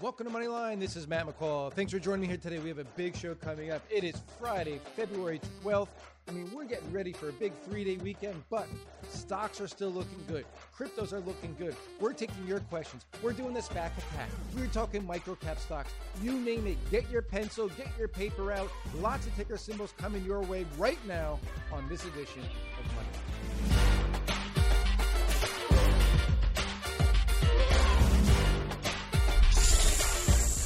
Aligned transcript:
Welcome 0.00 0.26
to 0.26 0.32
Moneyline. 0.32 0.80
This 0.80 0.96
is 0.96 1.06
Matt 1.06 1.24
McCall. 1.24 1.72
Thanks 1.72 1.92
for 1.92 2.00
joining 2.00 2.22
me 2.22 2.26
here 2.26 2.36
today. 2.36 2.58
We 2.58 2.68
have 2.68 2.78
a 2.78 2.84
big 2.84 3.16
show 3.16 3.36
coming 3.36 3.70
up. 3.70 3.80
It 3.88 4.02
is 4.02 4.20
Friday, 4.40 4.80
February 4.96 5.40
12th. 5.62 5.86
I 6.28 6.32
mean, 6.32 6.50
we're 6.52 6.64
getting 6.64 6.90
ready 6.90 7.12
for 7.12 7.28
a 7.28 7.32
big 7.32 7.52
three 7.64 7.84
day 7.84 7.96
weekend, 7.98 8.42
but 8.50 8.66
stocks 9.08 9.60
are 9.60 9.68
still 9.68 9.90
looking 9.90 10.18
good. 10.26 10.46
Cryptos 10.76 11.12
are 11.12 11.20
looking 11.20 11.54
good. 11.58 11.76
We're 12.00 12.12
taking 12.12 12.44
your 12.46 12.58
questions. 12.60 13.06
We're 13.22 13.34
doing 13.34 13.54
this 13.54 13.68
SPAC 13.68 13.96
attack. 13.96 14.28
We're 14.56 14.66
talking 14.66 15.06
micro 15.06 15.36
cap 15.36 15.60
stocks. 15.60 15.92
You 16.20 16.32
name 16.32 16.66
it. 16.66 16.76
Get 16.90 17.08
your 17.08 17.22
pencil, 17.22 17.68
get 17.68 17.88
your 17.96 18.08
paper 18.08 18.50
out. 18.50 18.70
Lots 18.96 19.28
of 19.28 19.36
ticker 19.36 19.56
symbols 19.56 19.94
coming 19.96 20.24
your 20.24 20.42
way 20.42 20.66
right 20.76 20.98
now 21.06 21.38
on 21.72 21.88
this 21.88 22.04
edition 22.04 22.42
of 22.42 22.84
Moneyline. 22.96 23.23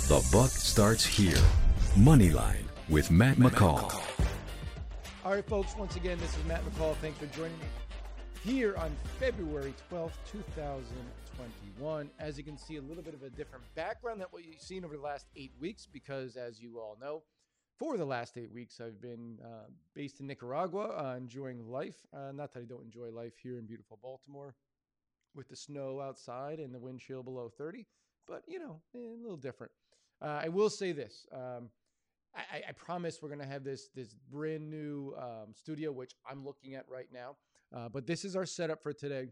The 0.08 0.26
buck 0.32 0.48
starts 0.48 1.04
here. 1.04 1.36
Moneyline 1.94 2.64
with 2.88 3.10
Matt 3.10 3.36
McCall. 3.36 3.92
All 5.22 5.32
right, 5.32 5.46
folks, 5.46 5.76
once 5.76 5.96
again, 5.96 6.16
this 6.18 6.34
is 6.34 6.42
Matt 6.46 6.64
McCall. 6.64 6.94
Thanks 6.94 7.18
for 7.18 7.26
joining 7.26 7.58
me 7.58 7.66
here 8.42 8.74
on 8.78 8.90
February 9.20 9.74
12th, 9.92 10.14
2021. 10.32 12.10
As 12.18 12.38
you 12.38 12.42
can 12.42 12.56
see, 12.56 12.76
a 12.76 12.80
little 12.80 13.02
bit 13.02 13.12
of 13.12 13.22
a 13.22 13.28
different 13.28 13.66
background 13.74 14.22
than 14.22 14.28
what 14.30 14.46
you've 14.46 14.62
seen 14.62 14.82
over 14.82 14.96
the 14.96 15.02
last 15.02 15.26
eight 15.36 15.52
weeks, 15.60 15.86
because 15.92 16.36
as 16.36 16.58
you 16.58 16.78
all 16.78 16.96
know, 16.98 17.22
for 17.78 17.98
the 17.98 18.06
last 18.06 18.38
eight 18.38 18.50
weeks, 18.50 18.80
I've 18.80 19.02
been 19.02 19.36
uh, 19.44 19.68
based 19.94 20.20
in 20.20 20.26
Nicaragua, 20.26 20.84
uh, 20.86 21.16
enjoying 21.18 21.70
life. 21.70 22.06
Uh, 22.14 22.32
not 22.32 22.54
that 22.54 22.60
I 22.60 22.64
don't 22.64 22.84
enjoy 22.86 23.10
life 23.10 23.34
here 23.42 23.58
in 23.58 23.66
beautiful 23.66 23.98
Baltimore 24.02 24.54
with 25.34 25.50
the 25.50 25.56
snow 25.56 26.00
outside 26.00 26.60
and 26.60 26.74
the 26.74 26.78
wind 26.78 27.00
chill 27.00 27.22
below 27.22 27.52
30, 27.58 27.84
but 28.26 28.42
you 28.48 28.58
know, 28.58 28.80
eh, 28.94 29.00
a 29.00 29.22
little 29.22 29.36
different. 29.36 29.70
Uh, 30.20 30.40
I 30.44 30.48
will 30.48 30.70
say 30.70 30.92
this. 30.92 31.26
Um, 31.32 31.70
I, 32.34 32.62
I, 32.68 32.72
promise 32.72 33.20
we're 33.22 33.30
gonna 33.30 33.46
have 33.46 33.64
this 33.64 33.88
this 33.94 34.14
brand 34.30 34.70
new 34.70 35.14
um, 35.18 35.54
studio, 35.54 35.90
which 35.92 36.12
I'm 36.28 36.44
looking 36.44 36.74
at 36.74 36.84
right 36.88 37.08
now. 37.12 37.36
Uh, 37.74 37.88
but 37.88 38.06
this 38.06 38.24
is 38.24 38.36
our 38.36 38.46
setup 38.46 38.82
for 38.82 38.92
today. 38.92 39.28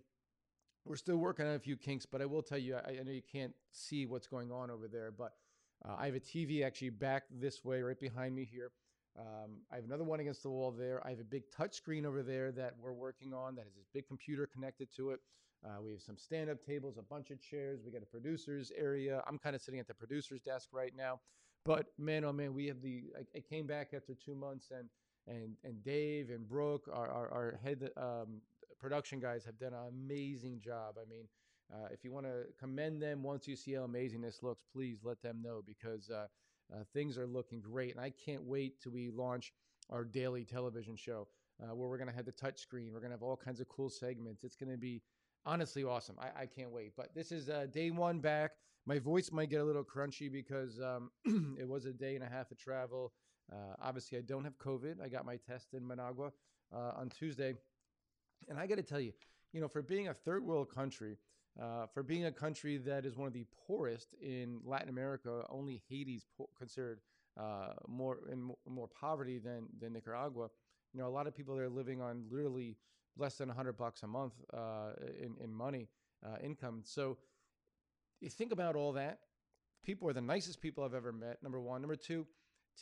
We're 0.84 0.96
still 0.96 1.16
working 1.16 1.46
on 1.46 1.54
a 1.54 1.58
few 1.58 1.76
kinks, 1.76 2.06
but 2.06 2.22
I 2.22 2.26
will 2.26 2.42
tell 2.42 2.58
you, 2.58 2.76
I, 2.76 2.98
I 3.00 3.02
know 3.02 3.10
you 3.10 3.22
can't 3.22 3.52
see 3.72 4.06
what's 4.06 4.28
going 4.28 4.52
on 4.52 4.70
over 4.70 4.86
there, 4.86 5.10
but 5.10 5.32
uh, 5.84 5.96
I 5.98 6.06
have 6.06 6.14
a 6.14 6.20
TV 6.20 6.64
actually 6.64 6.90
back 6.90 7.24
this 7.30 7.64
way, 7.64 7.82
right 7.82 7.98
behind 7.98 8.34
me 8.34 8.44
here. 8.44 8.70
Um, 9.18 9.62
I 9.72 9.76
have 9.76 9.84
another 9.84 10.04
one 10.04 10.20
against 10.20 10.42
the 10.42 10.50
wall 10.50 10.70
there. 10.70 11.04
I 11.04 11.10
have 11.10 11.20
a 11.20 11.24
big 11.24 11.44
touch 11.50 11.74
screen 11.74 12.04
over 12.04 12.22
there 12.22 12.52
that 12.52 12.74
we're 12.80 12.92
working 12.92 13.32
on 13.32 13.54
that 13.56 13.64
has 13.64 13.74
this 13.74 13.86
big 13.92 14.06
computer 14.06 14.46
connected 14.46 14.88
to 14.96 15.10
it. 15.10 15.20
Uh, 15.64 15.82
we 15.82 15.92
have 15.92 16.02
some 16.02 16.16
stand 16.16 16.50
up 16.50 16.64
tables, 16.64 16.96
a 16.98 17.02
bunch 17.02 17.30
of 17.30 17.40
chairs. 17.40 17.80
We 17.84 17.92
got 17.92 18.02
a 18.02 18.06
producer's 18.06 18.70
area. 18.76 19.22
I'm 19.26 19.38
kind 19.38 19.56
of 19.56 19.62
sitting 19.62 19.80
at 19.80 19.88
the 19.88 19.94
producer's 19.94 20.40
desk 20.40 20.68
right 20.72 20.92
now. 20.96 21.20
But 21.64 21.86
man, 21.98 22.24
oh 22.24 22.32
man, 22.32 22.54
we 22.54 22.66
have 22.66 22.80
the. 22.80 23.04
I, 23.16 23.38
I 23.38 23.40
came 23.40 23.66
back 23.66 23.88
after 23.94 24.14
two 24.14 24.34
months, 24.34 24.70
and 24.70 24.88
and 25.26 25.56
and 25.64 25.82
Dave 25.82 26.30
and 26.30 26.48
Brooke, 26.48 26.88
our 26.92 27.08
our, 27.08 27.32
our 27.32 27.60
head 27.62 27.90
um, 27.96 28.40
production 28.78 29.18
guys, 29.18 29.44
have 29.44 29.58
done 29.58 29.72
an 29.72 29.88
amazing 29.88 30.60
job. 30.60 30.94
I 31.00 31.08
mean, 31.08 31.24
uh, 31.72 31.88
if 31.90 32.04
you 32.04 32.12
want 32.12 32.26
to 32.26 32.44
commend 32.60 33.02
them 33.02 33.22
once 33.22 33.48
you 33.48 33.56
see 33.56 33.72
how 33.72 33.82
amazing 33.82 34.20
this 34.20 34.42
looks, 34.42 34.62
please 34.72 34.98
let 35.02 35.20
them 35.22 35.42
know 35.42 35.62
because 35.66 36.08
uh, 36.10 36.26
uh, 36.72 36.84
things 36.92 37.18
are 37.18 37.26
looking 37.26 37.60
great, 37.60 37.92
and 37.92 38.00
I 38.00 38.10
can't 38.10 38.44
wait 38.44 38.80
till 38.80 38.92
we 38.92 39.10
launch 39.10 39.52
our 39.90 40.04
daily 40.04 40.44
television 40.44 40.96
show 40.96 41.26
uh, 41.62 41.74
where 41.74 41.88
we're 41.88 41.98
going 41.98 42.10
to 42.10 42.14
have 42.14 42.26
the 42.26 42.32
touch 42.32 42.58
screen. 42.60 42.92
We're 42.92 43.00
going 43.00 43.10
to 43.10 43.16
have 43.16 43.22
all 43.22 43.36
kinds 43.36 43.60
of 43.60 43.68
cool 43.68 43.88
segments. 43.88 44.44
It's 44.44 44.56
going 44.56 44.70
to 44.70 44.78
be 44.78 45.02
honestly 45.46 45.84
awesome. 45.84 46.16
I, 46.18 46.42
I 46.42 46.46
can't 46.46 46.70
wait. 46.70 46.92
But 46.96 47.14
this 47.14 47.32
is 47.32 47.48
uh, 47.48 47.66
day 47.72 47.90
one 47.90 48.18
back. 48.18 48.52
My 48.84 48.98
voice 48.98 49.32
might 49.32 49.50
get 49.50 49.60
a 49.60 49.64
little 49.64 49.84
crunchy 49.84 50.30
because 50.30 50.80
um, 50.80 51.10
it 51.58 51.68
was 51.68 51.86
a 51.86 51.92
day 51.92 52.14
and 52.14 52.24
a 52.24 52.28
half 52.28 52.50
of 52.50 52.58
travel. 52.58 53.12
Uh, 53.52 53.74
obviously, 53.80 54.18
I 54.18 54.22
don't 54.22 54.44
have 54.44 54.58
COVID. 54.58 55.00
I 55.02 55.08
got 55.08 55.24
my 55.24 55.36
test 55.36 55.74
in 55.74 55.86
Managua 55.86 56.32
uh, 56.74 56.92
on 56.96 57.08
Tuesday. 57.08 57.54
And 58.48 58.58
I 58.58 58.66
got 58.66 58.76
to 58.76 58.82
tell 58.82 59.00
you, 59.00 59.12
you 59.52 59.60
know, 59.60 59.68
for 59.68 59.82
being 59.82 60.08
a 60.08 60.14
third 60.14 60.44
world 60.44 60.68
country, 60.72 61.16
uh, 61.60 61.86
for 61.86 62.02
being 62.02 62.26
a 62.26 62.32
country 62.32 62.76
that 62.78 63.06
is 63.06 63.16
one 63.16 63.26
of 63.26 63.32
the 63.32 63.46
poorest 63.66 64.14
in 64.20 64.60
Latin 64.64 64.88
America, 64.88 65.42
only 65.48 65.82
Haiti's 65.88 66.26
po- 66.36 66.50
considered 66.58 67.00
uh, 67.40 67.72
more 67.88 68.18
in 68.30 68.50
more 68.68 68.88
poverty 68.88 69.38
than 69.38 69.66
than 69.80 69.92
Nicaragua. 69.92 70.48
You 70.92 71.00
know, 71.00 71.08
a 71.08 71.10
lot 71.10 71.26
of 71.26 71.34
people 71.34 71.56
there 71.56 71.68
living 71.68 72.00
on 72.00 72.24
literally 72.30 72.76
less 73.16 73.36
than 73.36 73.48
100 73.48 73.76
bucks 73.76 74.02
a 74.02 74.06
month 74.06 74.34
uh, 74.52 74.92
in, 75.20 75.36
in 75.42 75.54
money 75.54 75.88
uh, 76.24 76.36
income. 76.42 76.82
So 76.84 77.18
you 78.20 78.30
think 78.30 78.52
about 78.52 78.76
all 78.76 78.92
that. 78.92 79.20
People 79.84 80.08
are 80.08 80.12
the 80.12 80.20
nicest 80.20 80.60
people 80.60 80.84
I've 80.84 80.94
ever 80.94 81.12
met. 81.12 81.42
Number 81.42 81.60
one. 81.60 81.80
Number 81.80 81.96
two, 81.96 82.26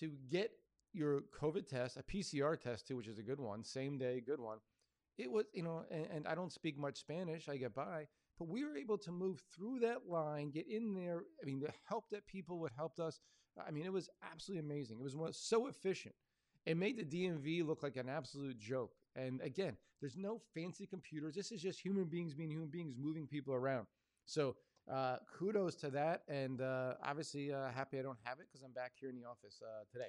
to 0.00 0.12
get 0.30 0.50
your 0.92 1.22
COVID 1.40 1.68
test, 1.68 1.96
a 1.96 2.02
PCR 2.02 2.58
test 2.58 2.86
too, 2.86 2.96
which 2.96 3.08
is 3.08 3.18
a 3.18 3.22
good 3.22 3.40
one, 3.40 3.64
same 3.64 3.98
day, 3.98 4.22
good 4.24 4.40
one. 4.40 4.58
It 5.18 5.30
was, 5.30 5.44
you 5.52 5.62
know, 5.62 5.84
and, 5.90 6.06
and 6.12 6.26
I 6.26 6.34
don't 6.34 6.52
speak 6.52 6.78
much 6.78 6.96
Spanish. 6.96 7.48
I 7.48 7.56
get 7.56 7.74
by, 7.74 8.06
but 8.38 8.48
we 8.48 8.64
were 8.64 8.76
able 8.76 8.98
to 8.98 9.12
move 9.12 9.42
through 9.54 9.80
that 9.80 10.08
line, 10.08 10.50
get 10.50 10.66
in 10.68 10.94
there. 10.94 11.22
I 11.40 11.44
mean, 11.44 11.60
the 11.60 11.72
help 11.88 12.10
that 12.10 12.26
people 12.26 12.58
would 12.60 12.72
helped 12.76 13.00
us. 13.00 13.20
I 13.64 13.70
mean, 13.70 13.84
it 13.84 13.92
was 13.92 14.08
absolutely 14.32 14.68
amazing. 14.68 14.98
It 14.98 15.16
was 15.16 15.36
so 15.36 15.68
efficient. 15.68 16.14
It 16.66 16.76
made 16.76 16.96
the 16.96 17.04
DMV 17.04 17.64
look 17.66 17.82
like 17.82 17.96
an 17.96 18.08
absolute 18.08 18.58
joke. 18.58 18.92
And 19.16 19.40
again, 19.42 19.76
there's 20.00 20.16
no 20.16 20.40
fancy 20.54 20.86
computers. 20.86 21.34
This 21.34 21.52
is 21.52 21.62
just 21.62 21.80
human 21.80 22.04
beings 22.04 22.34
being 22.34 22.50
human 22.50 22.68
beings, 22.68 22.94
moving 22.98 23.26
people 23.26 23.54
around. 23.54 23.86
So 24.26 24.56
uh, 24.90 25.16
kudos 25.38 25.76
to 25.76 25.90
that. 25.90 26.22
And 26.28 26.60
uh, 26.60 26.94
obviously, 27.02 27.52
uh, 27.52 27.70
happy 27.74 27.98
I 27.98 28.02
don't 28.02 28.18
have 28.24 28.38
it 28.40 28.46
because 28.50 28.62
I'm 28.64 28.72
back 28.72 28.92
here 29.00 29.08
in 29.08 29.16
the 29.16 29.24
office 29.24 29.62
uh, 29.62 29.84
today. 29.92 30.08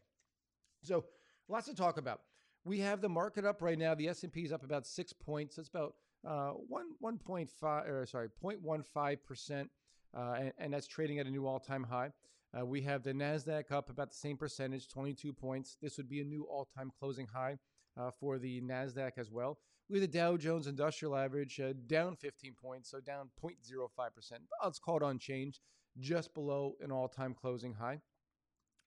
So 0.81 1.05
lots 1.47 1.67
to 1.67 1.75
talk 1.75 1.97
about. 1.97 2.21
We 2.63 2.79
have 2.79 3.01
the 3.01 3.09
market 3.09 3.45
up 3.45 3.61
right 3.61 3.77
now. 3.77 3.93
The 3.93 4.09
S&P 4.09 4.41
is 4.41 4.51
up 4.51 4.63
about 4.63 4.87
six 4.87 5.13
points. 5.13 5.55
That's 5.55 5.69
about 5.69 5.93
uh, 6.27 6.53
one 6.67 6.87
one 6.99 7.19
point 7.19 7.47
five 7.49 7.87
or 7.87 8.03
sorry 8.07 8.29
0.15 8.43 9.17
percent, 9.23 9.69
uh, 10.17 10.35
and, 10.39 10.53
and, 10.57 10.73
that's 10.73 10.87
trading 10.87 11.19
at 11.19 11.27
a 11.27 11.29
new 11.29 11.45
all-time 11.45 11.83
high. 11.83 12.09
we 12.63 12.81
have 12.81 13.03
the 13.03 13.13
Nasdaq 13.13 13.71
up 13.71 13.91
about 13.91 14.09
the 14.09 14.15
same 14.15 14.35
percentage, 14.35 14.87
22 14.87 15.31
points. 15.31 15.77
This 15.79 15.97
would 15.97 16.09
be 16.09 16.21
a 16.21 16.23
new 16.23 16.43
all-time 16.49 16.91
closing 16.99 17.27
high 17.27 17.59
uh, 17.97 18.11
for 18.19 18.37
the 18.37 18.61
NASDAQ 18.61 19.11
as 19.17 19.31
well. 19.31 19.57
We 19.89 19.99
have 19.99 20.11
the 20.11 20.17
Dow 20.17 20.35
Jones 20.35 20.67
Industrial 20.67 21.15
Average 21.15 21.59
uh, 21.59 21.73
down 21.87 22.15
15 22.15 22.55
points, 22.59 22.89
so 22.89 22.99
down 22.99 23.29
0.05%. 23.43 23.89
Let's 24.63 24.79
call 24.79 24.97
it 24.97 25.03
unchanged, 25.03 25.59
just 25.99 26.33
below 26.33 26.75
an 26.81 26.91
all 26.91 27.07
time 27.07 27.35
closing 27.35 27.73
high. 27.73 27.99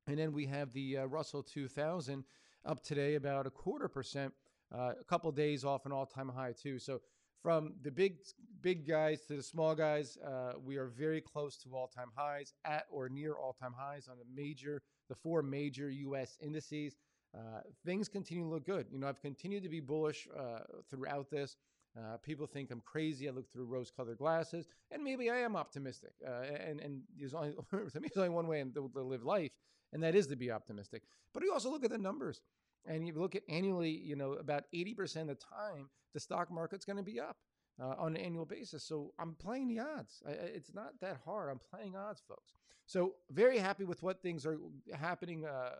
And 0.08 0.18
then 0.18 0.32
we 0.32 0.46
have 0.46 0.72
the 0.72 0.98
uh, 0.98 1.04
Russell 1.04 1.42
2000 1.42 2.24
up 2.64 2.82
today 2.82 3.14
about 3.14 3.46
a 3.46 3.50
quarter 3.50 3.88
percent, 3.88 4.32
uh, 4.74 4.92
a 5.00 5.04
couple 5.04 5.30
days 5.30 5.64
off 5.64 5.86
an 5.86 5.92
all 5.92 6.06
time 6.06 6.28
high, 6.28 6.52
too. 6.52 6.78
So 6.78 7.00
from 7.42 7.74
the 7.82 7.90
big 7.90 8.16
big 8.60 8.86
guys 8.88 9.20
to 9.26 9.36
the 9.36 9.42
small 9.42 9.74
guys, 9.74 10.18
uh, 10.26 10.54
we 10.64 10.76
are 10.76 10.88
very 10.88 11.20
close 11.20 11.56
to 11.58 11.76
all 11.76 11.86
time 11.86 12.10
highs, 12.16 12.52
at 12.64 12.86
or 12.90 13.08
near 13.08 13.34
all 13.34 13.52
time 13.52 13.74
highs 13.76 14.08
on 14.08 14.16
the 14.18 14.24
major, 14.34 14.82
the 15.08 15.14
four 15.14 15.42
major 15.42 15.90
U.S. 15.90 16.36
indices. 16.42 16.96
Uh, 17.36 17.60
things 17.84 18.08
continue 18.08 18.44
to 18.44 18.48
look 18.48 18.64
good. 18.64 18.86
You 18.90 18.98
know, 18.98 19.08
I've 19.08 19.20
continued 19.20 19.62
to 19.62 19.68
be 19.68 19.80
bullish 19.80 20.26
uh, 20.36 20.60
throughout 20.90 21.30
this. 21.30 21.56
Uh, 21.96 22.16
people 22.18 22.46
think 22.46 22.70
I'm 22.70 22.80
crazy. 22.80 23.28
I 23.28 23.32
look 23.32 23.50
through 23.50 23.64
rose-colored 23.64 24.18
glasses, 24.18 24.68
and 24.90 25.02
maybe 25.02 25.30
I 25.30 25.38
am 25.38 25.56
optimistic. 25.56 26.12
Uh, 26.26 26.42
and 26.42 26.80
and 26.80 27.02
there's 27.18 27.34
only 27.34 27.52
to 27.70 28.00
me, 28.00 28.08
there's 28.14 28.16
only 28.16 28.28
one 28.28 28.46
way 28.46 28.62
to, 28.62 28.90
live 29.02 29.24
life, 29.24 29.50
and 29.92 30.02
that 30.02 30.14
is 30.14 30.26
to 30.28 30.36
be 30.36 30.50
optimistic. 30.50 31.02
But 31.34 31.42
you 31.42 31.52
also 31.52 31.70
look 31.70 31.84
at 31.84 31.90
the 31.90 31.98
numbers, 31.98 32.40
and 32.86 33.06
you 33.06 33.14
look 33.14 33.34
at 33.34 33.42
annually. 33.48 33.90
You 33.90 34.16
know, 34.16 34.32
about 34.32 34.64
80% 34.74 35.22
of 35.22 35.28
the 35.28 35.34
time, 35.34 35.88
the 36.14 36.20
stock 36.20 36.50
market's 36.50 36.84
going 36.84 36.98
to 36.98 37.02
be 37.02 37.20
up. 37.20 37.36
Uh, 37.80 37.94
on 37.96 38.16
an 38.16 38.20
annual 38.20 38.44
basis. 38.44 38.82
So 38.82 39.12
I'm 39.20 39.36
playing 39.36 39.68
the 39.68 39.78
odds. 39.78 40.20
I, 40.26 40.32
it's 40.32 40.74
not 40.74 40.94
that 41.00 41.18
hard. 41.24 41.48
I'm 41.48 41.60
playing 41.60 41.94
odds, 41.94 42.20
folks. 42.26 42.50
So 42.86 43.14
very 43.30 43.56
happy 43.56 43.84
with 43.84 44.02
what 44.02 44.20
things 44.20 44.44
are 44.44 44.58
happening 44.92 45.44
uh, 45.46 45.70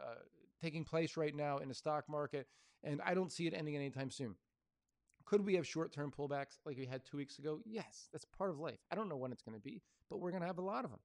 taking 0.60 0.84
place 0.84 1.16
right 1.16 1.34
now 1.34 1.58
in 1.58 1.68
the 1.68 1.74
stock 1.74 2.04
market, 2.08 2.46
and 2.84 3.00
I 3.04 3.14
don't 3.14 3.32
see 3.32 3.46
it 3.46 3.54
ending 3.54 3.76
anytime 3.76 4.10
soon. 4.10 4.34
Could 5.24 5.44
we 5.44 5.54
have 5.54 5.66
short 5.66 5.92
term 5.92 6.10
pullbacks 6.10 6.58
like 6.64 6.78
we 6.78 6.86
had 6.86 7.04
two 7.04 7.16
weeks 7.18 7.38
ago? 7.38 7.60
Yes, 7.66 8.08
that's 8.12 8.24
part 8.24 8.50
of 8.50 8.58
life. 8.58 8.78
I 8.90 8.94
don't 8.94 9.08
know 9.08 9.16
when 9.16 9.32
it's 9.32 9.42
going 9.42 9.58
to 9.58 9.62
be, 9.62 9.82
but 10.08 10.20
we're 10.20 10.30
going 10.30 10.40
to 10.40 10.46
have 10.46 10.58
a 10.58 10.62
lot 10.62 10.84
of 10.84 10.90
them. 10.90 11.00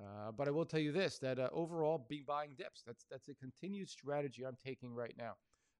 Uh, 0.00 0.32
but 0.32 0.48
I 0.48 0.50
will 0.50 0.66
tell 0.66 0.80
you 0.80 0.92
this: 0.92 1.18
that 1.18 1.38
uh, 1.38 1.48
overall, 1.52 2.04
be 2.08 2.22
buying 2.26 2.50
dips. 2.56 2.82
That's 2.86 3.06
that's 3.10 3.28
a 3.28 3.34
continued 3.34 3.88
strategy 3.88 4.44
I'm 4.44 4.56
taking 4.62 4.94
right 4.94 5.14
now. 5.18 5.34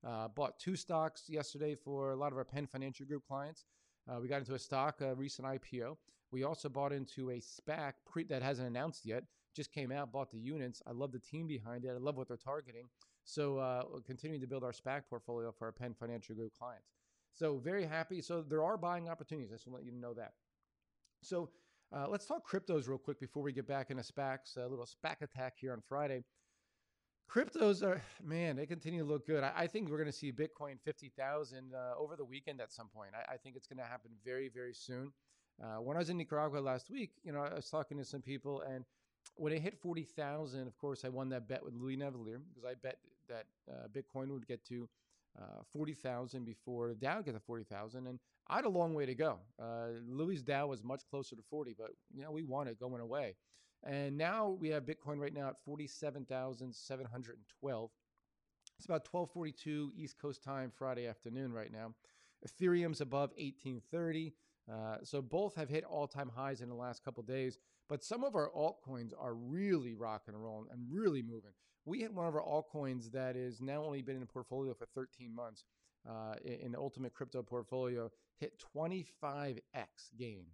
Uh, 0.07 0.29
bought 0.29 0.59
two 0.59 0.75
stocks 0.75 1.25
yesterday 1.29 1.75
for 1.75 2.11
a 2.11 2.17
lot 2.17 2.33
of 2.33 2.39
our 2.39 2.45
Penn 2.45 2.67
Financial 2.67 3.07
Group 3.07 3.25
clients. 3.27 3.67
Uh, 4.11 4.19
we 4.21 4.27
got 4.27 4.41
into 4.41 4.55
a 4.55 4.59
stock, 4.59 5.01
a 5.01 5.15
recent 5.15 5.47
IPO. 5.47 5.97
We 6.33 6.45
also 6.45 6.69
bought 6.69 6.93
into 6.93 7.31
a 7.31 7.41
SPAC 7.41 7.93
pre- 8.07 8.25
that 8.25 8.43
hasn't 8.43 8.67
announced 8.67 9.05
yet. 9.05 9.25
Just 9.55 9.71
came 9.71 9.93
out, 9.93 10.11
bought 10.11 10.31
the 10.31 10.39
units. 10.39 10.83
I 10.87 10.93
love 10.93 11.13
the 11.13 11.19
team 11.19 11.47
behind 11.47 11.85
it. 11.85 11.91
I 11.91 11.99
love 11.99 12.17
what 12.17 12.27
they're 12.27 12.37
targeting. 12.39 12.89
So 13.25 13.59
uh, 13.59 13.83
continuing 14.07 14.41
to 14.41 14.47
build 14.47 14.65
our 14.65 14.73
SPAC 14.73 15.03
portfolio 15.09 15.53
for 15.53 15.67
our 15.67 15.73
Penn 15.73 15.95
Financial 15.99 16.35
Group 16.35 16.53
clients. 16.59 16.89
So 17.35 17.59
very 17.59 17.85
happy. 17.87 18.21
So 18.21 18.43
there 18.43 18.63
are 18.65 18.77
buying 18.77 19.09
opportunities. 19.09 19.51
I 19.53 19.55
just 19.57 19.67
want 19.67 19.81
to 19.81 19.85
let 19.85 19.93
you 19.95 20.01
know 20.01 20.15
that. 20.15 20.33
So 21.23 21.51
Uh, 21.95 22.07
let's 22.09 22.25
talk 22.25 22.43
cryptos 22.49 22.89
real 22.89 22.97
quick 22.97 23.21
before 23.21 23.43
we 23.43 23.53
get 23.53 23.67
back 23.69 23.91
into 23.91 24.03
SPACs. 24.03 24.57
A 24.57 24.67
little 24.67 24.87
SPAC 24.87 25.21
attack 25.21 25.55
here 25.59 25.73
on 25.75 25.83
Friday. 25.87 26.25
Cryptos 27.31 27.83
are, 27.83 28.01
man, 28.23 28.57
they 28.57 28.67
continue 28.67 29.03
to 29.03 29.09
look 29.09 29.27
good. 29.27 29.45
I, 29.45 29.53
I 29.57 29.67
think 29.67 29.91
we're 29.91 29.99
going 29.99 30.07
to 30.07 30.13
see 30.13 30.33
Bitcoin 30.33 30.81
50,000 30.85 31.75
uh, 31.75 31.95
over 31.99 32.17
the 32.17 32.25
weekend 32.25 32.61
at 32.63 32.73
some 32.73 32.89
point. 32.89 33.11
I, 33.15 33.35
I 33.35 33.37
think 33.37 33.57
it's 33.57 33.67
going 33.67 33.79
to 33.79 33.85
happen 33.85 34.11
very, 34.25 34.49
very 34.49 34.73
soon. 34.75 35.13
Uh, 35.63 35.81
when 35.83 35.97
I 35.97 36.01
was 36.01 36.09
in 36.09 36.17
Nicaragua 36.17 36.61
last 36.61 36.91
week, 36.91 37.11
you 37.23 37.33
know, 37.33 37.41
I 37.41 37.55
was 37.55 37.69
talking 37.69 37.99
to 37.99 38.05
some 38.07 38.23
people, 38.23 38.63
and 38.63 38.85
when 39.37 39.53
it 39.53 39.61
hit 39.61 39.79
40,000, 39.79 40.67
of 40.67 40.77
course, 40.79 41.05
I 41.05 41.11
won 41.11 41.29
that 41.29 41.47
bet 41.47 41.63
with 41.63 41.75
Louis 41.75 41.97
Navellier 41.99 42.41
because 42.49 42.65
I 42.67 42.75
bet 42.75 42.99
that 43.32 43.46
uh, 43.73 43.88
Bitcoin 43.88 44.29
would 44.29 44.46
get 44.46 44.64
to 44.67 44.88
uh, 45.40 45.62
40,000 45.73 46.44
before 46.44 46.93
Dow 46.94 47.23
get 47.23 47.32
to 47.32 47.40
40,000. 47.40 48.06
And 48.06 48.19
I 48.49 48.56
had 48.56 48.67
a 48.67 48.70
long 48.70 48.94
way 48.94 49.06
to 49.06 49.14
go. 49.14 49.38
Uh, 49.61 49.87
Louis' 50.06 50.43
Dow 50.43 50.67
was 50.67 50.84
much 50.84 51.02
closer 51.11 51.34
to 51.37 51.43
40, 51.49 51.75
but, 51.79 51.93
you 52.14 52.23
know, 52.23 52.31
we 52.31 52.43
won 52.43 52.69
it 52.69 52.79
going 52.79 53.00
away. 53.00 53.37
And 53.84 54.17
now 54.17 54.56
we 54.61 54.69
have 54.69 54.84
Bitcoin 54.84 55.19
right 55.19 55.34
now 55.34 55.49
at 55.49 55.56
47,712. 55.64 57.90
It's 58.79 58.87
about 58.87 59.06
1242 59.11 59.93
East 59.96 60.17
Coast 60.20 60.43
time 60.43 60.73
Friday 60.75 61.06
afternoon 61.06 61.52
right 61.52 61.73
now. 61.73 61.94
Ethereum's 62.46 63.00
above 63.00 63.31
1830. 63.31 64.34
Uh, 64.70 64.96
so 65.02 65.20
both 65.20 65.56
have 65.56 65.69
hit 65.69 65.84
all-time 65.84 66.31
highs 66.34 66.61
in 66.61 66.69
the 66.69 66.75
last 66.75 67.05
couple 67.05 67.23
days. 67.23 67.58
But 67.88 68.05
some 68.05 68.25
of 68.25 68.37
our 68.37 68.50
altcoins 68.50 69.12
are 69.19 69.34
really 69.34 69.94
rocking 69.94 70.34
and 70.34 70.43
rolling 70.43 70.69
and 70.73 70.87
really 70.90 71.23
moving. 71.23 71.52
We 71.84 72.00
had 72.00 72.14
one 72.14 72.26
of 72.26 72.34
our 72.34 72.43
altcoins 72.43 73.11
that 73.12 73.37
is 73.37 73.61
now 73.61 73.84
only 73.84 74.02
been 74.02 74.14
in 74.14 74.20
the 74.20 74.26
portfolio 74.26 74.75
for 74.75 74.87
13 74.94 75.34
months. 75.34 75.64
Uh, 76.08 76.34
in 76.44 76.73
the 76.73 76.79
ultimate 76.79 77.14
crypto 77.14 77.43
portfolio, 77.44 78.11
hit 78.40 78.61
25x 78.76 79.62
gain 80.19 80.46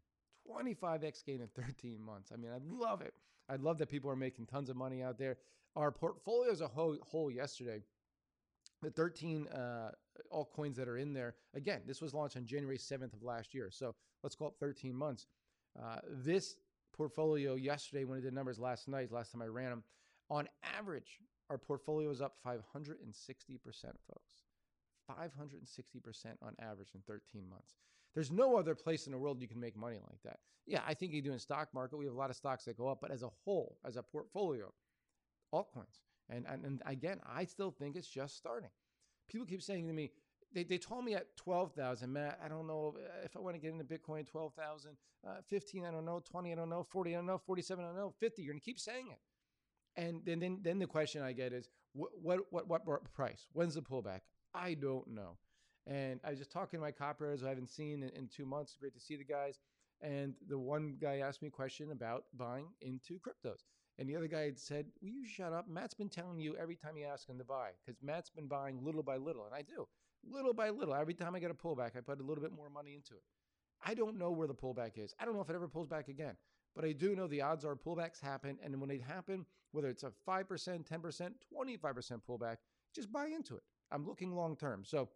25x 0.49 1.25
gain 1.25 1.41
in 1.41 1.49
13 1.49 2.03
months. 2.03 2.31
I 2.33 2.37
mean, 2.37 2.51
I 2.53 2.59
love 2.63 3.01
it. 3.01 3.15
I 3.49 3.57
love 3.57 3.79
that 3.79 3.89
people 3.89 4.11
are 4.11 4.17
making 4.17 4.47
tons 4.47 4.69
of 4.69 4.77
money 4.77 5.03
out 5.03 5.19
there. 5.19 5.37
Our 5.77 5.91
portfolio 5.91 6.51
as 6.51 6.61
a 6.61 6.69
whole, 6.69 6.97
whole 7.03 7.31
yesterday, 7.31 7.83
the 8.83 8.91
13 8.91 9.49
uh, 9.49 9.91
altcoins 10.33 10.77
that 10.77 10.89
are 10.89 10.99
in 10.99 11.13
there, 11.13 11.35
again, 11.55 11.83
this 11.87 12.01
was 12.01 12.15
launched 12.15 12.37
on 12.37 12.47
January 12.47 12.79
7th 12.79 13.13
of 13.15 13.23
last 13.23 13.55
year. 13.55 13.71
So 13.71 13.95
let's 14.23 14.35
call 14.35 14.49
it 14.49 14.55
13 14.61 14.95
months. 14.95 15.27
Uh, 15.81 15.99
this 16.25 16.57
portfolio 16.93 17.55
yesterday, 17.55 18.05
when 18.05 18.19
I 18.19 18.21
did 18.21 18.33
numbers 18.33 18.59
last 18.59 18.89
night, 18.89 19.13
last 19.13 19.33
time 19.33 19.43
I 19.43 19.47
ran 19.47 19.71
them, 19.71 19.85
on 20.31 20.49
average, 20.79 21.19
our 21.51 21.59
portfolio 21.59 22.11
is 22.11 22.21
up 22.21 22.35
560%, 22.47 22.59
folks. 24.07 24.43
560% 25.11 26.27
on 26.43 26.55
average 26.61 26.91
in 26.95 27.01
13 27.07 27.49
months. 27.49 27.77
There's 28.15 28.31
no 28.31 28.57
other 28.57 28.75
place 28.75 29.07
in 29.07 29.13
the 29.13 29.19
world 29.19 29.41
you 29.41 29.49
can 29.49 29.61
make 29.61 29.77
money 29.77 29.99
like 30.09 30.23
that. 30.25 30.39
Yeah, 30.67 30.81
I 30.87 30.95
think 30.95 31.13
you 31.13 31.23
do 31.23 31.33
in 31.33 31.39
stock 31.39 31.69
market. 31.73 31.97
We 31.97 32.05
have 32.05 32.15
a 32.15 32.19
lot 32.19 32.31
of 32.31 32.37
stocks 32.37 32.65
that 32.65 32.77
go 32.77 32.89
up, 32.89 32.99
but 33.01 33.11
as 33.11 33.23
a 33.23 33.31
whole, 33.45 33.79
as 33.87 33.97
a 33.97 34.03
portfolio, 34.03 34.73
altcoins. 35.55 36.03
And, 36.29 36.45
and, 36.47 36.65
and 36.65 36.83
again, 36.85 37.21
I 37.27 37.45
still 37.45 37.71
think 37.71 37.97
it's 37.97 38.09
just 38.09 38.37
starting. 38.37 38.71
People 39.31 39.47
keep 39.47 39.63
saying 39.63 39.87
to 39.87 39.95
me, 39.95 40.11
they, 40.53 40.65
they 40.65 40.79
told 40.79 41.05
me 41.05 41.15
at 41.15 41.37
12,000, 41.37 42.13
Matt, 42.13 42.39
I 42.45 42.49
don't 42.49 42.67
know 42.67 42.97
if 43.25 43.37
I 43.37 43.41
want 43.41 43.57
to 43.57 43.61
get 43.61 43.73
into 43.73 43.85
Bitcoin, 43.85 44.29
12,000, 44.29 44.97
uh, 45.27 45.31
15, 45.49 45.85
I 45.85 45.91
don't 45.91 46.05
know, 46.05 46.21
20, 46.25 46.53
I 46.53 46.55
don't 46.55 46.71
know, 46.71 46.83
40, 46.83 47.15
I 47.15 47.19
don't 47.19 47.27
know, 47.27 47.39
47, 47.39 47.85
I 47.85 47.89
don't 47.89 47.97
know, 47.97 48.15
50. 48.19 48.43
You're 48.43 48.55
going 48.55 48.61
to 48.61 48.65
keep 48.65 48.81
saying 48.81 49.09
it. 49.11 49.19
And 49.99 50.23
then, 50.25 50.39
then, 50.39 50.61
then 50.63 50.79
the 50.79 50.87
question 50.87 51.23
I 51.23 51.33
get 51.33 51.53
is, 51.53 51.69
what, 51.93 52.11
what, 52.51 52.69
what, 52.69 52.87
what 52.87 53.13
price? 53.13 53.49
When's 53.53 53.75
the 53.75 53.83
pullback? 53.83 54.21
I 54.55 54.75
don't 54.75 55.09
know. 55.09 55.37
And 55.89 56.21
I 56.25 56.31
was 56.31 56.39
just 56.39 56.53
talking 56.53 56.79
to 56.79 56.85
my 56.85 56.93
copywriters 56.93 57.45
I 57.45 57.49
haven't 57.49 57.69
seen 57.69 58.05
in, 58.05 58.11
in 58.11 58.29
two 58.29 58.47
months. 58.47 58.77
Great 58.79 58.95
to 58.95 59.01
see 59.01 59.17
the 59.17 59.25
guys. 59.25 59.59
And 60.01 60.35
the 60.49 60.59
one 60.59 60.97
guy 61.01 61.19
asked 61.19 61.43
me 61.43 61.49
a 61.49 61.51
question 61.51 61.91
about 61.91 62.25
buying 62.37 62.67
into 62.81 63.19
cryptos. 63.19 63.65
And 63.99 64.09
the 64.09 64.15
other 64.15 64.29
guy 64.29 64.45
had 64.45 64.59
said, 64.59 64.87
Will 65.03 65.09
you 65.09 65.27
shut 65.27 65.53
up? 65.53 65.69
Matt's 65.69 65.95
been 65.95 66.09
telling 66.09 66.39
you 66.39 66.55
every 66.57 66.77
time 66.77 66.97
you 66.97 67.05
ask 67.05 67.29
him 67.29 67.39
to 67.39 67.45
buy, 67.45 67.71
because 67.85 68.01
Matt's 68.01 68.31
been 68.31 68.47
buying 68.47 68.85
little 68.85 69.03
by 69.03 69.17
little. 69.17 69.45
And 69.47 69.55
I 69.55 69.63
do, 69.63 69.89
little 70.25 70.55
by 70.55 70.71
little. 70.71 70.95
Every 70.95 71.15
time 71.15 71.35
I 71.35 71.41
get 71.41 71.51
a 71.51 71.55
pullback, 71.55 71.97
I 71.97 72.01
put 72.01 72.21
a 72.21 72.23
little 72.23 72.43
bit 72.43 72.53
more 72.53 72.71
money 72.71 72.95
into 72.95 73.15
it. 73.15 73.25
I 73.85 73.95
don't 73.95 74.17
know 74.17 74.31
where 74.31 74.47
the 74.47 74.55
pullback 74.55 74.93
is. 74.97 75.15
I 75.19 75.25
don't 75.25 75.35
know 75.35 75.41
if 75.41 75.51
it 75.51 75.57
ever 75.57 75.67
pulls 75.67 75.89
back 75.89 76.07
again. 76.07 76.37
But 76.79 76.87
I 76.87 76.93
do 76.93 77.17
know 77.17 77.27
the 77.27 77.43
odds 77.43 77.65
are 77.65 77.75
pullbacks 77.75 78.21
happen. 78.21 78.57
And 78.63 78.81
when 78.81 78.89
they 78.89 78.99
happen, 78.99 79.45
whether 79.73 79.89
it's 79.89 80.05
a 80.05 80.13
5%, 80.29 80.45
10%, 80.47 81.33
25% 81.53 82.21
pullback, 82.29 82.59
just 82.95 83.11
buy 83.11 83.27
into 83.27 83.57
it. 83.57 83.65
I'm 83.91 84.07
looking 84.07 84.37
long 84.37 84.55
term. 84.55 84.85
So 84.85 85.09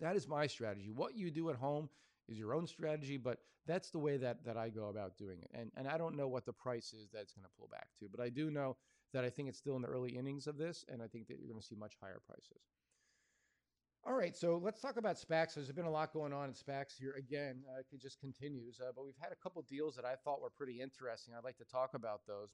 that 0.00 0.16
is 0.16 0.26
my 0.26 0.48
strategy. 0.48 0.90
What 0.90 1.16
you 1.16 1.30
do 1.30 1.50
at 1.50 1.56
home 1.56 1.88
is 2.28 2.36
your 2.36 2.52
own 2.52 2.66
strategy, 2.66 3.16
but 3.16 3.38
that's 3.64 3.90
the 3.90 4.00
way 4.00 4.16
that 4.16 4.44
that 4.44 4.56
I 4.56 4.70
go 4.70 4.88
about 4.88 5.16
doing 5.16 5.38
it. 5.40 5.52
And 5.54 5.70
and 5.76 5.86
I 5.86 5.98
don't 5.98 6.16
know 6.16 6.26
what 6.26 6.46
the 6.46 6.52
price 6.52 6.92
is 6.92 7.08
that's 7.12 7.32
going 7.32 7.44
to 7.44 7.50
pull 7.56 7.68
back 7.70 7.86
to, 8.00 8.08
but 8.10 8.20
I 8.20 8.28
do 8.28 8.50
know 8.50 8.76
that 9.12 9.24
I 9.24 9.30
think 9.30 9.48
it's 9.48 9.58
still 9.58 9.76
in 9.76 9.82
the 9.82 9.88
early 9.88 10.16
innings 10.16 10.48
of 10.48 10.58
this, 10.58 10.84
and 10.88 11.00
I 11.00 11.06
think 11.06 11.28
that 11.28 11.38
you're 11.38 11.48
going 11.48 11.60
to 11.60 11.66
see 11.66 11.76
much 11.76 11.92
higher 12.00 12.20
prices. 12.26 12.62
All 14.04 14.14
right, 14.14 14.36
so 14.36 14.60
let's 14.60 14.80
talk 14.80 14.96
about 14.96 15.16
SPACs. 15.16 15.54
There's 15.54 15.70
been 15.70 15.84
a 15.84 15.90
lot 15.90 16.12
going 16.12 16.32
on 16.32 16.48
in 16.48 16.54
SPACs 16.54 16.98
here. 16.98 17.14
Again, 17.16 17.62
uh, 17.70 17.82
it 17.92 18.00
just 18.00 18.18
continues, 18.18 18.80
uh, 18.80 18.90
but 18.96 19.04
we've 19.04 19.14
had 19.20 19.30
a 19.30 19.36
couple 19.36 19.62
deals 19.62 19.94
that 19.94 20.04
I 20.04 20.16
thought 20.16 20.42
were 20.42 20.50
pretty 20.50 20.80
interesting. 20.80 21.34
I'd 21.38 21.44
like 21.44 21.56
to 21.58 21.64
talk 21.64 21.90
about 21.94 22.22
those. 22.26 22.48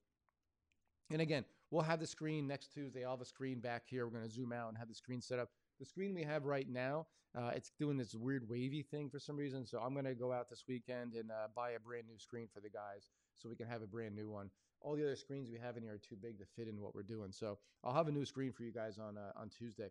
And 1.11 1.23
again, 1.23 1.47
we'll 1.71 1.81
have 1.81 2.01
the 2.01 2.07
screen 2.07 2.47
next 2.47 2.75
Tuesday. 2.75 3.03
I'll 3.03 3.13
have 3.13 3.23
a 3.23 3.25
screen 3.25 3.61
back 3.61 3.85
here. 3.87 4.07
We're 4.07 4.13
going 4.13 4.29
to 4.29 4.31
zoom 4.31 4.53
out 4.53 4.69
and 4.69 4.77
have 4.77 4.89
the 4.89 4.95
screen 4.95 5.23
set 5.23 5.39
up. 5.39 5.49
The 5.81 5.87
screen 5.87 6.13
we 6.13 6.23
have 6.23 6.45
right 6.45 6.69
now, 6.69 7.07
uh, 7.35 7.53
it's 7.55 7.73
doing 7.79 7.97
this 7.97 8.15
weird 8.15 8.47
wavy 8.47 8.83
thing 8.83 9.09
for 9.09 9.19
some 9.19 9.39
reason. 9.39 9.65
So 9.65 9.79
I'm 9.79 9.95
going 9.95 10.05
to 10.05 10.15
go 10.15 10.35
out 10.35 10.51
this 10.51 10.65
weekend 10.69 11.15
and 11.15 11.31
uh, 11.31 11.49
buy 11.57 11.71
a 11.71 11.81
brand 11.81 12.09
new 12.09 12.19
screen 12.19 12.49
for 12.53 12.61
the 12.61 12.69
guys 12.69 13.09
so 13.37 13.49
we 13.49 13.57
can 13.57 13.69
have 13.69 13.81
a 13.81 13.87
brand 13.87 14.15
new 14.15 14.29
one. 14.29 14.51
All 14.83 14.97
the 14.97 15.03
other 15.03 15.17
screens 15.17 15.49
we 15.51 15.59
have 15.59 15.79
in 15.79 15.83
here 15.83 15.95
are 15.95 15.99
too 15.99 16.17
big 16.21 16.39
to 16.41 16.45
fit 16.45 16.69
in 16.69 16.79
what 16.79 16.95
we're 16.95 17.03
doing. 17.05 17.33
So 17.33 17.57
I'll 17.83 17.95
have 17.95 18.09
a 18.09 18.13
new 18.13 18.27
screen 18.27 18.53
for 18.53 18.65
you 18.65 18.73
guys 18.73 18.99
on 18.99 19.17
uh, 19.17 19.33
on 19.41 19.49
Tuesday. 19.49 19.89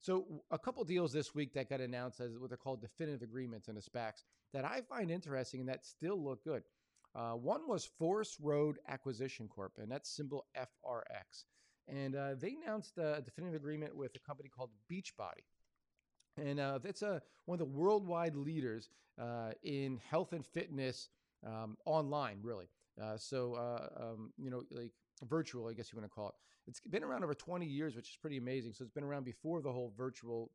So 0.00 0.42
a 0.50 0.58
couple 0.58 0.84
deals 0.84 1.12
this 1.12 1.34
week 1.34 1.52
that 1.54 1.68
got 1.68 1.80
announced 1.80 2.20
as 2.20 2.38
what 2.38 2.50
they're 2.50 2.56
called 2.56 2.80
definitive 2.80 3.22
agreements 3.22 3.68
and 3.68 3.76
the 3.76 3.82
SPACs 3.82 4.24
that 4.52 4.64
I 4.64 4.80
find 4.82 5.10
interesting 5.10 5.60
and 5.60 5.68
that 5.68 5.84
still 5.84 6.22
look 6.22 6.44
good. 6.44 6.62
Uh, 7.14 7.32
one 7.32 7.66
was 7.66 7.84
Forest 7.84 8.36
Road 8.40 8.78
Acquisition 8.86 9.48
Corp, 9.48 9.72
and 9.78 9.90
that's 9.90 10.08
symbol 10.08 10.46
FRX. 10.56 11.44
And 11.88 12.14
uh, 12.14 12.34
they 12.38 12.56
announced 12.62 12.98
a 12.98 13.22
definitive 13.24 13.56
agreement 13.56 13.96
with 13.96 14.14
a 14.14 14.20
company 14.20 14.50
called 14.50 14.70
Beachbody. 14.90 15.44
And 16.36 16.60
uh, 16.60 16.78
that's 16.78 17.02
a, 17.02 17.20
one 17.46 17.56
of 17.56 17.58
the 17.58 17.64
worldwide 17.78 18.36
leaders 18.36 18.90
uh, 19.20 19.50
in 19.64 19.98
health 20.08 20.32
and 20.32 20.46
fitness 20.46 21.08
um, 21.44 21.76
online, 21.86 22.38
really. 22.42 22.68
Uh, 23.00 23.16
so, 23.16 23.54
uh, 23.54 23.88
um, 24.02 24.32
you 24.36 24.50
know, 24.50 24.62
like 24.70 24.92
virtual, 25.26 25.68
I 25.68 25.72
guess 25.72 25.92
you 25.92 25.98
want 25.98 26.10
to 26.10 26.14
call 26.14 26.28
it. 26.28 26.34
It's 26.66 26.80
been 26.80 27.02
around 27.02 27.24
over 27.24 27.34
20 27.34 27.64
years, 27.66 27.96
which 27.96 28.10
is 28.10 28.16
pretty 28.20 28.36
amazing. 28.36 28.72
So 28.72 28.84
it's 28.84 28.92
been 28.92 29.04
around 29.04 29.24
before 29.24 29.62
the 29.62 29.72
whole 29.72 29.92
virtual 29.96 30.50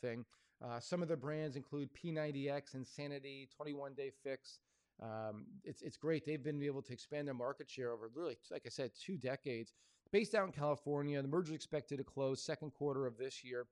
thing. 0.00 0.24
some 0.80 1.02
of 1.02 1.08
the 1.08 1.16
brands 1.16 1.56
include 1.56 1.88
P90X, 1.94 2.74
Insanity, 2.74 3.48
21 3.56 3.94
Day 3.94 4.12
Fix, 4.22 4.60
um, 5.02 5.44
it's 5.64 5.82
it's 5.82 5.96
great. 5.96 6.26
They've 6.26 6.42
been 6.42 6.62
able 6.62 6.82
to 6.82 6.92
expand 6.92 7.26
their 7.26 7.34
market 7.34 7.70
share 7.70 7.92
over 7.92 8.10
really, 8.14 8.36
like 8.50 8.62
I 8.66 8.68
said, 8.68 8.90
two 9.00 9.16
decades. 9.16 9.72
Based 10.10 10.34
out 10.34 10.46
in 10.46 10.52
California, 10.52 11.20
the 11.20 11.28
merger 11.28 11.52
is 11.52 11.56
expected 11.56 11.98
to 11.98 12.04
close 12.04 12.42
second 12.42 12.72
quarter 12.72 13.06
of 13.06 13.16
this 13.16 13.44
year. 13.44 13.66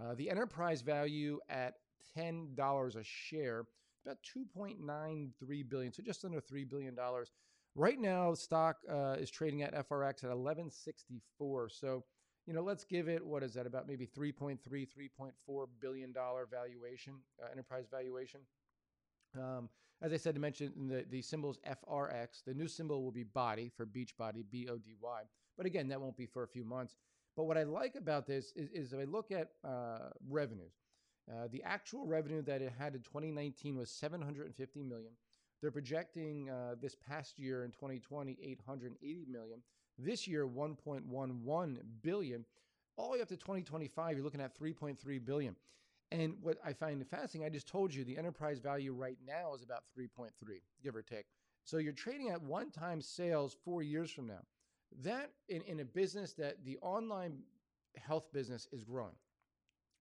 Uh, 0.00 0.14
the 0.14 0.30
enterprise 0.30 0.80
value 0.80 1.38
at 1.48 1.74
ten 2.14 2.54
dollars 2.54 2.96
a 2.96 3.04
share, 3.04 3.64
about 4.06 4.16
two 4.22 4.46
point 4.54 4.80
nine 4.80 5.32
three 5.38 5.62
billion, 5.62 5.92
so 5.92 6.02
just 6.02 6.24
under 6.24 6.40
three 6.40 6.64
billion 6.64 6.94
dollars. 6.94 7.30
Right 7.74 7.98
now, 7.98 8.34
stock 8.34 8.76
uh, 8.88 9.16
is 9.18 9.30
trading 9.30 9.62
at 9.62 9.74
FRX 9.88 10.24
at 10.24 10.30
eleven 10.30 10.70
sixty 10.70 11.20
four. 11.38 11.68
So 11.68 12.04
you 12.46 12.52
know, 12.52 12.62
let's 12.62 12.84
give 12.84 13.08
it 13.08 13.24
what 13.24 13.42
is 13.42 13.54
that 13.54 13.66
about 13.66 13.88
maybe 13.88 14.06
3.3, 14.06 14.58
3.4 14.68 15.66
billion 15.80 16.12
dollar 16.12 16.46
valuation, 16.50 17.14
uh, 17.42 17.46
enterprise 17.50 17.86
valuation. 17.90 18.40
Um, 19.34 19.70
as 20.02 20.12
I 20.12 20.18
said, 20.18 20.34
to 20.34 20.40
mention 20.40 20.72
the, 20.88 21.04
the 21.08 21.22
symbols 21.22 21.58
FRX. 21.66 22.44
The 22.46 22.54
new 22.54 22.68
symbol 22.68 23.02
will 23.02 23.12
be 23.12 23.22
body 23.22 23.70
for 23.74 23.86
beach 23.86 24.16
body, 24.16 24.44
B 24.50 24.68
O 24.70 24.76
D 24.76 24.94
Y. 25.00 25.22
But 25.56 25.66
again, 25.66 25.88
that 25.88 26.00
won't 26.00 26.16
be 26.16 26.26
for 26.26 26.42
a 26.42 26.48
few 26.48 26.64
months. 26.64 26.96
But 27.36 27.44
what 27.44 27.56
I 27.56 27.62
like 27.62 27.96
about 27.96 28.26
this 28.26 28.52
is, 28.54 28.68
is 28.72 28.92
if 28.92 29.00
I 29.00 29.04
look 29.04 29.32
at 29.32 29.48
uh, 29.66 30.10
revenues, 30.28 30.74
uh, 31.30 31.48
the 31.50 31.62
actual 31.62 32.06
revenue 32.06 32.42
that 32.42 32.60
it 32.60 32.72
had 32.78 32.94
in 32.94 33.00
2019 33.00 33.76
was 33.76 33.90
750 33.90 34.82
million. 34.82 35.12
They're 35.60 35.70
projecting 35.70 36.50
uh, 36.50 36.74
this 36.80 36.94
past 36.94 37.38
year 37.38 37.64
in 37.64 37.70
2020 37.70 38.38
880 38.42 39.26
million. 39.30 39.62
This 39.98 40.26
year 40.26 40.46
1.11 40.46 41.76
billion. 42.02 42.44
All 42.96 43.10
the 43.10 43.12
way 43.16 43.22
up 43.22 43.28
to 43.28 43.36
2025, 43.36 44.16
you're 44.16 44.24
looking 44.24 44.40
at 44.40 44.58
3.3 44.58 45.24
billion. 45.24 45.56
And 46.12 46.34
what 46.42 46.58
I 46.64 46.72
find 46.72 47.04
fascinating, 47.06 47.44
I 47.44 47.48
just 47.48 47.66
told 47.66 47.92
you 47.92 48.04
the 48.04 48.16
enterprise 48.16 48.58
value 48.58 48.92
right 48.92 49.18
now 49.26 49.54
is 49.54 49.62
about 49.62 49.82
3.3, 49.98 50.30
give 50.82 50.94
or 50.94 51.02
take. 51.02 51.26
So 51.64 51.78
you're 51.78 51.92
trading 51.92 52.30
at 52.30 52.42
one 52.42 52.70
time 52.70 53.00
sales 53.00 53.56
four 53.64 53.82
years 53.82 54.10
from 54.10 54.26
now. 54.26 54.42
That 55.02 55.30
in, 55.48 55.62
in 55.62 55.80
a 55.80 55.84
business 55.84 56.34
that 56.34 56.64
the 56.64 56.78
online 56.82 57.38
health 57.96 58.32
business 58.32 58.68
is 58.70 58.84
growing. 58.84 59.14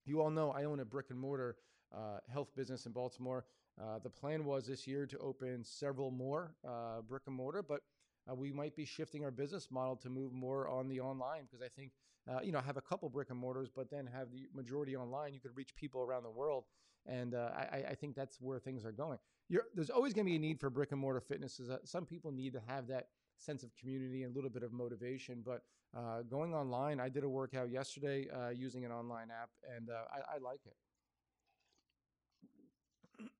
You 0.05 0.21
all 0.21 0.29
know 0.29 0.51
I 0.51 0.65
own 0.65 0.81
a 0.81 0.85
brick 0.85 1.07
and 1.09 1.19
mortar 1.19 1.55
uh, 1.95 2.19
health 2.31 2.49
business 2.55 2.85
in 2.85 2.91
Baltimore. 2.91 3.45
Uh, 3.81 3.99
the 3.99 4.09
plan 4.09 4.45
was 4.45 4.67
this 4.67 4.85
year 4.85 5.05
to 5.05 5.17
open 5.17 5.63
several 5.63 6.11
more 6.11 6.53
uh, 6.67 7.01
brick 7.01 7.23
and 7.27 7.35
mortar, 7.35 7.63
but 7.63 7.81
uh, 8.29 8.35
we 8.35 8.51
might 8.51 8.75
be 8.75 8.85
shifting 8.85 9.23
our 9.23 9.31
business 9.31 9.69
model 9.71 9.95
to 9.95 10.09
move 10.09 10.31
more 10.31 10.67
on 10.67 10.87
the 10.87 10.99
online 10.99 11.43
because 11.43 11.61
I 11.61 11.69
think, 11.69 11.91
uh, 12.29 12.39
you 12.43 12.51
know, 12.51 12.61
have 12.61 12.77
a 12.77 12.81
couple 12.81 13.09
brick 13.09 13.29
and 13.29 13.39
mortars, 13.39 13.69
but 13.75 13.89
then 13.89 14.07
have 14.07 14.31
the 14.31 14.47
majority 14.53 14.95
online. 14.95 15.33
You 15.33 15.39
could 15.39 15.55
reach 15.55 15.75
people 15.75 16.01
around 16.01 16.23
the 16.23 16.29
world. 16.29 16.65
And 17.05 17.35
uh, 17.35 17.49
I, 17.53 17.83
I, 17.89 17.95
think 17.95 18.15
that's 18.15 18.39
where 18.39 18.59
things 18.59 18.85
are 18.85 18.93
going. 18.93 19.17
You're, 19.49 19.65
there's 19.75 19.89
always 19.89 20.13
going 20.13 20.25
to 20.25 20.29
be 20.29 20.37
a 20.37 20.39
need 20.39 20.57
for 20.57 20.69
brick 20.69 20.93
and 20.93 21.01
mortar 21.01 21.19
fitness. 21.19 21.59
Some 21.83 22.05
people 22.05 22.31
need 22.31 22.53
to 22.53 22.61
have 22.65 22.87
that 22.87 23.07
sense 23.37 23.61
of 23.61 23.75
community 23.75 24.23
and 24.23 24.33
a 24.33 24.35
little 24.35 24.49
bit 24.49 24.63
of 24.63 24.71
motivation. 24.71 25.43
But 25.45 25.63
uh, 25.95 26.21
going 26.21 26.53
online, 26.53 26.99
I 26.99 27.09
did 27.09 27.23
a 27.23 27.29
workout 27.29 27.69
yesterday 27.69 28.27
uh, 28.29 28.49
using 28.49 28.85
an 28.85 28.91
online 28.91 29.29
app, 29.31 29.49
and 29.75 29.89
uh, 29.89 30.03
I, 30.11 30.35
I, 30.35 30.37
like 30.39 30.61
it. 30.65 30.75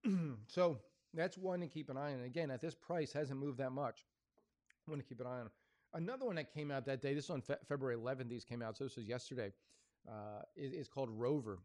so 0.47 0.77
that's 1.13 1.37
one 1.37 1.59
to 1.61 1.67
keep 1.67 1.89
an 1.89 1.97
eye 1.97 2.13
on. 2.13 2.21
Again, 2.21 2.51
at 2.51 2.61
this 2.61 2.75
price, 2.75 3.11
hasn't 3.13 3.39
moved 3.39 3.57
that 3.59 3.71
much. 3.71 4.05
I 4.87 4.91
want 4.91 5.01
to 5.01 5.07
keep 5.07 5.19
an 5.21 5.27
eye 5.27 5.41
on. 5.41 5.49
Another 5.93 6.25
one 6.25 6.35
that 6.35 6.53
came 6.53 6.71
out 6.71 6.85
that 6.85 7.01
day, 7.01 7.13
this 7.13 7.25
is 7.25 7.29
on 7.29 7.41
Fe- 7.41 7.57
February 7.67 7.95
11th, 7.95 8.27
these 8.29 8.43
came 8.43 8.61
out, 8.63 8.77
so 8.77 8.83
this 8.83 8.95
was 8.95 9.07
yesterday, 9.07 9.53
uh, 10.09 10.41
is, 10.55 10.73
is 10.73 10.87
called 10.87 11.09
Rover. 11.11 11.59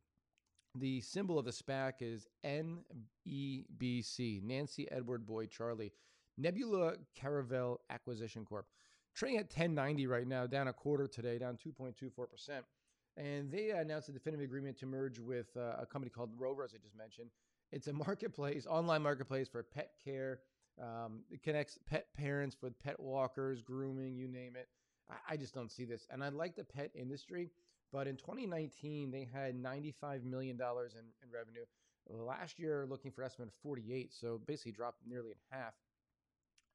The 0.74 1.00
symbol 1.00 1.38
of 1.38 1.46
the 1.46 1.50
SPAC 1.50 1.94
is 2.02 2.26
NEBC, 2.44 4.42
Nancy 4.42 4.86
Edward 4.92 5.24
Boyd 5.24 5.50
Charlie, 5.50 5.92
Nebula 6.36 6.96
Caravel 7.16 7.80
Acquisition 7.90 8.44
Corp. 8.44 8.66
Trading 9.14 9.38
at 9.38 9.46
1090 9.46 10.06
right 10.06 10.26
now, 10.26 10.46
down 10.46 10.68
a 10.68 10.72
quarter 10.72 11.06
today, 11.08 11.38
down 11.38 11.56
2.24%. 11.56 12.62
And 13.16 13.50
they 13.50 13.70
announced 13.70 14.10
a 14.10 14.12
definitive 14.12 14.44
agreement 14.44 14.78
to 14.78 14.86
merge 14.86 15.18
with 15.18 15.48
uh, 15.56 15.76
a 15.80 15.86
company 15.86 16.10
called 16.10 16.30
Rover, 16.38 16.62
as 16.62 16.74
I 16.74 16.78
just 16.78 16.94
mentioned. 16.96 17.30
It's 17.72 17.88
a 17.88 17.92
marketplace, 18.06 18.66
online 18.66 19.02
marketplace 19.02 19.48
for 19.48 19.62
pet 19.62 19.92
care. 20.04 20.40
Um, 20.80 21.20
it 21.30 21.42
connects 21.42 21.78
pet 21.88 22.06
parents 22.14 22.56
with 22.62 22.78
pet 22.78 22.98
walkers, 23.00 23.62
grooming, 23.62 24.16
you 24.16 24.28
name 24.28 24.54
it. 24.56 24.68
I, 25.10 25.34
I 25.34 25.36
just 25.36 25.54
don't 25.54 25.70
see 25.70 25.84
this. 25.84 26.06
And 26.10 26.22
I 26.22 26.28
like 26.28 26.56
the 26.56 26.64
pet 26.64 26.90
industry, 26.94 27.50
but 27.92 28.06
in 28.06 28.16
2019, 28.16 29.10
they 29.10 29.28
had 29.32 29.56
$95 29.56 30.24
million 30.24 30.56
in, 30.56 31.04
in 31.22 31.32
revenue. 31.32 31.64
Last 32.10 32.58
year, 32.58 32.86
looking 32.88 33.10
for 33.10 33.22
estimate 33.22 33.48
of 33.48 33.54
48, 33.62 34.14
so 34.14 34.40
basically 34.46 34.72
dropped 34.72 35.06
nearly 35.06 35.30
in 35.30 35.36
half. 35.50 35.74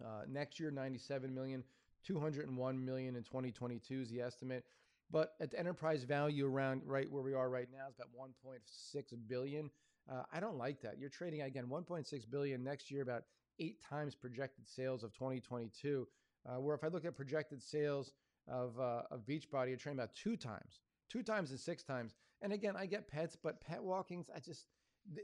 Uh, 0.04 0.24
next 0.28 0.60
year, 0.60 0.70
97 0.70 1.34
million, 1.34 1.64
201 2.06 2.86
million 2.86 3.16
in 3.16 3.24
2022 3.24 4.02
is 4.02 4.10
the 4.10 4.22
estimate. 4.22 4.66
But 5.12 5.34
at 5.40 5.52
the 5.52 5.60
enterprise 5.60 6.04
value 6.04 6.48
around 6.48 6.82
right 6.86 7.10
where 7.10 7.24
we 7.24 7.34
are 7.34 7.50
right 7.50 7.68
now 7.72 7.88
is 7.90 7.96
about 7.96 8.10
1.6 8.18 9.18
billion. 9.28 9.70
Uh, 10.12 10.24
I 10.33 10.39
don't 10.39 10.57
like 10.57 10.81
that. 10.81 11.00
You're 11.00 11.10
trading 11.10 11.41
again 11.41 11.65
1.6 11.67 12.29
billion 12.29 12.63
next 12.63 12.91
year, 12.91 13.01
about 13.01 13.24
eight 13.60 13.81
times 13.81 14.15
projected 14.15 14.67
sales 14.67 15.03
of 15.03 15.13
2022. 15.13 16.07
Uh, 16.45 16.60
where 16.60 16.75
if 16.75 16.83
I 16.83 16.88
look 16.88 17.05
at 17.05 17.15
projected 17.15 17.63
sales 17.63 18.12
of 18.48 18.77
uh, 18.79 19.03
of 19.12 19.25
Beachbody, 19.25 19.69
you're 19.69 19.77
trading 19.77 20.00
about 20.00 20.13
two 20.13 20.36
times, 20.36 20.81
two 21.10 21.24
times 21.24 21.51
and 21.51 21.60
six 21.60 21.83
times. 21.83 22.15
And 22.41 22.51
again, 22.51 22.75
I 22.77 22.86
get 22.86 23.07
pets, 23.07 23.38
but 23.41 23.62
pet 23.62 23.81
walkings, 23.81 24.29
I 24.36 24.39
just 24.39 24.67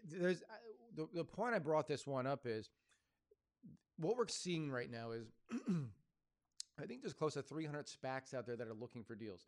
there's 0.05 0.43
the, 0.95 1.07
the 1.13 1.23
point 1.23 1.55
I 1.55 1.59
brought 1.59 1.87
this 1.87 2.07
one 2.07 2.25
up 2.25 2.45
is 2.45 2.69
what 3.97 4.15
we're 4.15 4.27
seeing 4.27 4.71
right 4.71 4.89
now 4.89 5.11
is 5.11 5.27
I 6.81 6.85
think 6.85 7.01
there's 7.01 7.13
close 7.13 7.33
to 7.33 7.41
300 7.41 7.87
SPACs 7.87 8.33
out 8.33 8.45
there 8.45 8.55
that 8.55 8.67
are 8.67 8.73
looking 8.73 9.03
for 9.03 9.15
deals. 9.15 9.45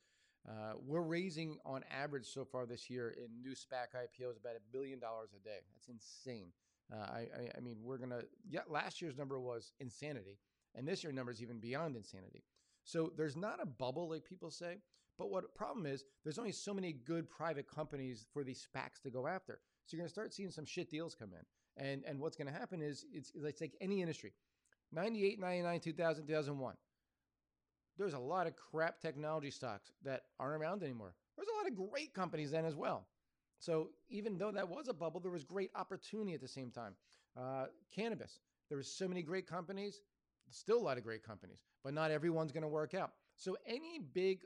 Uh, 0.47 0.73
we're 0.85 1.01
raising 1.01 1.57
on 1.65 1.83
average 1.91 2.25
so 2.25 2.43
far 2.43 2.65
this 2.65 2.89
year 2.89 3.09
in 3.11 3.41
new 3.41 3.51
SPAC 3.51 3.93
IPOs 3.95 4.37
about 4.37 4.55
a 4.55 4.71
billion 4.71 4.99
dollars 4.99 5.29
a 5.35 5.43
day. 5.43 5.59
That's 5.73 5.87
insane. 5.87 6.47
Uh, 6.91 6.97
I, 6.97 7.27
I, 7.55 7.59
mean, 7.61 7.77
we're 7.83 7.97
gonna. 7.97 8.21
Yeah, 8.49 8.61
last 8.67 9.01
year's 9.01 9.17
number 9.17 9.39
was 9.39 9.73
insanity, 9.79 10.39
and 10.75 10.87
this 10.87 11.03
year's 11.03 11.15
number 11.15 11.31
is 11.31 11.41
even 11.41 11.59
beyond 11.59 11.95
insanity. 11.95 12.43
So 12.83 13.11
there's 13.15 13.37
not 13.37 13.59
a 13.61 13.65
bubble 13.65 14.09
like 14.09 14.25
people 14.25 14.49
say. 14.49 14.77
But 15.17 15.29
what 15.29 15.53
problem 15.53 15.85
is, 15.85 16.03
there's 16.23 16.39
only 16.39 16.51
so 16.51 16.73
many 16.73 16.93
good 16.93 17.29
private 17.29 17.67
companies 17.67 18.25
for 18.33 18.43
these 18.43 18.67
SPACs 18.67 19.01
to 19.03 19.11
go 19.11 19.27
after. 19.27 19.59
So 19.85 19.95
you're 19.95 20.01
gonna 20.01 20.09
start 20.09 20.33
seeing 20.33 20.49
some 20.49 20.65
shit 20.65 20.89
deals 20.89 21.13
come 21.13 21.29
in. 21.33 21.85
And 21.85 22.03
and 22.05 22.19
what's 22.19 22.35
to 22.35 22.51
happen 22.51 22.81
is 22.81 23.05
it's, 23.13 23.31
it's 23.35 23.61
like 23.61 23.75
any 23.79 24.01
industry 24.01 24.33
98, 24.91 25.39
99, 25.39 25.79
2000, 25.79 26.27
2001. 26.27 26.75
There's 27.97 28.13
a 28.13 28.19
lot 28.19 28.47
of 28.47 28.55
crap 28.55 28.99
technology 28.99 29.51
stocks 29.51 29.91
that 30.03 30.23
aren't 30.39 30.61
around 30.61 30.83
anymore. 30.83 31.13
There's 31.35 31.47
a 31.47 31.57
lot 31.57 31.67
of 31.67 31.91
great 31.91 32.13
companies 32.13 32.51
then 32.51 32.65
as 32.65 32.75
well. 32.75 33.07
So 33.59 33.89
even 34.09 34.37
though 34.37 34.51
that 34.51 34.67
was 34.67 34.87
a 34.87 34.93
bubble, 34.93 35.19
there 35.19 35.31
was 35.31 35.43
great 35.43 35.69
opportunity 35.75 36.33
at 36.33 36.41
the 36.41 36.47
same 36.47 36.71
time. 36.71 36.95
Uh, 37.39 37.65
cannabis, 37.93 38.39
there 38.69 38.77
was 38.77 38.87
so 38.87 39.07
many 39.07 39.21
great 39.21 39.47
companies, 39.47 40.01
still 40.49 40.77
a 40.77 40.81
lot 40.81 40.97
of 40.97 41.03
great 41.03 41.23
companies, 41.23 41.59
but 41.83 41.93
not 41.93 42.11
everyone's 42.11 42.51
going 42.51 42.63
to 42.63 42.67
work 42.67 42.93
out. 42.93 43.11
So 43.37 43.55
any 43.67 43.99
big 44.13 44.41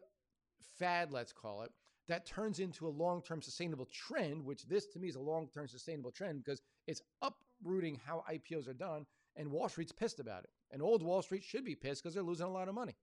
fad, 0.78 1.12
let's 1.12 1.32
call 1.32 1.64
it, 1.64 1.72
that 2.08 2.26
turns 2.26 2.60
into 2.60 2.88
a 2.88 2.90
long 2.90 3.22
term 3.22 3.42
sustainable 3.42 3.88
trend, 3.92 4.44
which 4.44 4.66
this 4.68 4.86
to 4.88 5.00
me 5.00 5.08
is 5.08 5.16
a 5.16 5.20
long 5.22 5.48
term 5.48 5.68
sustainable 5.68 6.12
trend 6.12 6.44
because 6.44 6.62
it's 6.88 7.02
uprooting 7.22 8.00
how 8.06 8.24
IPOs 8.30 8.68
are 8.68 8.74
done, 8.74 9.06
and 9.36 9.52
Wall 9.52 9.70
Street's 9.70 9.92
pissed 9.92 10.20
about 10.20 10.44
it. 10.44 10.50
And 10.72 10.82
old 10.82 11.02
Wall 11.04 11.22
Street 11.22 11.44
should 11.44 11.66
be 11.66 11.76
pissed 11.76 12.04
because 12.04 12.14
they're 12.14 12.24
losing 12.24 12.46
a 12.46 12.52
lot 12.52 12.68
of 12.68 12.76
money. 12.76 12.96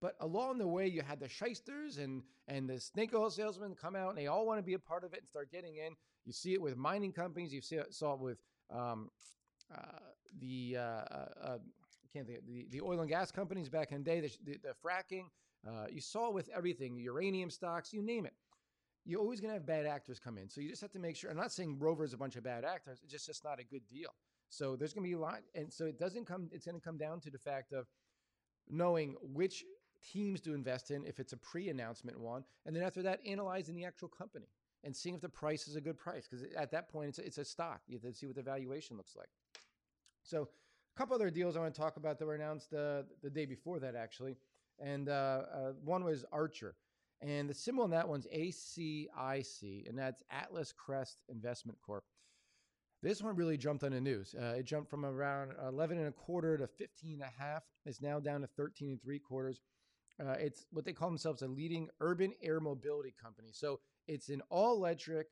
But 0.00 0.14
along 0.20 0.58
the 0.58 0.66
way, 0.66 0.86
you 0.86 1.02
had 1.02 1.20
the 1.20 1.28
shysters 1.28 1.98
and 1.98 2.22
and 2.48 2.68
the 2.68 2.78
snake 2.78 3.14
oil 3.14 3.30
salesmen 3.30 3.74
come 3.74 3.96
out, 3.96 4.10
and 4.10 4.18
they 4.18 4.26
all 4.26 4.46
want 4.46 4.58
to 4.58 4.62
be 4.62 4.74
a 4.74 4.78
part 4.78 5.04
of 5.04 5.12
it 5.14 5.20
and 5.20 5.28
start 5.28 5.50
getting 5.50 5.76
in. 5.76 5.94
You 6.24 6.32
see 6.32 6.52
it 6.52 6.60
with 6.60 6.76
mining 6.76 7.12
companies. 7.12 7.52
You 7.52 7.60
see 7.60 7.76
it, 7.76 7.94
saw 7.94 8.14
it 8.14 8.20
with 8.20 8.38
um, 8.70 9.10
uh, 9.74 9.80
the 10.38 10.76
uh, 10.78 10.80
uh, 10.80 11.26
I 11.44 12.08
can't 12.12 12.26
think 12.26 12.46
the 12.46 12.66
the 12.70 12.80
oil 12.82 13.00
and 13.00 13.08
gas 13.08 13.30
companies 13.30 13.68
back 13.68 13.92
in 13.92 14.02
the 14.02 14.04
day. 14.04 14.20
The, 14.20 14.30
the, 14.44 14.58
the 14.62 14.74
fracking. 14.84 15.26
Uh, 15.66 15.86
you 15.90 16.00
saw 16.00 16.28
it 16.28 16.34
with 16.34 16.48
everything, 16.54 16.96
uranium 16.96 17.50
stocks, 17.50 17.92
you 17.92 18.00
name 18.00 18.24
it. 18.24 18.34
You're 19.04 19.20
always 19.20 19.40
going 19.40 19.50
to 19.50 19.54
have 19.54 19.66
bad 19.66 19.86
actors 19.86 20.18
come 20.18 20.38
in. 20.38 20.48
So 20.48 20.60
you 20.60 20.68
just 20.68 20.82
have 20.82 20.92
to 20.92 20.98
make 20.98 21.16
sure. 21.16 21.30
I'm 21.30 21.36
not 21.36 21.52
saying 21.52 21.78
Rover 21.78 22.04
is 22.04 22.12
a 22.12 22.16
bunch 22.16 22.36
of 22.36 22.44
bad 22.44 22.64
actors. 22.64 23.00
It's 23.02 23.12
just, 23.12 23.26
just 23.26 23.44
not 23.44 23.60
a 23.60 23.64
good 23.64 23.86
deal. 23.88 24.10
So 24.48 24.76
there's 24.76 24.92
going 24.92 25.04
to 25.04 25.08
be 25.08 25.14
a 25.14 25.18
lot. 25.18 25.40
And 25.54 25.72
so 25.72 25.86
it 25.86 25.98
doesn't 25.98 26.24
come, 26.24 26.48
it's 26.52 26.66
going 26.66 26.76
to 26.76 26.84
come 26.84 26.98
down 26.98 27.20
to 27.20 27.30
the 27.30 27.38
fact 27.38 27.72
of 27.72 27.86
knowing 28.68 29.16
which 29.22 29.64
teams 30.12 30.40
to 30.42 30.54
invest 30.54 30.90
in 30.90 31.04
if 31.04 31.18
it's 31.20 31.32
a 31.32 31.36
pre 31.36 31.68
announcement 31.68 32.18
one. 32.18 32.44
And 32.64 32.74
then 32.74 32.82
after 32.82 33.02
that, 33.02 33.20
analyzing 33.26 33.74
the 33.74 33.84
actual 33.84 34.08
company 34.08 34.48
and 34.84 34.94
seeing 34.94 35.14
if 35.14 35.20
the 35.20 35.28
price 35.28 35.68
is 35.68 35.76
a 35.76 35.80
good 35.80 35.98
price. 35.98 36.28
Because 36.28 36.46
at 36.56 36.70
that 36.70 36.88
point, 36.88 37.10
it's 37.10 37.18
a, 37.18 37.26
it's 37.26 37.38
a 37.38 37.44
stock. 37.44 37.80
You 37.88 37.98
have 37.98 38.12
to 38.12 38.16
see 38.16 38.26
what 38.26 38.36
the 38.36 38.42
valuation 38.42 38.96
looks 38.96 39.16
like. 39.16 39.28
So 40.22 40.42
a 40.42 40.98
couple 40.98 41.14
other 41.14 41.30
deals 41.30 41.56
I 41.56 41.60
want 41.60 41.74
to 41.74 41.80
talk 41.80 41.96
about 41.96 42.18
that 42.18 42.26
were 42.26 42.34
announced 42.34 42.72
uh, 42.72 43.02
the 43.22 43.30
day 43.30 43.46
before 43.46 43.78
that, 43.80 43.94
actually 43.94 44.36
and 44.78 45.08
uh, 45.08 45.42
uh, 45.52 45.72
one 45.84 46.04
was 46.04 46.24
Archer. 46.32 46.76
And 47.22 47.48
the 47.48 47.54
symbol 47.54 47.84
on 47.84 47.90
that 47.90 48.08
one's 48.08 48.26
ACIC, 48.26 49.88
and 49.88 49.98
that's 49.98 50.22
Atlas 50.30 50.72
Crest 50.72 51.18
Investment 51.30 51.78
Corp. 51.80 52.04
This 53.02 53.22
one 53.22 53.36
really 53.36 53.56
jumped 53.56 53.84
on 53.84 53.92
the 53.92 54.00
news. 54.00 54.34
Uh, 54.38 54.54
it 54.58 54.64
jumped 54.64 54.90
from 54.90 55.04
around 55.04 55.52
11 55.66 55.98
and 55.98 56.08
a 56.08 56.12
quarter 56.12 56.58
to 56.58 56.66
15 56.66 57.14
and 57.14 57.22
a 57.22 57.42
half. 57.42 57.62
It's 57.84 58.02
now 58.02 58.20
down 58.20 58.42
to 58.42 58.46
13 58.46 58.90
and 58.90 59.02
three 59.02 59.18
quarters. 59.18 59.60
Uh, 60.20 60.32
it's 60.32 60.66
what 60.70 60.84
they 60.84 60.92
call 60.92 61.08
themselves 61.08 61.42
a 61.42 61.46
leading 61.46 61.88
urban 62.00 62.32
air 62.42 62.60
mobility 62.60 63.14
company. 63.20 63.48
So 63.52 63.80
it's 64.06 64.28
an 64.28 64.42
all 64.50 64.76
electric 64.76 65.28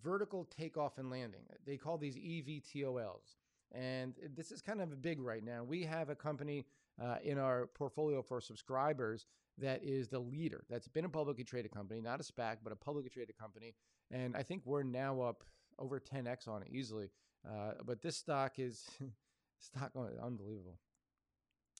vertical 0.00 0.44
takeoff 0.44 0.98
and 0.98 1.10
landing. 1.10 1.42
They 1.66 1.76
call 1.76 1.98
these 1.98 2.16
EVTOLs. 2.16 3.36
And 3.72 4.14
this 4.36 4.52
is 4.52 4.60
kind 4.60 4.80
of 4.80 5.02
big 5.02 5.20
right 5.20 5.42
now. 5.42 5.64
We 5.64 5.82
have 5.84 6.10
a 6.10 6.14
company 6.14 6.66
uh, 7.02 7.16
in 7.24 7.38
our 7.38 7.66
portfolio 7.66 8.22
for 8.22 8.40
subscribers 8.40 9.26
that 9.58 9.82
is 9.82 10.08
the 10.08 10.18
leader. 10.18 10.64
That's 10.68 10.88
been 10.88 11.04
a 11.04 11.08
publicly 11.08 11.44
traded 11.44 11.72
company, 11.72 12.00
not 12.00 12.20
a 12.20 12.22
SPAC, 12.22 12.58
but 12.62 12.72
a 12.72 12.76
publicly 12.76 13.10
traded 13.10 13.36
company. 13.38 13.74
And 14.10 14.36
I 14.36 14.42
think 14.42 14.62
we're 14.64 14.82
now 14.82 15.20
up 15.20 15.44
over 15.78 16.00
10x 16.00 16.48
on 16.48 16.62
it 16.62 16.68
easily. 16.70 17.10
Uh, 17.48 17.72
but 17.84 18.02
this 18.02 18.16
stock 18.16 18.58
is 18.58 18.84
stock 19.58 19.92
on 19.96 20.10
unbelievable. 20.22 20.78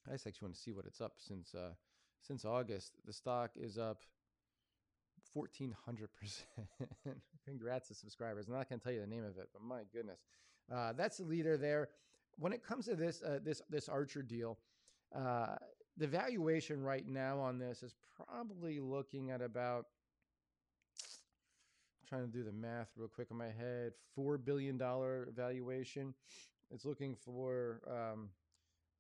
I 0.09 0.13
just 0.13 0.27
actually 0.27 0.47
want 0.47 0.57
to 0.57 0.61
see 0.61 0.73
what 0.73 0.87
it's 0.87 1.01
up 1.01 1.13
since 1.19 1.55
uh, 1.55 1.73
since 2.23 2.45
August. 2.45 2.93
The 3.07 3.13
stock 3.13 3.51
is 3.57 3.79
up 3.79 4.03
1400%. 5.37 5.75
Congrats 7.45 7.89
to 7.89 7.95
subscribers. 7.95 8.47
I'm 8.47 8.55
not 8.55 8.69
going 8.69 8.79
to 8.79 8.85
tell 8.85 8.93
you 8.93 9.01
the 9.01 9.07
name 9.07 9.25
of 9.25 9.37
it, 9.39 9.49
but 9.53 9.63
my 9.63 9.83
goodness. 9.93 10.21
Uh, 10.73 10.93
that's 10.93 11.19
the 11.19 11.25
leader 11.25 11.57
there. 11.57 11.89
When 12.39 12.53
it 12.53 12.65
comes 12.65 12.87
to 12.87 12.95
this 12.95 13.23
uh, 13.23 13.41
this 13.45 13.61
this 13.69 13.89
Archer 13.91 14.23
deal, 14.23 14.59
uh, 15.15 15.57
the 15.99 16.07
valuation 16.07 16.83
right 16.83 17.07
now 17.07 17.39
on 17.39 17.59
this 17.59 17.83
is 17.83 17.95
probably 18.17 18.81
looking 18.81 19.31
at 19.31 19.43
about 19.43 19.87
I'm 22.01 22.09
trying 22.09 22.27
to 22.27 22.33
do 22.33 22.43
the 22.43 22.53
math 22.53 22.89
real 22.97 23.09
quick 23.09 23.29
in 23.31 23.37
my 23.37 23.51
head 23.51 23.93
four 24.15 24.39
billion 24.39 24.79
dollar 24.79 25.29
valuation 25.37 26.15
it's 26.73 26.87
looking 26.87 27.15
for 27.15 27.83
um, 27.87 28.31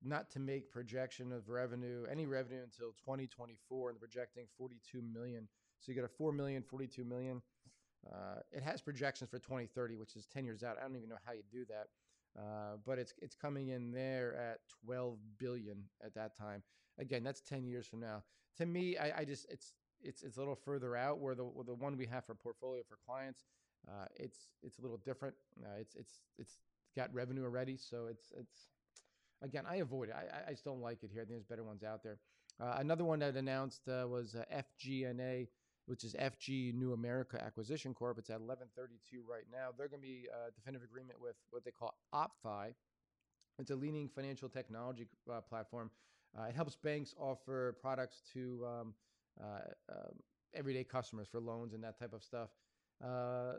not 0.04 0.30
to 0.30 0.40
make 0.40 0.70
projection 0.70 1.32
of 1.32 1.48
revenue 1.48 2.04
any 2.10 2.26
revenue 2.26 2.62
until 2.62 2.88
2024 3.04 3.90
and 3.90 3.98
projecting 3.98 4.46
42 4.58 5.02
million 5.02 5.48
so 5.80 5.92
you 5.92 5.96
got 5.96 6.04
a 6.04 6.08
4 6.08 6.32
million 6.32 6.62
42 6.62 7.04
million 7.04 7.42
Uh, 8.06 8.40
it 8.52 8.62
has 8.62 8.82
projections 8.82 9.30
for 9.30 9.38
2030, 9.38 9.96
which 9.96 10.16
is 10.16 10.26
10 10.26 10.44
years 10.44 10.62
out. 10.62 10.76
I 10.78 10.82
don't 10.82 10.96
even 10.96 11.08
know 11.08 11.20
how 11.24 11.32
you 11.32 11.42
do 11.50 11.64
that, 11.66 11.86
uh, 12.38 12.76
but 12.84 12.98
it's 12.98 13.14
it's 13.22 13.34
coming 13.36 13.68
in 13.68 13.92
there 13.92 14.34
at 14.36 14.58
12 14.84 15.18
billion 15.38 15.84
at 16.04 16.14
that 16.14 16.36
time. 16.36 16.62
Again, 16.98 17.22
that's 17.22 17.40
10 17.40 17.64
years 17.66 17.86
from 17.86 18.00
now. 18.00 18.24
To 18.58 18.66
me, 18.66 18.96
I, 18.98 19.20
I 19.20 19.24
just 19.24 19.46
it's 19.50 19.74
it's 20.00 20.22
it's 20.24 20.36
a 20.36 20.40
little 20.40 20.56
further 20.56 20.96
out. 20.96 21.20
Where 21.20 21.34
the 21.34 21.48
the 21.66 21.74
one 21.74 21.96
we 21.96 22.06
have 22.06 22.24
for 22.26 22.34
portfolio 22.34 22.82
for 22.88 22.98
clients, 23.06 23.44
uh, 23.88 24.06
it's 24.16 24.48
it's 24.62 24.78
a 24.78 24.82
little 24.82 24.98
different. 24.98 25.36
Uh, 25.62 25.78
it's 25.78 25.94
it's 25.94 26.22
it's 26.38 26.54
got 26.96 27.12
revenue 27.14 27.44
already, 27.44 27.76
so 27.76 28.06
it's 28.10 28.32
it's 28.36 28.68
again 29.42 29.64
I 29.68 29.76
avoid 29.76 30.08
it. 30.08 30.14
I 30.14 30.48
I 30.48 30.50
just 30.52 30.64
don't 30.64 30.80
like 30.80 31.02
it 31.02 31.10
here. 31.12 31.22
I 31.22 31.24
think 31.24 31.36
there's 31.38 31.44
better 31.44 31.64
ones 31.64 31.82
out 31.82 32.02
there. 32.02 32.18
Uh, 32.60 32.76
another 32.78 33.04
one 33.04 33.18
that 33.20 33.36
announced 33.36 33.88
uh, 33.88 34.06
was 34.06 34.34
uh, 34.34 34.44
FGNA, 34.54 35.48
which 35.86 36.04
is 36.04 36.14
FG 36.14 36.74
New 36.74 36.92
America 36.92 37.42
Acquisition 37.42 37.94
Corp. 37.94 38.18
It's 38.18 38.30
at 38.30 38.40
1132 38.40 39.22
right 39.28 39.44
now. 39.50 39.68
They're 39.76 39.88
going 39.88 40.02
to 40.02 40.06
be 40.06 40.28
a 40.30 40.50
definitive 40.52 40.84
agreement 40.88 41.20
with 41.20 41.34
what 41.50 41.64
they 41.64 41.70
call 41.70 41.94
OppFi. 42.14 42.74
It's 43.58 43.70
a 43.70 43.76
leading 43.76 44.08
financial 44.08 44.48
technology 44.48 45.06
uh, 45.30 45.40
platform. 45.40 45.90
Uh, 46.38 46.44
it 46.44 46.54
helps 46.54 46.76
banks 46.76 47.14
offer 47.18 47.76
products 47.80 48.22
to 48.32 48.64
um, 48.66 48.94
uh, 49.42 49.60
um, 49.90 50.14
everyday 50.54 50.84
customers 50.84 51.28
for 51.30 51.40
loans 51.40 51.74
and 51.74 51.82
that 51.84 51.98
type 51.98 52.12
of 52.12 52.22
stuff. 52.22 52.50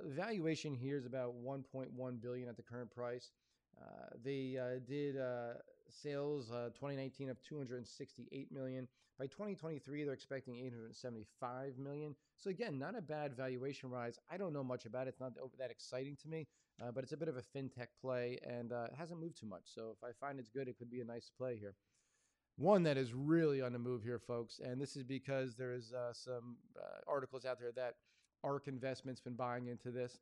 valuation 0.06 0.74
here 0.74 0.98
is 0.98 1.06
about 1.06 1.34
1.1 1.44 2.22
billion 2.22 2.50
at 2.50 2.58
the 2.58 2.64
current 2.64 2.90
price. 2.90 3.32
Uh, 3.80 4.10
they 4.24 4.58
uh, 4.60 4.80
did 4.88 5.16
uh, 5.88 5.92
sales 5.92 6.48
2019 6.48 7.30
of 7.30 7.42
268 7.44 8.52
million. 8.52 8.88
By 9.20 9.28
2023, 9.28 10.04
they're 10.04 10.14
expecting 10.14 10.58
875 10.58 11.78
million. 11.78 12.16
So 12.38 12.50
again, 12.50 12.80
not 12.80 12.98
a 12.98 13.02
bad 13.02 13.36
valuation 13.36 13.90
rise. 13.90 14.18
I 14.32 14.38
don't 14.38 14.54
know 14.54 14.64
much 14.64 14.86
about 14.86 15.08
it. 15.08 15.10
It's 15.10 15.20
not 15.20 15.34
that 15.60 15.70
exciting 15.70 16.18
to 16.24 16.28
me, 16.28 16.48
uh, 16.82 16.92
but 16.92 17.04
it's 17.04 17.14
a 17.14 17.18
bit 17.18 17.28
of 17.28 17.38
a 17.38 17.42
fintech 17.42 17.88
play 18.02 18.40
and 18.48 18.72
uh, 18.72 18.86
it 18.92 18.96
hasn't 18.98 19.20
moved 19.20 19.40
too 19.40 19.46
much. 19.46 19.64
So 19.66 19.96
if 19.96 20.04
I 20.04 20.12
find 20.20 20.40
it's 20.40 20.50
good, 20.50 20.68
it 20.68 20.78
could 20.80 20.90
be 20.90 21.02
a 21.02 21.06
nice 21.06 21.30
play 21.38 21.58
here. 21.58 21.76
One 22.58 22.84
that 22.84 22.98
is 22.98 23.14
really 23.14 23.62
on 23.62 23.74
the 23.74 23.80
move 23.80 24.04
here, 24.04 24.20
folks, 24.20 24.60
and 24.64 24.80
this 24.80 24.96
is 24.96 25.04
because 25.04 25.56
there 25.56 25.74
is 25.74 25.92
uh, 25.92 26.14
some 26.14 26.58
articles 27.08 27.46
out 27.46 27.60
there 27.60 27.72
that 27.76 27.96
ARK 28.44 28.68
Investment's 28.68 29.22
been 29.22 29.36
buying 29.36 29.68
into 29.68 29.90
this 29.90 30.20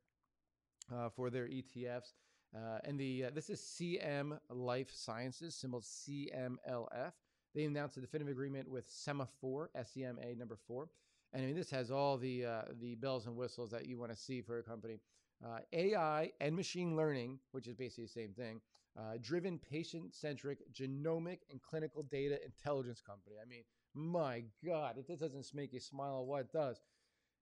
for 1.13 1.29
their 1.29 1.47
ETFs. 1.47 2.13
Uh, 2.55 2.79
and 2.83 2.99
the 2.99 3.25
uh, 3.25 3.29
this 3.33 3.49
is 3.49 3.61
CM 3.61 4.37
Life 4.49 4.91
Sciences, 4.91 5.55
symbol 5.55 5.81
CMLF. 5.81 7.13
They 7.53 7.63
announced 7.65 7.97
a 7.97 8.01
definitive 8.01 8.31
agreement 8.31 8.69
with 8.69 8.89
Sema4, 8.89 9.67
SEMA 9.83 10.35
number 10.37 10.57
four. 10.67 10.89
And 11.33 11.43
I 11.43 11.45
mean, 11.45 11.55
this 11.55 11.69
has 11.71 11.91
all 11.91 12.17
the 12.17 12.45
uh, 12.45 12.61
the 12.81 12.95
bells 12.95 13.25
and 13.25 13.35
whistles 13.35 13.71
that 13.71 13.87
you 13.87 13.97
want 13.97 14.11
to 14.11 14.17
see 14.17 14.41
for 14.41 14.59
a 14.59 14.63
company. 14.63 14.99
Uh, 15.45 15.59
AI 15.73 16.31
and 16.39 16.55
machine 16.55 16.95
learning, 16.95 17.39
which 17.51 17.67
is 17.67 17.73
basically 17.73 18.05
the 18.05 18.11
same 18.11 18.33
thing, 18.33 18.61
uh, 18.97 19.13
driven 19.21 19.57
patient-centric 19.57 20.59
genomic 20.71 21.39
and 21.49 21.61
clinical 21.61 22.03
data 22.03 22.37
intelligence 22.45 23.01
company. 23.01 23.37
I 23.41 23.47
mean, 23.47 23.63
my 23.95 24.43
God, 24.63 24.97
if 24.99 25.07
this 25.07 25.19
doesn't 25.19 25.51
make 25.55 25.73
you 25.73 25.79
smile, 25.79 26.25
what 26.25 26.53
does? 26.53 26.79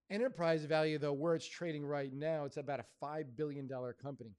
Enterprise 0.10 0.64
value, 0.64 0.98
though, 0.98 1.14
where 1.14 1.36
it's 1.36 1.48
trading 1.48 1.86
right 1.86 2.14
now, 2.14 2.46
it's 2.46 2.58
about 2.58 2.80
a 2.80 2.86
five 3.00 3.36
billion 3.36 3.68
dollar 3.68 3.94
company. 3.94 4.32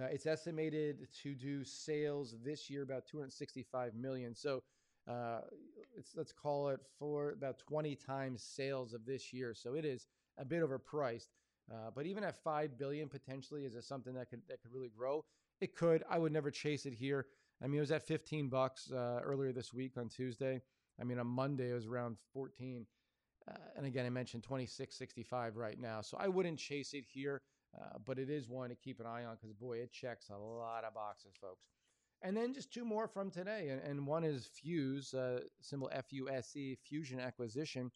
Uh, 0.00 0.06
it's 0.06 0.26
estimated 0.26 1.06
to 1.22 1.34
do 1.34 1.64
sales 1.64 2.34
this 2.44 2.68
year 2.68 2.82
about 2.82 3.06
265 3.06 3.94
million. 3.94 4.34
So 4.34 4.62
uh, 5.08 5.40
let's 6.16 6.32
call 6.32 6.70
it 6.70 6.80
for 6.98 7.30
about 7.30 7.58
20 7.58 7.94
times 7.94 8.42
sales 8.42 8.92
of 8.92 9.04
this 9.04 9.32
year. 9.32 9.54
So 9.54 9.74
it 9.74 9.84
is 9.84 10.06
a 10.38 10.44
bit 10.44 10.62
overpriced. 10.62 11.28
Uh, 11.70 11.90
but 11.94 12.06
even 12.06 12.24
at 12.24 12.36
five 12.42 12.76
billion 12.76 13.08
potentially, 13.08 13.64
is 13.64 13.74
it 13.74 13.84
something 13.84 14.14
that 14.14 14.28
could 14.28 14.42
that 14.48 14.60
could 14.60 14.72
really 14.72 14.90
grow? 14.94 15.24
It 15.60 15.74
could. 15.74 16.02
I 16.10 16.18
would 16.18 16.32
never 16.32 16.50
chase 16.50 16.84
it 16.84 16.92
here. 16.92 17.26
I 17.62 17.66
mean, 17.66 17.78
it 17.78 17.80
was 17.80 17.92
at 17.92 18.06
15 18.06 18.48
bucks 18.48 18.90
uh, 18.92 19.20
earlier 19.22 19.52
this 19.52 19.72
week 19.72 19.96
on 19.96 20.08
Tuesday. 20.08 20.60
I 21.00 21.04
mean, 21.04 21.18
on 21.18 21.26
Monday 21.26 21.70
it 21.70 21.74
was 21.74 21.86
around 21.86 22.18
14. 22.32 22.86
Uh, 23.48 23.54
and 23.76 23.86
again, 23.86 24.04
I 24.04 24.10
mentioned 24.10 24.42
26.65 24.42 25.52
right 25.54 25.78
now. 25.78 26.00
So 26.00 26.16
I 26.18 26.28
wouldn't 26.28 26.58
chase 26.58 26.92
it 26.94 27.04
here. 27.06 27.40
Uh, 27.76 27.98
but 28.04 28.18
it 28.18 28.30
is 28.30 28.48
one 28.48 28.68
to 28.70 28.76
keep 28.76 29.00
an 29.00 29.06
eye 29.06 29.24
on 29.24 29.36
because, 29.36 29.52
boy, 29.52 29.78
it 29.78 29.92
checks 29.92 30.28
a 30.30 30.36
lot 30.36 30.84
of 30.84 30.94
boxes, 30.94 31.32
folks. 31.40 31.66
And 32.22 32.36
then 32.36 32.54
just 32.54 32.72
two 32.72 32.84
more 32.84 33.08
from 33.08 33.30
today. 33.30 33.68
And, 33.68 33.82
and 33.82 34.06
one 34.06 34.24
is 34.24 34.46
Fuse, 34.46 35.12
uh, 35.12 35.40
symbol 35.60 35.90
F 35.92 36.12
U 36.12 36.28
S 36.30 36.56
E, 36.56 36.76
Fusion 36.86 37.20
Acquisition. 37.20 37.90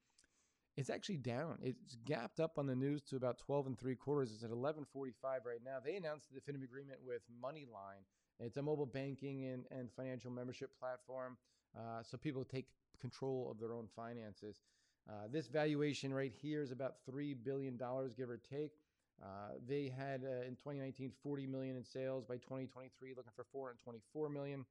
It's 0.76 0.90
actually 0.90 1.16
down. 1.16 1.58
It's 1.62 1.96
gapped 2.04 2.38
up 2.38 2.58
on 2.58 2.66
the 2.66 2.76
news 2.76 3.02
to 3.04 3.16
about 3.16 3.38
12 3.38 3.66
and 3.66 3.78
three 3.78 3.96
quarters. 3.96 4.32
It's 4.32 4.44
at 4.44 4.50
11.45 4.50 4.84
right 5.24 5.58
now. 5.64 5.78
They 5.84 5.96
announced 5.96 6.28
the 6.28 6.38
definitive 6.38 6.68
agreement 6.68 7.00
with 7.04 7.22
MoneyLion. 7.42 8.04
It's 8.38 8.58
a 8.58 8.62
mobile 8.62 8.86
banking 8.86 9.46
and, 9.46 9.64
and 9.72 9.90
financial 9.90 10.30
membership 10.30 10.70
platform. 10.78 11.36
Uh, 11.76 12.02
so 12.02 12.16
people 12.16 12.44
take 12.44 12.66
control 13.00 13.48
of 13.50 13.58
their 13.58 13.72
own 13.72 13.88
finances. 13.96 14.60
Uh, 15.08 15.26
this 15.32 15.48
valuation 15.48 16.12
right 16.12 16.32
here 16.32 16.62
is 16.62 16.70
about 16.70 16.96
$3 17.10 17.34
billion, 17.42 17.76
give 18.16 18.30
or 18.30 18.40
take. 18.48 18.72
Uh, 19.22 19.54
they 19.66 19.92
had 19.96 20.22
uh, 20.24 20.46
in 20.46 20.54
2019 20.54 21.12
40 21.22 21.46
million 21.46 21.76
in 21.76 21.84
sales. 21.84 22.24
By 22.24 22.36
2023, 22.36 23.14
looking 23.16 23.32
for 23.34 23.44
424 23.52 24.28
million. 24.28 24.64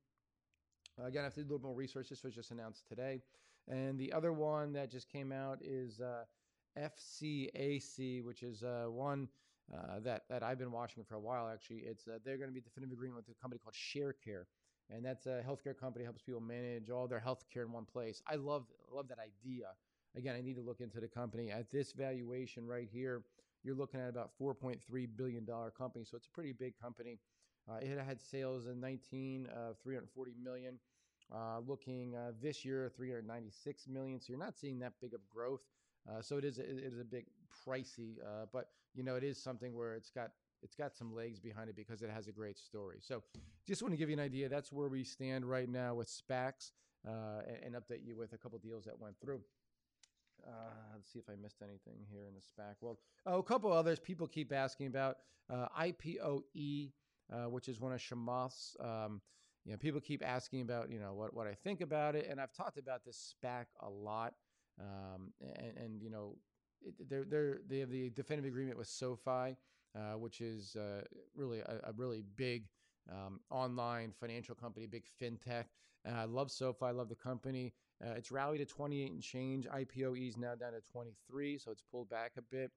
Again, 1.03 1.21
I 1.21 1.23
have 1.25 1.33
to 1.36 1.41
do 1.41 1.47
a 1.47 1.51
little 1.53 1.67
more 1.67 1.75
research. 1.75 2.10
This 2.10 2.23
was 2.23 2.33
just 2.33 2.51
announced 2.51 2.88
today. 2.88 3.21
And 3.67 3.99
the 3.99 4.13
other 4.13 4.33
one 4.33 4.73
that 4.73 4.89
just 4.89 5.10
came 5.10 5.31
out 5.31 5.60
is 5.62 5.99
uh, 5.99 6.23
FCAC, 6.77 8.23
which 8.23 8.41
is 8.41 8.63
one 8.88 9.27
that 10.03 10.23
that 10.29 10.43
I've 10.43 10.57
been 10.57 10.71
watching 10.71 11.03
for 11.03 11.15
a 11.15 11.19
while. 11.19 11.49
Actually, 11.49 11.79
it's 11.79 12.05
they're 12.05 12.38
going 12.38 12.49
to 12.49 12.53
be 12.53 12.62
definitive 12.62 12.93
agreement 12.93 13.27
with 13.27 13.36
a 13.36 13.41
company 13.41 13.60
called 13.62 13.75
ShareCare, 13.75 14.45
and 14.89 15.05
that's 15.05 15.25
a 15.25 15.43
healthcare 15.45 15.77
company 15.77 16.05
helps 16.05 16.21
people 16.21 16.39
manage 16.39 16.89
all 16.89 17.07
their 17.07 17.19
healthcare 17.19 17.65
in 17.65 17.73
one 17.73 17.86
place. 17.86 18.21
I 18.25 18.36
love 18.36 18.65
love 18.91 19.10
that 19.10 19.19
idea. 19.19 19.65
Again, 20.15 20.36
I 20.36 20.41
need 20.41 20.55
to 20.55 20.62
look 20.62 20.79
into 20.79 20.99
the 20.99 21.07
company 21.07 21.51
at 21.51 21.69
this 21.69 21.91
valuation 21.91 22.65
right 22.65 22.88
here 22.91 23.21
you're 23.63 23.76
looking 23.76 24.00
at 24.00 24.10
about 24.10 24.32
4.3 24.39 24.80
billion 25.15 25.46
dollar 25.46 25.72
company. 25.72 26.06
So 26.06 26.17
it's 26.17 26.28
a 26.28 26.32
pretty 26.32 26.54
big 26.54 26.74
company. 26.80 27.20
Uh, 27.70 27.78
it 27.82 28.00
had 28.00 28.22
sales 28.22 28.67
in 28.67 28.80
19 28.80 29.48
of 29.48 29.78
340 29.84 30.32
million. 30.41 30.80
Uh, 31.34 31.60
looking 31.67 32.15
uh, 32.15 32.32
this 32.41 32.63
year 32.63 32.89
396 32.96 33.88
million. 33.88 34.22
So 34.22 34.28
you're 34.30 34.39
not 34.39 34.58
seeing 34.58 34.80
that 34.80 34.93
big 35.02 35.13
of 35.13 35.20
growth. 35.28 35.60
Uh, 36.10 36.22
so 36.22 36.38
it 36.38 36.46
is 36.46 36.58
a, 36.58 36.62
it 36.62 36.93
is 36.93 37.00
a 37.00 37.04
big 37.04 37.26
pricey, 37.67 38.15
uh, 38.24 38.46
but 38.54 38.70
you 38.96 39.04
know 39.04 39.15
it 39.15 39.24
is 39.24 39.41
something 39.41 39.76
where 39.76 39.93
it's 39.93 40.10
got 40.10 40.32
it's 40.63 40.76
got 40.76 40.96
some 40.96 41.13
legs 41.13 41.39
behind 41.39 41.70
it 41.70 41.76
because 41.76 42.02
it 42.02 42.10
has 42.10 42.28
a 42.28 42.32
great 42.32 42.58
story. 42.58 42.98
So 43.02 43.24
just 43.67 43.82
want 43.82 43.93
to 43.93 43.98
give 43.98 44.10
you 44.10 44.15
an 44.15 44.24
idea. 44.24 44.48
That's 44.48 44.72
where 44.72 44.88
we 44.88 45.04
stand 45.04 45.46
right 45.46 45.70
now 45.70 45.96
with 45.96 46.08
SPACs 46.08 46.72
uh, 47.06 47.41
and, 47.46 47.76
and 47.76 47.76
update 47.76 48.06
you 48.06 48.15
with 48.15 48.34
a 48.34 48.38
couple 48.38 48.58
deals 48.60 48.86
that 48.86 48.98
went 49.00 49.15
through. 49.20 49.41
Uh, 50.45 50.71
let's 50.95 51.12
see 51.12 51.19
if 51.19 51.30
I 51.30 51.36
missed 51.41 51.62
anything 51.62 52.06
here 52.12 52.26
in 52.28 52.34
the 52.34 52.41
SPAC 52.41 52.76
world. 52.82 52.97
Oh, 53.26 53.39
a 53.39 53.43
couple 53.43 53.71
others 53.71 54.00
people 54.00 54.28
keep 54.28 54.54
asking 54.54 54.88
about 54.88 55.17
uh, 55.50 55.67
IPOE, 55.80 56.91
uh, 57.32 57.50
which 57.50 57.67
is 57.69 57.80
one 57.80 57.93
of 57.93 58.00
Chamath's. 58.00 58.76
Um, 58.80 59.21
you 59.65 59.71
know, 59.73 59.78
people 59.78 60.00
keep 60.00 60.23
asking 60.26 60.62
about 60.62 60.89
you 60.89 61.00
know 61.00 61.13
what 61.13 61.34
what 61.34 61.47
I 61.47 61.54
think 61.54 61.82
about 61.82 62.15
it, 62.15 62.28
and 62.30 62.39
I've 62.39 62.54
talked 62.54 62.78
about 62.78 63.04
this 63.06 63.34
SPAC 63.36 63.65
a 63.82 63.89
lot. 63.89 64.34
Um, 64.80 65.34
and, 65.41 65.78
and 65.78 66.02
you 66.02 66.10
know, 66.10 66.36
they're 67.10 67.26
they're 67.26 67.60
they 67.67 67.80
have 67.80 67.89
the 67.89 68.10
definitive 68.12 68.47
agreement 68.47 68.78
with 68.78 68.88
SoFi, 68.88 69.58
uh, 69.95 70.13
which 70.17 70.41
is 70.41 70.76
uh, 70.76 71.02
really 71.36 71.60
a, 71.60 71.80
a, 71.86 71.91
really 71.95 72.23
big 72.36 72.65
um, 73.12 73.39
online 73.50 74.13
financial 74.19 74.56
company, 74.56 74.86
big 74.86 75.06
fintech. 75.21 75.65
I 76.06 76.26
love 76.26 76.52
SoFi. 76.52 76.86
I 76.86 76.91
love 76.91 77.10
the 77.10 77.15
company. 77.15 77.73
Uh, 78.03 78.12
it's 78.12 78.31
rallied 78.31 78.60
to 78.60 78.65
28 78.65 79.12
and 79.12 79.21
change. 79.21 79.67
IPOE 79.67 80.27
is 80.27 80.38
now 80.38 80.55
down 80.55 80.73
to 80.73 80.81
23, 80.91 81.57
so 81.57 81.71
it's 81.71 81.83
pulled 81.91 82.10
back 82.10 82.33
a 82.38 82.41
bit. 82.41 82.71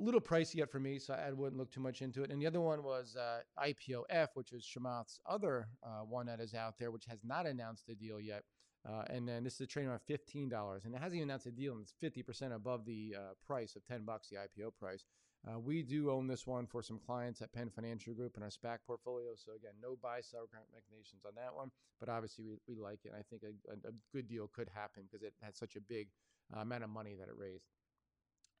A 0.00 0.02
little 0.02 0.20
pricey 0.20 0.56
yet 0.56 0.70
for 0.70 0.80
me, 0.80 0.98
so 0.98 1.14
I 1.14 1.32
wouldn't 1.32 1.56
look 1.58 1.70
too 1.70 1.80
much 1.80 2.02
into 2.02 2.22
it. 2.22 2.30
And 2.30 2.40
the 2.40 2.46
other 2.46 2.60
one 2.60 2.82
was 2.82 3.16
uh, 3.16 3.40
IPOF, 3.58 4.28
which 4.34 4.52
is 4.52 4.64
Chamath's 4.64 5.20
other 5.28 5.68
uh, 5.84 6.00
one 6.00 6.26
that 6.26 6.40
is 6.40 6.54
out 6.54 6.78
there, 6.78 6.90
which 6.90 7.04
has 7.06 7.20
not 7.24 7.46
announced 7.46 7.88
a 7.88 7.94
deal 7.94 8.20
yet. 8.20 8.42
Uh, 8.88 9.02
and 9.08 9.26
then 9.26 9.44
this 9.44 9.54
is 9.54 9.60
a 9.62 9.66
trading 9.66 9.88
around 9.88 10.00
$15, 10.08 10.84
and 10.84 10.94
it 10.94 10.98
hasn't 10.98 11.16
even 11.16 11.28
announced 11.28 11.46
a 11.46 11.50
deal, 11.50 11.72
and 11.72 11.82
it's 11.82 11.94
50% 12.02 12.54
above 12.54 12.84
the 12.84 13.14
uh, 13.16 13.20
price 13.46 13.76
of 13.76 13.86
10 13.86 14.04
bucks, 14.04 14.28
the 14.28 14.36
IPO 14.36 14.74
price. 14.78 15.04
Uh, 15.46 15.58
we 15.58 15.82
do 15.82 16.10
own 16.10 16.26
this 16.26 16.46
one 16.46 16.66
for 16.66 16.82
some 16.82 16.98
clients 16.98 17.42
at 17.42 17.52
Penn 17.52 17.68
Financial 17.68 18.14
Group 18.14 18.36
in 18.36 18.42
our 18.42 18.48
SPAC 18.48 18.78
portfolio. 18.86 19.34
So 19.36 19.52
again, 19.54 19.72
no 19.82 19.96
buy 20.02 20.20
sell 20.22 20.48
recommendations 20.50 21.24
on 21.26 21.32
that 21.36 21.54
one, 21.54 21.70
but 22.00 22.08
obviously 22.08 22.44
we, 22.44 22.74
we 22.74 22.80
like 22.80 23.00
it. 23.04 23.12
And 23.12 23.16
I 23.18 23.22
think 23.28 23.42
a, 23.42 23.88
a, 23.88 23.92
good 24.12 24.26
deal 24.26 24.48
could 24.54 24.70
happen 24.74 25.02
because 25.04 25.22
it 25.22 25.34
had 25.42 25.54
such 25.54 25.76
a 25.76 25.80
big 25.80 26.08
uh, 26.56 26.60
amount 26.60 26.84
of 26.84 26.90
money 26.90 27.14
that 27.18 27.28
it 27.28 27.36
raised. 27.36 27.66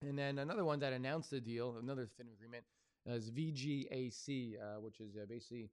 And 0.02 0.18
then 0.18 0.38
another 0.38 0.64
one 0.64 0.78
that 0.80 0.92
announced 0.92 1.30
the 1.30 1.40
deal, 1.40 1.76
another 1.80 2.04
definitive 2.04 2.36
agreement, 2.38 2.64
is 3.06 3.30
VGAC, 3.30 4.56
uh, 4.60 4.80
which 4.80 5.00
is 5.00 5.16
uh, 5.16 5.24
basically 5.26 5.70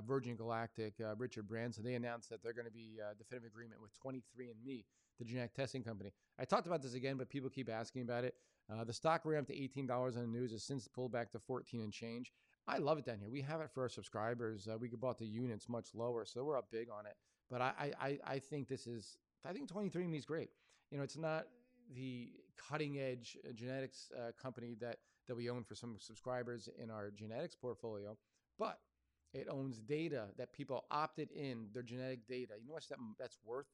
Virgin 0.00 0.36
Galactic, 0.36 0.94
uh, 1.00 1.14
Richard 1.16 1.46
Branson, 1.46 1.84
they 1.84 1.94
announced 1.94 2.30
that 2.30 2.42
they're 2.42 2.52
going 2.52 2.66
to 2.66 2.72
be 2.72 2.98
uh, 3.00 3.14
definitive 3.18 3.50
agreement 3.50 3.80
with 3.80 3.90
23andMe, 3.94 4.84
the 5.18 5.24
genetic 5.24 5.54
testing 5.54 5.82
company. 5.82 6.12
I 6.38 6.44
talked 6.44 6.66
about 6.66 6.82
this 6.82 6.94
again, 6.94 7.16
but 7.16 7.28
people 7.28 7.50
keep 7.50 7.68
asking 7.70 8.02
about 8.02 8.24
it. 8.24 8.34
Uh, 8.72 8.84
the 8.84 8.92
stock 8.92 9.22
ran 9.24 9.40
up 9.40 9.46
to 9.48 9.54
$18 9.54 9.90
on 9.90 10.12
the 10.12 10.26
news, 10.26 10.52
has 10.52 10.62
since 10.62 10.88
pulled 10.88 11.12
back 11.12 11.30
to 11.32 11.38
14 11.38 11.80
and 11.80 11.92
change. 11.92 12.32
I 12.66 12.78
love 12.78 12.98
it 12.98 13.04
down 13.04 13.18
here. 13.18 13.28
We 13.28 13.42
have 13.42 13.60
it 13.60 13.70
for 13.74 13.82
our 13.82 13.88
subscribers. 13.88 14.68
Uh, 14.68 14.78
we 14.78 14.88
bought 14.88 15.18
the 15.18 15.26
units 15.26 15.68
much 15.68 15.88
lower, 15.94 16.24
so 16.24 16.44
we're 16.44 16.56
up 16.56 16.70
big 16.70 16.88
on 16.90 17.06
it. 17.06 17.16
But 17.50 17.60
I, 17.60 17.92
I, 18.00 18.18
I 18.24 18.38
think 18.38 18.68
this 18.68 18.86
is, 18.86 19.18
I 19.44 19.52
think 19.52 19.68
23andMe 19.68 20.16
is 20.16 20.24
great. 20.24 20.50
You 20.90 20.98
know, 20.98 21.04
it's 21.04 21.18
not 21.18 21.46
the 21.94 22.30
cutting 22.56 22.98
edge 22.98 23.36
uh, 23.46 23.52
genetics 23.52 24.10
uh, 24.16 24.30
company 24.40 24.76
that 24.80 24.98
that 25.28 25.36
we 25.36 25.48
own 25.48 25.62
for 25.62 25.76
some 25.76 25.96
subscribers 25.98 26.68
in 26.82 26.90
our 26.90 27.10
genetics 27.10 27.54
portfolio, 27.54 28.16
but 28.58 28.80
it 29.32 29.46
owns 29.50 29.78
data 29.78 30.26
that 30.36 30.52
people 30.52 30.84
opted 30.90 31.30
in 31.30 31.66
their 31.72 31.82
genetic 31.82 32.26
data. 32.26 32.54
You 32.60 32.68
know 32.68 32.74
what 32.74 32.88
that, 32.90 32.98
that's 33.18 33.38
worth? 33.44 33.66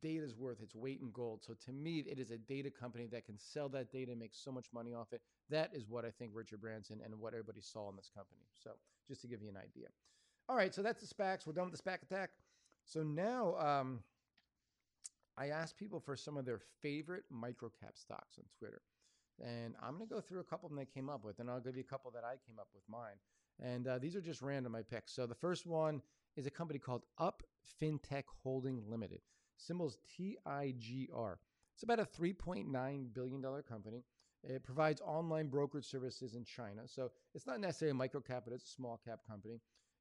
Data 0.00 0.24
is 0.24 0.34
worth 0.34 0.60
its 0.60 0.74
weight 0.74 1.00
in 1.00 1.10
gold. 1.12 1.44
So 1.44 1.54
to 1.66 1.72
me, 1.72 2.04
it 2.10 2.18
is 2.18 2.30
a 2.30 2.38
data 2.38 2.70
company 2.70 3.06
that 3.12 3.26
can 3.26 3.38
sell 3.38 3.68
that 3.70 3.92
data 3.92 4.10
and 4.10 4.20
make 4.20 4.32
so 4.32 4.50
much 4.50 4.66
money 4.72 4.92
off 4.94 5.12
it. 5.12 5.20
That 5.50 5.70
is 5.72 5.88
what 5.88 6.04
I 6.04 6.10
think 6.10 6.32
Richard 6.34 6.60
Branson 6.60 7.00
and 7.04 7.14
what 7.20 7.32
everybody 7.32 7.60
saw 7.60 7.90
in 7.90 7.96
this 7.96 8.10
company. 8.14 8.40
So 8.54 8.70
just 9.06 9.20
to 9.22 9.28
give 9.28 9.42
you 9.42 9.50
an 9.50 9.56
idea. 9.56 9.88
All 10.48 10.56
right, 10.56 10.74
so 10.74 10.82
that's 10.82 11.00
the 11.00 11.14
SPACs. 11.14 11.46
We're 11.46 11.52
done 11.52 11.70
with 11.70 11.80
the 11.80 11.90
SPAC 11.90 12.02
attack. 12.02 12.30
So 12.84 13.02
now 13.02 13.56
um, 13.56 14.00
I 15.36 15.48
asked 15.48 15.76
people 15.76 16.00
for 16.00 16.16
some 16.16 16.36
of 16.36 16.44
their 16.44 16.60
favorite 16.80 17.24
microcap 17.32 17.94
stocks 17.96 18.38
on 18.38 18.44
Twitter. 18.58 18.82
And 19.42 19.74
I'm 19.82 19.96
going 19.96 20.08
to 20.08 20.14
go 20.14 20.20
through 20.20 20.40
a 20.40 20.44
couple 20.44 20.66
of 20.66 20.70
them 20.70 20.78
they 20.78 21.00
came 21.00 21.10
up 21.10 21.24
with, 21.24 21.40
and 21.40 21.50
I'll 21.50 21.60
give 21.60 21.76
you 21.76 21.82
a 21.82 21.90
couple 21.90 22.10
that 22.12 22.24
I 22.24 22.36
came 22.46 22.58
up 22.58 22.68
with 22.74 22.84
mine. 22.88 23.16
And 23.62 23.86
uh, 23.86 23.98
these 23.98 24.16
are 24.16 24.20
just 24.20 24.42
random 24.42 24.74
I 24.74 24.82
picked. 24.82 25.10
So 25.10 25.26
the 25.26 25.34
first 25.34 25.66
one 25.66 26.02
is 26.36 26.46
a 26.46 26.50
company 26.50 26.78
called 26.78 27.02
Up 27.18 27.42
FinTech 27.80 28.24
Holding 28.42 28.82
Limited, 28.88 29.20
symbols 29.56 29.98
TIGR. 30.18 31.36
It's 31.74 31.82
about 31.82 32.00
a 32.00 32.04
$3.9 32.04 33.14
billion 33.14 33.42
company. 33.68 34.04
It 34.42 34.62
provides 34.62 35.00
online 35.00 35.48
brokerage 35.48 35.86
services 35.86 36.34
in 36.34 36.44
China. 36.44 36.82
So 36.86 37.10
it's 37.34 37.46
not 37.46 37.60
necessarily 37.60 37.92
a 37.92 37.94
micro 37.94 38.20
cap, 38.20 38.42
but 38.44 38.52
it's 38.52 38.64
a 38.64 38.74
small 38.74 39.00
cap 39.04 39.20
company. 39.26 39.60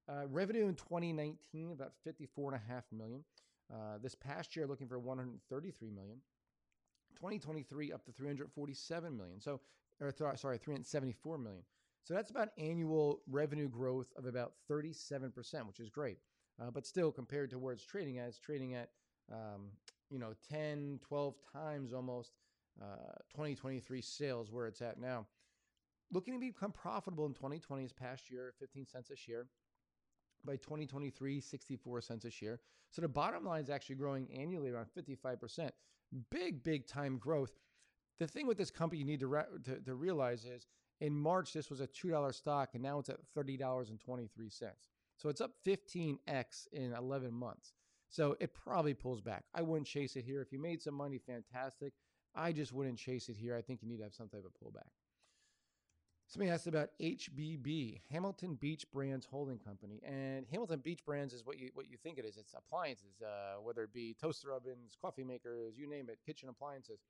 Uh, 0.09 0.27
revenue 0.27 0.67
in 0.67 0.75
2019 0.75 1.71
about 1.71 1.93
54.5 2.05 2.59
million. 2.91 3.23
Uh, 3.73 3.97
this 4.01 4.15
past 4.15 4.55
year, 4.55 4.67
looking 4.67 4.87
for 4.87 4.99
133 4.99 5.89
million. 5.89 6.17
2023 7.15 7.93
up 7.93 8.03
to 8.05 8.11
347 8.11 9.17
million. 9.17 9.39
So, 9.39 9.61
or 10.01 10.11
th- 10.11 10.37
sorry, 10.37 10.57
374 10.57 11.37
million. 11.37 11.63
So 12.03 12.13
that's 12.13 12.31
about 12.31 12.49
annual 12.57 13.21
revenue 13.29 13.69
growth 13.69 14.07
of 14.17 14.25
about 14.25 14.53
37%, 14.69 15.65
which 15.65 15.79
is 15.79 15.89
great. 15.89 16.17
Uh, 16.61 16.69
but 16.69 16.85
still, 16.85 17.11
compared 17.11 17.49
to 17.51 17.59
where 17.59 17.73
it's 17.73 17.85
trading 17.85 18.19
at, 18.19 18.27
it's 18.27 18.39
trading 18.39 18.75
at 18.75 18.89
um, 19.31 19.69
you 20.09 20.19
know 20.19 20.33
10, 20.49 20.99
12 21.01 21.35
times 21.51 21.93
almost 21.93 22.33
uh, 22.81 23.15
2023 23.33 24.01
sales 24.01 24.51
where 24.51 24.67
it's 24.67 24.81
at 24.81 24.99
now. 24.99 25.25
Looking 26.11 26.33
to 26.33 26.39
become 26.39 26.71
profitable 26.71 27.25
in 27.25 27.33
2020 27.33 27.85
is 27.85 27.93
past 27.93 28.29
year, 28.29 28.53
15 28.59 28.85
cents 28.85 29.09
a 29.09 29.15
share. 29.15 29.47
By 30.45 30.57
2023, 30.57 31.39
64 31.39 32.01
cents 32.01 32.25
a 32.25 32.29
share. 32.29 32.59
So 32.91 33.01
the 33.01 33.07
bottom 33.07 33.45
line 33.45 33.63
is 33.63 33.69
actually 33.69 33.95
growing 33.95 34.27
annually 34.31 34.69
around 34.69 34.87
55%. 34.95 35.71
Big, 36.29 36.61
big 36.63 36.85
time 36.85 37.17
growth. 37.17 37.53
The 38.19 38.27
thing 38.27 38.45
with 38.45 38.57
this 38.57 38.69
company 38.69 38.99
you 38.99 39.05
need 39.05 39.21
to, 39.21 39.27
re- 39.27 39.43
to, 39.63 39.79
to 39.79 39.95
realize 39.95 40.45
is 40.45 40.67
in 41.01 41.15
March, 41.15 41.53
this 41.53 41.69
was 41.69 41.81
a 41.81 41.87
$2 41.87 42.33
stock, 42.33 42.69
and 42.73 42.83
now 42.83 42.99
it's 42.99 43.09
at 43.09 43.17
$30.23. 43.37 44.51
So 45.17 45.29
it's 45.29 45.41
up 45.41 45.51
15x 45.65 46.67
in 46.71 46.93
11 46.93 47.33
months. 47.33 47.73
So 48.09 48.37
it 48.39 48.53
probably 48.53 48.93
pulls 48.93 49.21
back. 49.21 49.45
I 49.53 49.61
wouldn't 49.61 49.87
chase 49.87 50.15
it 50.15 50.25
here. 50.25 50.41
If 50.41 50.51
you 50.51 50.59
made 50.59 50.81
some 50.81 50.93
money, 50.93 51.17
fantastic. 51.17 51.93
I 52.35 52.51
just 52.51 52.71
wouldn't 52.71 52.97
chase 52.97 53.29
it 53.29 53.37
here. 53.37 53.55
I 53.55 53.61
think 53.61 53.81
you 53.81 53.87
need 53.87 53.97
to 53.97 54.03
have 54.03 54.13
some 54.13 54.27
type 54.27 54.45
of 54.45 54.53
pullback. 54.53 54.89
Somebody 56.27 56.51
asked 56.51 56.67
about 56.67 56.89
HBB, 57.01 58.01
Hamilton 58.09 58.55
Beach 58.55 58.89
Brands 58.91 59.25
Holding 59.25 59.59
Company, 59.59 59.99
and 60.03 60.45
Hamilton 60.49 60.79
Beach 60.79 61.05
Brands 61.05 61.33
is 61.33 61.45
what 61.45 61.59
you 61.59 61.69
what 61.73 61.89
you 61.89 61.97
think 61.97 62.17
it 62.17 62.25
is. 62.25 62.37
It's 62.37 62.53
appliances, 62.55 63.21
uh, 63.21 63.61
whether 63.61 63.83
it 63.83 63.93
be 63.93 64.15
toaster 64.19 64.51
ovens, 64.51 64.95
coffee 64.99 65.23
makers, 65.23 65.73
you 65.77 65.87
name 65.87 66.07
it, 66.09 66.19
kitchen 66.25 66.49
appliances. 66.49 67.01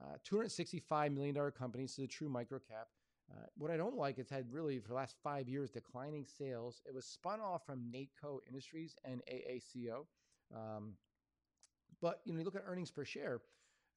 Uh, 0.00 0.16
$265 0.28 1.12
million 1.12 1.34
company, 1.50 1.86
so 1.86 2.02
a 2.02 2.06
true 2.06 2.28
micro 2.28 2.58
cap. 2.58 2.88
Uh, 3.32 3.46
what 3.56 3.70
I 3.70 3.76
don't 3.76 3.96
like, 3.96 4.18
it's 4.18 4.30
had 4.30 4.52
really 4.52 4.78
for 4.78 4.88
the 4.88 4.94
last 4.94 5.16
five 5.22 5.48
years 5.48 5.70
declining 5.70 6.26
sales. 6.26 6.82
It 6.86 6.94
was 6.94 7.06
spun 7.06 7.40
off 7.40 7.64
from 7.64 7.90
NACCO 7.94 8.40
Industries 8.46 8.94
and 9.04 9.22
AACO. 9.32 10.04
Um, 10.54 10.94
but 12.00 12.20
you 12.24 12.32
know, 12.32 12.40
you 12.40 12.44
look 12.44 12.56
at 12.56 12.64
earnings 12.66 12.90
per 12.90 13.04
share. 13.04 13.40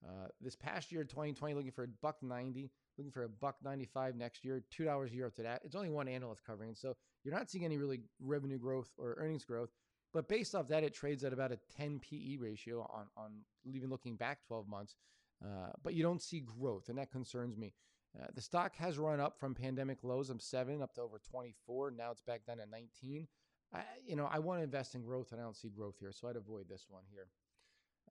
Uh, 0.05 0.27
this 0.39 0.55
past 0.55 0.91
year, 0.91 1.03
2020, 1.03 1.55
looking 1.55 1.71
for 1.71 1.83
a 1.83 1.87
buck 2.01 2.17
90, 2.21 2.69
looking 2.97 3.11
for 3.11 3.23
a 3.23 3.29
buck 3.29 3.55
95 3.63 4.15
next 4.15 4.45
year, 4.45 4.63
two 4.69 4.83
dollars 4.83 5.11
a 5.11 5.15
year 5.15 5.31
to 5.31 5.41
that. 5.41 5.61
It's 5.63 5.75
only 5.75 5.89
one 5.89 6.07
analyst 6.07 6.43
covering, 6.45 6.75
so 6.75 6.95
you're 7.23 7.33
not 7.33 7.49
seeing 7.49 7.65
any 7.65 7.77
really 7.77 8.01
revenue 8.19 8.59
growth 8.59 8.91
or 8.97 9.15
earnings 9.17 9.45
growth. 9.45 9.69
But 10.13 10.29
based 10.29 10.53
off 10.53 10.67
that, 10.67 10.83
it 10.83 10.93
trades 10.93 11.23
at 11.23 11.33
about 11.33 11.51
a 11.51 11.59
10 11.75 11.99
PE 11.99 12.37
ratio 12.37 12.81
on 12.81 13.07
on 13.17 13.31
even 13.63 13.89
looking 13.89 14.15
back 14.15 14.39
12 14.47 14.67
months. 14.67 14.95
Uh, 15.43 15.71
but 15.83 15.93
you 15.93 16.03
don't 16.03 16.21
see 16.21 16.41
growth, 16.41 16.87
and 16.89 16.97
that 16.97 17.11
concerns 17.11 17.57
me. 17.57 17.73
Uh, 18.21 18.27
the 18.33 18.41
stock 18.41 18.75
has 18.75 18.97
run 18.97 19.19
up 19.19 19.39
from 19.39 19.53
pandemic 19.53 20.03
lows 20.03 20.29
of 20.29 20.41
seven 20.41 20.81
up 20.81 20.93
to 20.95 21.01
over 21.01 21.19
24. 21.19 21.91
Now 21.91 22.11
it's 22.11 22.21
back 22.21 22.45
down 22.45 22.57
to 22.57 22.65
19. 22.65 23.27
I, 23.73 23.81
you 24.05 24.15
know, 24.15 24.29
I 24.31 24.39
want 24.39 24.59
to 24.59 24.63
invest 24.63 24.95
in 24.95 25.01
growth, 25.01 25.31
and 25.31 25.41
I 25.41 25.43
don't 25.43 25.55
see 25.55 25.69
growth 25.69 25.95
here, 25.99 26.11
so 26.11 26.27
I'd 26.27 26.35
avoid 26.35 26.69
this 26.69 26.85
one 26.87 27.03
here. 27.11 27.27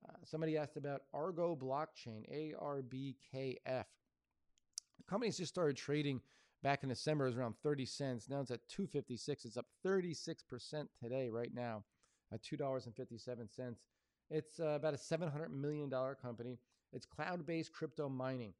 Uh, 0.07 0.13
somebody 0.23 0.57
asked 0.57 0.77
about 0.77 1.01
Argo 1.13 1.55
Blockchain, 1.55 2.53
ARBKF. 2.55 3.55
The 3.65 5.03
company's 5.09 5.37
just 5.37 5.53
started 5.53 5.77
trading 5.77 6.21
back 6.61 6.83
in 6.83 6.89
December. 6.89 7.25
It 7.25 7.29
was 7.29 7.37
around 7.37 7.55
30 7.63 7.85
cents. 7.85 8.29
Now 8.29 8.41
it's 8.41 8.51
at 8.51 8.67
256. 8.67 9.45
It's 9.45 9.57
up 9.57 9.65
36% 9.83 10.87
today, 11.01 11.29
right 11.29 11.53
now, 11.53 11.83
at 12.31 12.43
$2.57. 12.43 13.75
It's 14.29 14.59
uh, 14.59 14.65
about 14.65 14.93
a 14.93 14.97
$700 14.97 15.49
million 15.49 15.89
company. 16.21 16.59
It's 16.93 17.05
cloud 17.05 17.45
based 17.45 17.73
crypto 17.73 18.09
mining. 18.09 18.53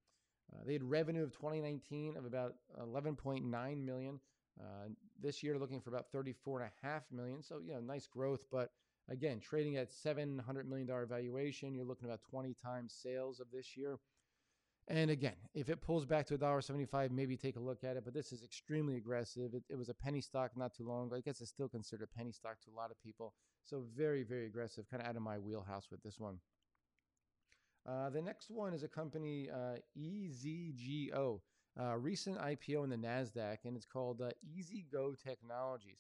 Uh, 0.54 0.64
they 0.66 0.74
had 0.74 0.84
revenue 0.84 1.24
of 1.24 1.32
2019 1.32 2.18
of 2.18 2.26
about 2.26 2.56
11.9 2.80 3.86
million. 3.86 4.20
Uh, 4.60 4.90
this 5.22 5.44
year, 5.44 5.58
looking 5.58 5.82
for 5.82 5.90
about 5.90 6.12
34.5 6.14 6.70
million. 7.12 7.42
So, 7.42 7.60
you 7.66 7.74
know, 7.74 7.82
nice 7.82 8.08
growth. 8.08 8.46
But 8.52 8.70
again, 9.10 9.40
trading 9.40 9.78
at 9.78 9.92
700 9.92 10.70
million 10.70 10.88
dollar 10.88 11.06
valuation, 11.06 11.74
you're 11.74 11.86
looking 11.86 12.08
about 12.08 12.22
20 12.30 12.54
times 12.54 12.94
sales 12.94 13.40
of 13.40 13.48
this 13.52 13.76
year. 13.76 14.00
And 14.88 15.10
again, 15.10 15.34
if 15.56 15.70
it 15.70 15.82
pulls 15.82 16.06
back 16.06 16.28
to 16.28 16.38
$1.75, 16.38 17.10
maybe 17.10 17.36
take 17.36 17.56
a 17.56 17.60
look 17.60 17.84
at 17.84 17.98
it. 17.98 18.06
But 18.06 18.14
this 18.14 18.32
is 18.32 18.44
extremely 18.44 18.98
aggressive. 18.98 19.56
It, 19.56 19.64
it 19.68 19.78
was 19.78 19.90
a 19.90 19.96
penny 19.96 20.22
stock 20.22 20.52
not 20.56 20.76
too 20.76 20.88
long 20.88 21.08
ago. 21.08 21.16
I 21.16 21.22
guess 21.22 21.42
it's 21.42 21.50
still 21.50 21.68
considered 21.68 22.08
a 22.14 22.18
penny 22.18 22.32
stock 22.32 22.62
to 22.62 22.72
a 22.72 22.78
lot 22.78 22.92
of 22.92 23.02
people. 23.02 23.34
So 23.64 23.84
very, 23.98 24.22
very 24.22 24.46
aggressive. 24.46 24.86
Kind 24.90 25.02
of 25.02 25.10
out 25.10 25.16
of 25.16 25.24
my 25.24 25.40
wheelhouse 25.40 25.88
with 25.90 26.04
this 26.04 26.20
one. 26.20 26.38
Uh, 27.88 28.10
the 28.10 28.22
next 28.22 28.50
one 28.50 28.74
is 28.74 28.84
a 28.84 28.88
company, 28.88 29.48
uh, 29.54 29.78
EZGO, 29.98 31.40
uh, 31.80 31.96
recent 31.98 32.40
IPO 32.40 32.84
in 32.84 32.90
the 32.90 32.98
NASDAQ, 32.98 33.58
and 33.66 33.76
it's 33.76 33.86
called 33.86 34.22
uh, 34.22 34.30
EZGO 34.58 35.16
Technologies. 35.22 36.00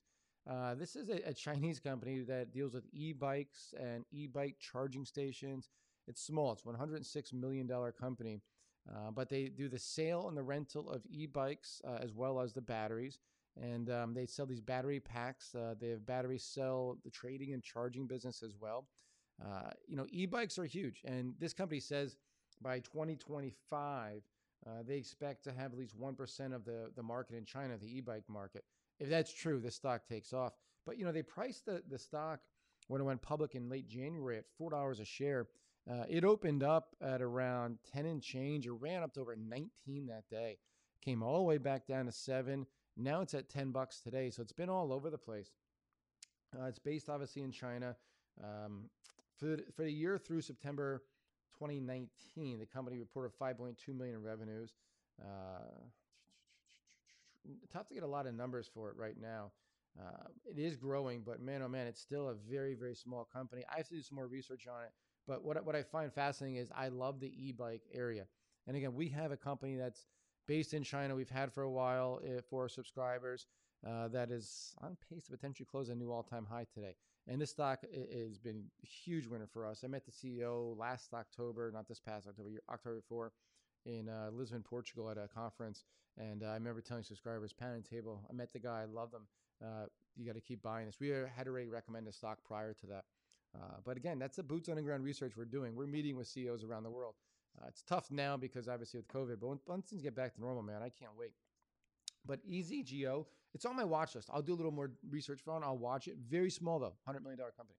Uh, 0.50 0.74
this 0.76 0.96
is 0.96 1.10
a, 1.10 1.30
a, 1.30 1.34
Chinese 1.34 1.80
company 1.80 2.22
that 2.22 2.52
deals 2.52 2.74
with 2.74 2.86
e 2.92 3.14
bikes 3.14 3.74
and 3.80 4.06
e 4.12 4.28
bike 4.28 4.56
charging 4.60 5.06
stations. 5.06 5.70
It's 6.08 6.22
small, 6.22 6.52
it's 6.54 6.64
$106 6.64 7.34
million 7.34 7.68
company, 8.00 8.42
uh, 8.88 9.12
but 9.12 9.28
they 9.28 9.46
do 9.46 9.68
the 9.68 9.80
sale 9.80 10.28
and 10.28 10.38
the 10.38 10.44
rental 10.44 10.90
of 10.90 11.02
e 11.10 11.26
bikes 11.26 11.82
as 12.00 12.14
well 12.14 12.40
as 12.40 12.54
the 12.54 12.62
batteries. 12.62 13.20
And 13.60 13.90
um, 13.90 14.14
they 14.14 14.26
sell 14.26 14.46
these 14.46 14.60
battery 14.60 15.00
packs. 15.00 15.56
they 15.80 15.90
have 15.90 16.06
battery 16.06 16.38
sell, 16.38 16.98
the 17.04 17.10
trading 17.10 17.54
and 17.54 17.64
charging 17.64 18.06
business 18.06 18.44
as 18.44 18.54
well. 18.60 18.88
Uh, 19.44 19.70
you 19.88 19.96
know, 19.96 20.06
e-bikes 20.12 20.58
are 20.58 20.66
huge, 20.66 21.02
and 21.06 21.34
this 21.40 21.54
company 21.54 21.80
says 21.80 22.18
by 22.62 22.80
2025 22.80 24.22
uh, 24.66 24.70
they 24.88 24.96
expect 24.96 25.44
to 25.44 25.52
have 25.52 25.74
at 25.74 25.78
least 25.78 25.96
one 25.96 26.16
percent 26.16 26.54
of 26.54 26.66
the 26.66 26.90
the 26.96 27.04
market 27.04 27.36
in 27.36 27.46
China, 27.46 27.78
the 27.78 27.98
e-bike 27.98 28.24
market. 28.28 28.64
If 29.00 29.10
that's 29.10 29.32
true, 29.32 29.60
this 29.60 29.76
stock 29.76 30.08
takes 30.08 30.34
off. 30.34 30.54
But 30.86 30.98
you 30.98 31.06
know, 31.06 31.12
they 31.12 31.22
priced 31.22 31.66
the 31.66 31.84
the 31.90 32.00
stock 32.00 32.40
when 32.88 33.02
it 33.02 33.04
went 33.04 33.22
public 33.22 33.56
in 33.56 33.70
late 33.70 33.88
January 33.88 34.38
at 34.38 34.46
four 34.58 34.70
dollars 34.72 35.00
a 35.00 35.06
share. 35.06 35.48
Uh, 35.90 36.04
it 36.10 36.26
opened 36.26 36.64
up 36.64 36.96
at 37.00 37.22
around 37.22 37.78
10 37.94 38.08
and 38.08 38.20
change. 38.20 38.66
It 38.66 38.72
ran 38.72 39.04
up 39.04 39.14
to 39.14 39.22
over 39.22 39.36
19 39.36 40.08
that 40.08 40.28
day. 40.32 40.58
Came 41.00 41.22
all 41.22 41.38
the 41.38 41.44
way 41.44 41.60
back 41.60 41.86
down 41.86 42.08
to 42.08 42.12
seven. 42.12 42.66
Now 42.98 43.22
it's 43.22 43.36
at 43.36 43.50
10 43.50 43.70
bucks 43.70 44.00
today. 44.00 44.32
So 44.32 44.42
it's 44.42 44.52
been 44.52 44.68
all 44.68 44.92
over 44.92 45.12
the 45.12 45.18
place. 45.20 45.52
Uh, 46.58 46.66
it's 46.66 46.80
based 46.80 47.08
obviously 47.08 47.44
in 47.44 47.52
China. 47.52 47.96
Um, 48.44 48.90
for 49.38 49.46
the, 49.46 49.64
for 49.76 49.84
the 49.84 49.92
year 49.92 50.18
through 50.18 50.42
September 50.42 51.04
2019, 51.60 52.60
the 52.60 52.66
company 52.66 52.98
reported 52.98 53.32
5.2 53.40 53.96
million 53.96 54.16
in 54.16 54.24
revenues. 54.24 54.74
Uh, 55.22 55.86
tough 57.72 57.88
to 57.88 57.94
get 57.94 58.04
a 58.04 58.08
lot 58.08 58.28
of 58.28 58.36
numbers 58.36 58.70
for 58.74 58.90
it 58.90 58.96
right 58.98 59.16
now. 59.20 59.52
Uh, 60.00 60.28
it 60.46 60.60
is 60.60 60.76
growing, 60.76 61.22
but 61.26 61.42
man, 61.42 61.62
oh 61.62 61.70
man, 61.70 61.88
it's 61.88 62.02
still 62.02 62.30
a 62.30 62.34
very, 62.34 62.74
very 62.74 62.96
small 62.96 63.24
company. 63.24 63.64
I 63.72 63.78
have 63.78 63.88
to 63.88 63.96
do 63.96 64.02
some 64.02 64.16
more 64.18 64.28
research 64.28 64.68
on 64.68 64.84
it. 64.84 64.92
But 65.28 65.44
what, 65.44 65.64
what 65.66 65.76
I 65.76 65.84
find 65.84 66.12
fascinating 66.12 66.58
is 66.58 66.70
I 66.76 66.90
love 66.90 67.20
the 67.20 67.32
e 67.36 67.52
bike 67.52 67.84
area. 67.94 68.26
And 68.68 68.76
again, 68.76 68.94
we 68.94 69.08
have 69.10 69.32
a 69.32 69.38
company 69.38 69.76
that's 69.76 70.06
based 70.48 70.74
in 70.74 70.84
China. 70.84 71.16
We've 71.16 71.30
had 71.30 71.54
for 71.54 71.64
a 71.64 71.72
while 71.72 72.20
uh, 72.26 72.42
for 72.50 72.68
subscribers 72.68 73.48
uh, 73.86 74.08
that 74.08 74.32
is 74.32 74.74
on 74.82 74.98
pace 75.10 75.26
to 75.26 75.32
potentially 75.32 75.68
close 75.70 75.90
a 75.90 75.96
new 75.96 76.12
all 76.12 76.24
time 76.24 76.46
high 76.50 76.66
today. 76.74 76.96
And 77.28 77.42
this 77.42 77.52
stock 77.52 77.80
has 77.84 78.38
been 78.38 78.64
a 78.84 78.86
huge 78.86 79.28
winner 79.28 79.48
for 79.48 79.66
us. 79.66 79.84
I 79.84 79.88
met 79.88 80.06
the 80.06 80.12
CEO 80.12 80.78
last 80.78 81.14
October, 81.14 81.72
not 81.72 81.88
this 81.88 82.00
past 82.00 82.28
October, 82.28 82.50
October 82.72 83.02
4, 83.08 83.32
in 83.86 84.10
uh, 84.10 84.30
Lisbon, 84.32 84.64
Portugal 84.64 85.10
at 85.10 85.18
a 85.18 85.28
conference. 85.28 85.86
And 86.18 86.44
uh, 86.44 86.48
I 86.48 86.54
remember 86.54 86.82
telling 86.82 87.04
subscribers, 87.04 87.54
pan 87.54 87.74
and 87.74 87.86
table, 87.86 88.22
I 88.30 88.34
met 88.34 88.54
the 88.54 88.60
guy, 88.60 88.82
I 88.82 88.86
love 88.86 89.12
them. 89.12 89.28
Uh, 89.64 89.86
you 90.16 90.26
got 90.26 90.36
to 90.36 90.42
keep 90.42 90.62
buying 90.62 90.86
this. 90.86 91.00
We 91.00 91.10
had 91.10 91.48
already 91.48 91.68
recommended 91.68 92.14
stock 92.14 92.40
prior 92.46 92.74
to 92.74 92.88
that. 92.88 93.06
Uh, 93.56 93.78
but 93.84 93.98
again, 93.98 94.20
that's 94.20 94.36
the 94.36 94.44
boots 94.44 94.70
on 94.70 94.76
the 94.76 94.82
ground 94.82 95.04
research 95.04 95.34
we're 95.38 95.46
doing. 95.46 95.76
We're 95.76 95.88
meeting 95.88 96.16
with 96.16 96.28
CEOs 96.28 96.64
around 96.64 96.84
the 96.84 96.90
world. 96.90 97.16
Uh, 97.60 97.66
it's 97.68 97.84
tough 97.84 98.12
now 98.12 98.36
because 98.38 98.68
obviously 98.68 99.00
with 99.00 99.08
COVID, 99.08 99.40
but 99.40 99.58
once 99.68 99.90
things 99.90 100.02
get 100.02 100.16
back 100.16 100.36
to 100.36 100.42
normal, 100.42 100.62
man, 100.62 100.82
I 100.82 100.90
can't 100.90 101.12
wait. 101.18 101.32
But 102.26 102.40
EZGO, 102.48 103.26
it's 103.54 103.66
on 103.66 103.76
my 103.76 103.84
watch 103.84 104.16
list. 104.16 104.30
I'll 104.34 104.42
do 104.42 104.54
a 104.54 104.56
little 104.56 104.72
more 104.72 104.92
research 105.10 105.42
for 105.44 105.56
it. 105.56 105.64
I'll 105.64 105.78
watch 105.78 106.08
it. 106.08 106.16
Very 106.30 106.50
small 106.50 106.80
though, 106.80 106.96
$100 107.08 107.22
million 107.22 107.40
company. 107.56 107.78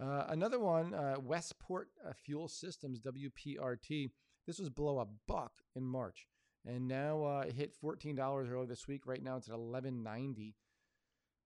Uh, 0.00 0.26
another 0.28 0.58
one, 0.58 0.92
uh, 0.92 1.14
Westport 1.20 1.88
uh, 2.06 2.12
Fuel 2.24 2.48
Systems, 2.48 3.00
WPRT. 3.00 4.10
This 4.46 4.58
was 4.58 4.68
below 4.68 4.98
a 4.98 5.06
buck 5.26 5.52
in 5.76 5.84
March, 5.84 6.26
and 6.66 6.88
now 6.88 7.24
uh, 7.24 7.44
it 7.46 7.54
hit 7.54 7.74
$14 7.80 8.18
earlier 8.18 8.66
this 8.66 8.88
week. 8.88 9.06
Right 9.06 9.22
now 9.22 9.36
it's 9.36 9.48
at 9.48 9.54
11.90. 9.54 10.54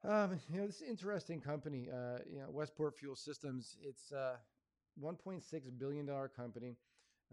Um, 0.05 0.39
you 0.51 0.61
know, 0.61 0.67
this 0.67 0.77
is 0.77 0.83
an 0.83 0.89
interesting 0.89 1.41
company. 1.41 1.89
Uh, 1.93 2.19
you 2.31 2.39
know, 2.39 2.47
Westport 2.49 2.97
Fuel 2.97 3.17
Systems. 3.17 3.77
It's 3.83 4.13
a 4.13 4.39
1.6 5.03 5.43
billion 5.79 6.07
dollar 6.07 6.29
company, 6.29 6.77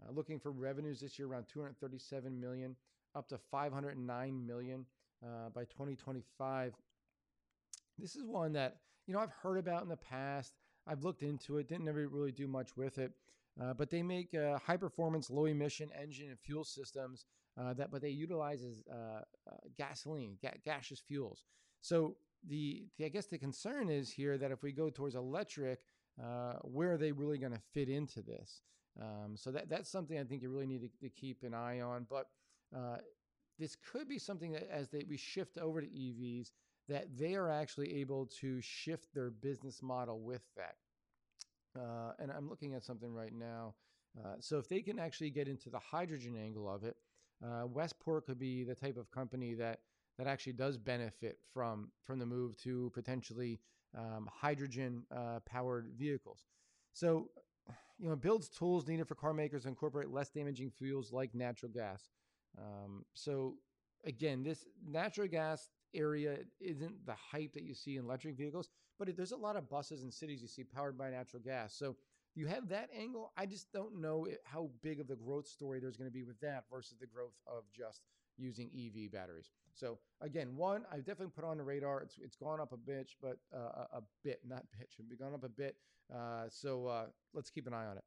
uh, 0.02 0.12
looking 0.12 0.38
for 0.38 0.50
revenues 0.52 1.00
this 1.00 1.18
year 1.18 1.28
around 1.28 1.46
237 1.48 2.38
million, 2.38 2.76
up 3.16 3.28
to 3.28 3.38
509 3.50 4.46
million 4.46 4.84
uh, 5.24 5.48
by 5.54 5.64
2025. 5.64 6.74
This 7.98 8.14
is 8.14 8.24
one 8.24 8.52
that 8.52 8.76
you 9.06 9.14
know 9.14 9.20
I've 9.20 9.32
heard 9.42 9.58
about 9.58 9.82
in 9.82 9.88
the 9.88 9.96
past. 9.96 10.52
I've 10.86 11.02
looked 11.02 11.22
into 11.22 11.56
it, 11.58 11.68
didn't 11.68 11.86
never 11.86 12.06
really 12.06 12.32
do 12.32 12.46
much 12.46 12.76
with 12.76 12.98
it. 12.98 13.12
Uh, 13.60 13.72
but 13.72 13.90
they 13.90 14.02
make 14.02 14.34
uh, 14.34 14.58
high 14.58 14.76
performance, 14.76 15.30
low 15.30 15.46
emission 15.46 15.88
engine 16.00 16.28
and 16.28 16.38
fuel 16.38 16.62
systems 16.62 17.24
uh, 17.58 17.72
that, 17.72 17.90
but 17.90 18.02
they 18.02 18.10
utilize 18.10 18.62
uh, 18.90 18.94
uh, 18.94 19.56
gasoline, 19.78 20.36
ga- 20.42 20.58
gaseous 20.62 21.00
fuels. 21.00 21.44
So 21.80 22.16
the, 22.46 22.86
the, 22.98 23.06
I 23.06 23.08
guess 23.08 23.26
the 23.26 23.38
concern 23.38 23.88
is 23.88 24.10
here 24.10 24.36
that 24.36 24.50
if 24.50 24.62
we 24.62 24.72
go 24.72 24.90
towards 24.90 25.14
electric, 25.14 25.80
uh, 26.22 26.54
where 26.62 26.92
are 26.92 26.98
they 26.98 27.12
really 27.12 27.38
going 27.38 27.52
to 27.52 27.60
fit 27.72 27.88
into 27.88 28.20
this? 28.20 28.60
Um, 29.00 29.36
so 29.36 29.50
that 29.50 29.68
that's 29.68 29.90
something 29.90 30.18
I 30.18 30.24
think 30.24 30.42
you 30.42 30.50
really 30.50 30.66
need 30.66 30.82
to, 30.82 30.88
to 31.00 31.08
keep 31.08 31.42
an 31.42 31.54
eye 31.54 31.80
on. 31.80 32.06
But 32.08 32.26
this 33.58 33.76
could 33.90 34.08
be 34.08 34.18
something 34.18 34.52
that 34.52 34.70
as 34.70 34.88
they 34.88 35.04
we 35.08 35.16
shift 35.16 35.58
over 35.58 35.80
to 35.80 35.86
EVs, 35.86 36.52
that 36.88 37.06
they 37.16 37.34
are 37.34 37.50
actually 37.50 37.94
able 37.96 38.26
to 38.40 38.60
shift 38.60 39.12
their 39.14 39.30
business 39.30 39.82
model 39.82 40.20
with 40.20 40.42
that. 40.56 40.76
Uh, 41.78 42.12
and 42.18 42.30
I'm 42.30 42.48
looking 42.48 42.74
at 42.74 42.84
something 42.84 43.12
right 43.12 43.32
now. 43.34 43.74
Uh, 44.18 44.34
so 44.40 44.58
if 44.58 44.68
they 44.68 44.80
can 44.80 44.98
actually 44.98 45.30
get 45.30 45.48
into 45.48 45.68
the 45.68 45.78
hydrogen 45.78 46.36
angle 46.36 46.68
of 46.72 46.84
it, 46.84 46.96
uh, 47.44 47.66
Westport 47.66 48.26
could 48.26 48.38
be 48.38 48.64
the 48.64 48.74
type 48.74 48.96
of 48.96 49.10
company 49.10 49.54
that 49.54 49.80
that 50.16 50.26
actually 50.26 50.54
does 50.54 50.78
benefit 50.78 51.38
from 51.52 51.90
from 52.04 52.18
the 52.18 52.24
move 52.24 52.56
to 52.62 52.90
potentially 52.94 53.60
um, 53.96 54.28
hydrogen 54.32 55.04
uh, 55.14 55.40
powered 55.44 55.88
vehicles. 55.96 56.46
So, 56.94 57.28
you 57.98 58.08
know, 58.08 58.16
builds 58.16 58.48
tools 58.48 58.86
needed 58.86 59.06
for 59.06 59.14
car 59.14 59.34
makers 59.34 59.62
to 59.62 59.68
incorporate 59.68 60.10
less 60.10 60.30
damaging 60.30 60.70
fuels 60.70 61.12
like 61.12 61.34
natural 61.34 61.70
gas. 61.70 62.08
Um, 62.58 63.04
so, 63.14 63.54
again, 64.04 64.42
this 64.42 64.66
natural 64.86 65.28
gas 65.28 65.68
area 65.94 66.38
isn't 66.60 67.06
the 67.06 67.14
hype 67.14 67.52
that 67.54 67.62
you 67.62 67.74
see 67.74 67.96
in 67.96 68.04
electric 68.04 68.36
vehicles, 68.36 68.68
but 68.98 69.14
there's 69.16 69.32
a 69.32 69.36
lot 69.36 69.56
of 69.56 69.68
buses 69.68 70.02
in 70.02 70.10
cities 70.10 70.42
you 70.42 70.48
see 70.48 70.64
powered 70.64 70.96
by 70.96 71.10
natural 71.10 71.42
gas. 71.42 71.74
So 71.74 71.96
you 72.34 72.46
have 72.46 72.68
that 72.68 72.90
angle. 72.96 73.32
I 73.36 73.46
just 73.46 73.72
don't 73.72 74.00
know 74.00 74.26
how 74.44 74.70
big 74.82 75.00
of 75.00 75.08
the 75.08 75.16
growth 75.16 75.46
story 75.46 75.80
there's 75.80 75.96
going 75.96 76.10
to 76.10 76.14
be 76.14 76.24
with 76.24 76.38
that 76.40 76.64
versus 76.70 76.98
the 77.00 77.06
growth 77.06 77.34
of 77.46 77.64
just 77.74 78.02
using 78.36 78.70
EV 78.76 79.10
batteries. 79.10 79.50
So 79.74 79.98
again, 80.20 80.54
one 80.56 80.84
I've 80.92 81.04
definitely 81.04 81.32
put 81.34 81.44
on 81.44 81.56
the 81.56 81.64
radar. 81.64 82.02
It's 82.02 82.18
it's 82.22 82.36
gone 82.36 82.60
up 82.60 82.72
a 82.72 82.76
bit, 82.76 83.10
but 83.22 83.38
uh, 83.54 83.84
a 83.92 84.02
bit, 84.22 84.40
not 84.46 84.64
bitch. 84.64 84.98
It's 85.10 85.20
gone 85.20 85.34
up 85.34 85.44
a 85.44 85.48
bit. 85.48 85.76
Uh, 86.14 86.44
so 86.48 86.86
uh, 86.86 87.06
let's 87.34 87.50
keep 87.50 87.66
an 87.66 87.74
eye 87.74 87.86
on 87.86 87.96
it. 87.96 88.04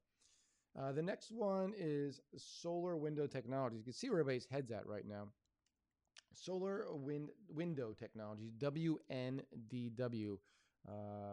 Uh, 0.77 0.91
the 0.91 1.01
next 1.01 1.31
one 1.31 1.73
is 1.77 2.21
solar 2.37 2.95
window 2.95 3.27
technologies. 3.27 3.79
You 3.79 3.83
can 3.85 3.93
see 3.93 4.09
where 4.09 4.19
everybody's 4.19 4.45
heads 4.45 4.71
at 4.71 4.85
right 4.85 5.05
now. 5.07 5.27
Solar 6.33 6.85
Wind 6.91 7.29
Window 7.49 7.93
Technologies, 7.97 8.51
WNDW, 8.59 10.37
uh, 10.87 10.91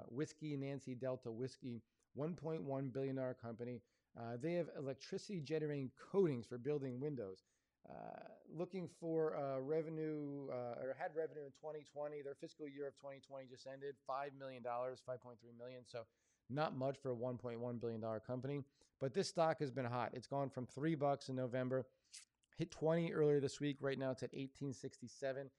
Whiskey 0.09 0.57
Nancy 0.57 0.95
Delta 0.95 1.31
Whiskey, 1.31 1.83
$1.1 2.19 2.93
billion 2.93 3.35
company. 3.41 3.83
Uh, 4.19 4.37
they 4.41 4.55
have 4.55 4.69
electricity 4.79 5.41
generating 5.41 5.91
coatings 6.11 6.47
for 6.47 6.57
building 6.59 7.01
windows. 7.01 7.45
Uh, 7.89 8.19
looking 8.53 8.89
for 8.99 9.37
uh, 9.37 9.61
revenue 9.61 10.49
uh, 10.51 10.83
or 10.83 10.97
had 10.99 11.15
revenue 11.15 11.45
in 11.45 11.53
2020. 11.53 12.23
Their 12.23 12.35
fiscal 12.35 12.67
year 12.67 12.89
of 12.89 12.95
2020 12.97 13.47
just 13.47 13.67
ended, 13.67 13.95
$5 14.11 14.35
million, 14.39 14.63
5.3 14.65 15.37
million. 15.57 15.83
So 15.87 16.03
not 16.49 16.77
much 16.77 16.97
for 17.03 17.13
a 17.13 17.17
$1.1 17.17 17.81
billion 17.81 18.03
company. 18.27 18.63
But 19.01 19.13
this 19.13 19.29
stock 19.29 19.59
has 19.61 19.71
been 19.71 19.85
hot. 19.85 20.11
It's 20.15 20.27
gone 20.27 20.49
from 20.49 20.67
three 20.67 20.95
bucks 20.95 21.29
in 21.29 21.37
November 21.37 21.85
hit 22.57 22.71
20 22.71 23.13
earlier 23.13 23.41
this 23.41 23.61
week. 23.61 23.77
Right 23.81 23.99
now 23.99 24.11
it's 24.11 24.23
at 24.23 24.33
1867. 24.33 25.51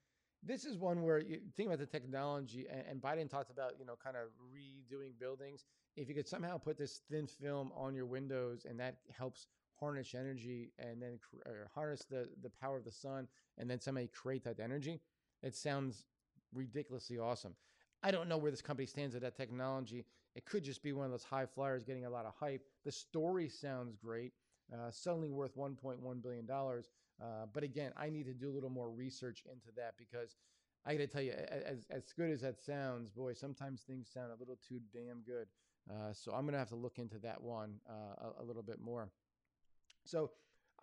This 0.42 0.64
is 0.64 0.76
one 0.78 1.02
where 1.02 1.18
you 1.18 1.40
think 1.56 1.68
about 1.68 1.80
the 1.80 1.86
technology, 1.86 2.66
and, 2.70 3.00
Biden 3.00 3.28
talked 3.28 3.50
about, 3.50 3.72
you 3.78 3.84
know, 3.84 3.96
kind 4.02 4.16
of 4.16 4.28
redoing 4.54 5.18
buildings. 5.18 5.64
If 5.96 6.08
you 6.08 6.14
could 6.14 6.28
somehow 6.28 6.58
put 6.58 6.78
this 6.78 7.00
thin 7.10 7.26
film 7.26 7.72
on 7.74 7.94
your 7.94 8.06
windows 8.06 8.64
and 8.68 8.78
that 8.78 8.98
helps 9.16 9.48
harness 9.80 10.14
energy 10.14 10.70
and 10.78 11.02
then 11.02 11.18
harness 11.74 12.04
the, 12.08 12.28
the 12.42 12.50
power 12.50 12.76
of 12.76 12.84
the 12.84 12.92
sun 12.92 13.26
and 13.58 13.68
then 13.68 13.80
somebody 13.80 14.08
create 14.08 14.44
that 14.44 14.60
energy, 14.60 15.00
it 15.42 15.56
sounds 15.56 16.04
ridiculously 16.54 17.18
awesome. 17.18 17.54
I 18.04 18.12
don't 18.12 18.28
know 18.28 18.38
where 18.38 18.52
this 18.52 18.62
company 18.62 18.86
stands 18.86 19.14
with 19.14 19.24
that 19.24 19.36
technology. 19.36 20.04
It 20.34 20.44
could 20.44 20.64
just 20.64 20.82
be 20.82 20.92
one 20.92 21.06
of 21.06 21.10
those 21.10 21.24
high 21.24 21.46
flyers 21.46 21.84
getting 21.84 22.04
a 22.04 22.10
lot 22.10 22.26
of 22.26 22.32
hype. 22.38 22.62
The 22.84 22.92
story 22.92 23.48
sounds 23.48 23.96
great 23.96 24.32
uh, 24.72 24.90
suddenly 24.90 25.30
worth 25.30 25.56
$1.1 25.56 26.22
billion. 26.22 26.48
Uh, 26.50 27.24
but 27.52 27.62
again, 27.62 27.92
I 27.96 28.10
need 28.10 28.26
to 28.26 28.34
do 28.34 28.50
a 28.50 28.54
little 28.54 28.70
more 28.70 28.90
research 28.90 29.42
into 29.50 29.74
that 29.76 29.94
because 29.98 30.36
I 30.86 30.94
got 30.94 31.00
to 31.00 31.06
tell 31.06 31.22
you, 31.22 31.32
as, 31.32 31.86
as 31.90 32.12
good 32.16 32.30
as 32.30 32.42
that 32.42 32.60
sounds, 32.60 33.10
boy, 33.10 33.32
sometimes 33.32 33.82
things 33.82 34.08
sound 34.12 34.30
a 34.30 34.38
little 34.38 34.58
too 34.68 34.80
damn 34.92 35.20
good. 35.26 35.46
Uh, 35.90 36.12
so 36.12 36.32
I'm 36.32 36.42
going 36.42 36.52
to 36.52 36.58
have 36.58 36.68
to 36.68 36.76
look 36.76 36.98
into 36.98 37.18
that 37.20 37.42
one 37.42 37.74
uh, 37.88 38.30
a, 38.38 38.42
a, 38.42 38.44
little 38.44 38.62
bit 38.62 38.78
more. 38.78 39.08
So 40.04 40.30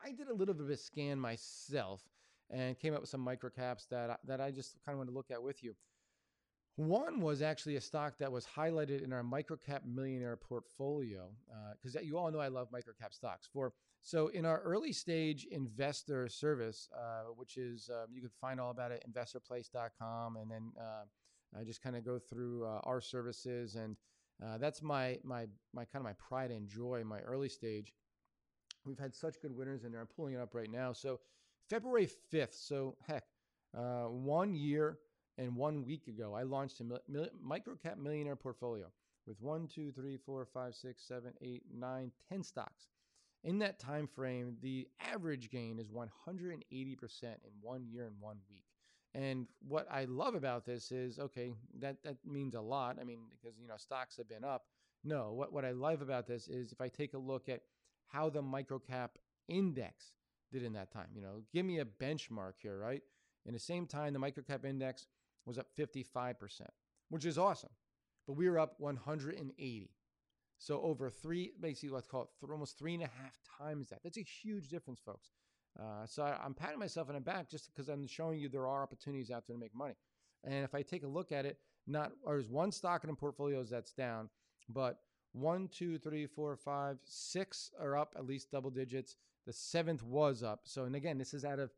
I 0.04 0.12
did 0.12 0.28
a 0.28 0.34
little 0.34 0.54
bit 0.54 0.66
of 0.66 0.70
a 0.72 0.78
scan 0.78 1.20
myself 1.20 2.02
and 2.50 2.78
came 2.78 2.94
up 2.94 3.02
with 3.02 3.10
some 3.10 3.26
microcaps 3.26 3.88
that, 3.90 4.20
that 4.26 4.42
I 4.42 4.52
just 4.52 4.78
kind 4.84 4.94
of 4.94 4.98
want 4.98 5.10
to 5.10 5.16
look 5.16 5.30
at 5.32 5.42
with 5.42 5.64
you. 5.64 5.76
One 6.78 7.22
was 7.22 7.42
actually 7.42 7.78
a 7.78 7.82
stock 7.82 8.18
that 8.18 8.30
was 8.30 8.46
highlighted 8.46 9.02
in 9.02 9.14
our 9.14 9.24
microcap 9.24 9.86
millionaire 9.86 10.36
portfolio 10.36 11.30
because 11.78 11.96
uh, 11.96 12.02
you 12.02 12.18
all 12.18 12.30
know 12.32 12.40
I 12.40 12.50
love 12.50 12.68
microcap 12.70 13.14
stocks. 13.14 13.48
For 13.52 13.72
so 14.02 14.28
in 14.28 14.46
our 14.46 14.60
early 14.60 14.92
stage 14.92 15.48
investor 15.50 16.28
service, 16.28 16.90
uh, 16.94 17.32
which 17.36 17.56
is 17.56 17.90
um, 17.90 18.08
you 18.14 18.20
can 18.20 18.30
find 18.42 18.60
all 18.60 18.72
about 18.72 18.92
it 18.92 19.06
investorplace.com, 19.10 20.36
and 20.36 20.52
then 20.52 20.74
uh, 20.78 21.60
I 21.60 21.64
just 21.64 21.82
kind 21.82 21.96
of 21.96 22.04
go 22.04 22.20
through 22.20 22.66
uh, 22.66 22.82
our 22.84 23.00
services, 23.00 23.76
and 23.76 23.96
uh, 24.46 24.58
that's 24.58 24.82
my 24.82 25.18
my 25.24 25.48
my 25.74 25.86
kind 25.86 26.02
of 26.02 26.04
my 26.04 26.14
pride 26.14 26.52
and 26.52 26.68
joy. 26.68 27.04
My 27.06 27.22
early 27.22 27.50
stage, 27.50 27.94
we've 28.86 29.00
had 29.00 29.16
such 29.16 29.42
good 29.42 29.56
winners 29.56 29.86
in 29.86 29.94
there. 29.94 30.02
I'm 30.02 30.08
pulling 30.08 30.34
it 30.34 30.42
up 30.42 30.54
right 30.54 30.70
now. 30.70 30.92
So 30.92 31.22
February 31.70 32.10
5th. 32.34 32.54
So 32.54 32.98
heck, 33.08 33.24
uh, 33.76 34.04
one 34.10 34.54
year 34.54 35.00
and 35.38 35.56
one 35.56 35.86
week 35.86 36.08
ago, 36.08 36.34
I 36.34 36.44
launched 36.44 36.80
a 36.80 36.84
microcap 36.84 37.98
millionaire 37.98 38.36
portfolio 38.36 38.88
with 39.28 39.42
one, 39.42 39.68
two, 39.68 39.92
three, 39.92 40.18
four, 40.18 40.46
five, 40.46 40.76
six, 40.76 41.04
seven, 41.08 41.34
eight, 41.42 41.64
nine, 41.74 42.12
ten 42.30 42.44
stocks. 42.44 42.88
In 43.44 43.60
that 43.60 43.80
time 43.80 44.08
frame, 44.08 44.58
the 44.62 44.88
average 45.00 45.52
gain 45.52 45.78
is 45.78 45.90
180% 45.90 46.62
in 47.24 47.52
one 47.62 47.86
year 47.86 48.06
and 48.06 48.16
one 48.20 48.38
week. 48.50 48.64
And 49.14 49.48
what 49.68 49.88
I 49.92 50.06
love 50.06 50.36
about 50.36 50.66
this 50.66 50.92
is, 50.92 51.20
okay, 51.20 51.54
that, 51.80 52.04
that 52.04 52.18
means 52.26 52.56
a 52.56 52.62
lot. 52.62 52.98
I 53.00 53.04
mean, 53.04 53.20
because, 53.30 53.58
you 53.60 53.68
know, 53.68 53.78
stocks 53.78 54.18
have 54.18 54.28
been 54.28 54.44
up. 54.44 54.64
No, 55.04 55.32
what, 55.32 55.54
what 55.54 55.64
I 55.64 55.72
love 55.72 56.02
about 56.02 56.28
this 56.28 56.48
is 56.48 56.72
if 56.72 56.82
I 56.82 56.88
take 56.88 57.14
a 57.14 57.18
look 57.18 57.48
at 57.48 57.62
how 58.08 58.30
the 58.30 58.42
microcap 58.42 59.10
index 59.48 60.14
did 60.52 60.64
in 60.64 60.74
that 60.74 60.92
time, 60.92 61.08
you 61.14 61.22
know, 61.22 61.44
give 61.54 61.66
me 61.66 61.80
a 61.80 61.86
benchmark 61.86 62.54
here, 62.62 62.78
right? 62.78 63.04
In 63.46 63.54
the 63.54 63.60
same 63.60 63.86
time, 63.86 64.14
the 64.14 64.20
microcap 64.20 64.66
index 64.66 65.06
was 65.46 65.58
up 65.58 65.68
55%, 65.78 66.36
which 67.10 67.26
is 67.26 67.38
awesome. 67.38 67.70
But 68.28 68.34
we 68.34 68.50
were 68.50 68.60
up 68.60 68.76
180. 68.80 69.92
So 70.58 70.82
over 70.82 71.10
three, 71.10 71.52
basically, 71.60 71.90
let's 71.90 72.08
call 72.08 72.24
it 72.24 72.30
th- 72.40 72.52
almost 72.52 72.80
three 72.80 72.94
and 72.94 73.04
a 73.04 73.10
half 73.22 73.38
times 73.60 73.90
that. 73.90 74.00
That's 74.04 74.18
a 74.18 74.24
huge 74.24 74.70
difference, 74.70 75.00
folks. 75.06 75.32
Uh, 75.80 76.06
so 76.06 76.24
I, 76.24 76.46
am 76.46 76.54
patting 76.54 76.80
myself 76.80 77.10
on 77.10 77.16
the 77.16 77.22
back 77.22 77.50
just 77.50 77.70
because 77.74 77.90
I'm 77.90 78.08
showing 78.08 78.40
you 78.40 78.48
there 78.48 78.68
are 78.68 78.82
opportunities 78.82 79.30
out 79.30 79.46
there 79.48 79.56
to 79.56 79.60
make 79.60 79.76
money. 79.76 79.96
And 80.44 80.64
if 80.64 80.74
I 80.74 80.82
take 80.82 81.04
a 81.04 81.08
look 81.08 81.32
at 81.32 81.46
it, 81.46 81.58
not 81.88 82.14
there's 82.26 82.50
one 82.50 82.72
stock 82.72 83.04
in 83.04 83.10
the 83.10 83.16
portfolios 83.16 83.70
that's 83.70 83.92
down, 83.92 84.30
but 84.70 85.00
one, 85.34 85.68
two, 85.68 85.98
three, 85.98 86.26
four, 86.26 86.56
five, 86.56 86.98
six 87.04 87.72
are 87.80 87.98
up 87.98 88.14
at 88.18 88.26
least 88.26 88.52
double 88.52 88.70
digits. 88.70 89.18
The 89.46 89.54
seventh 89.54 90.02
was 90.02 90.42
up. 90.42 90.62
So, 90.64 90.86
and 90.86 90.96
again, 90.96 91.18
this 91.18 91.34
is 91.34 91.44
out 91.44 91.60
of 91.60 91.72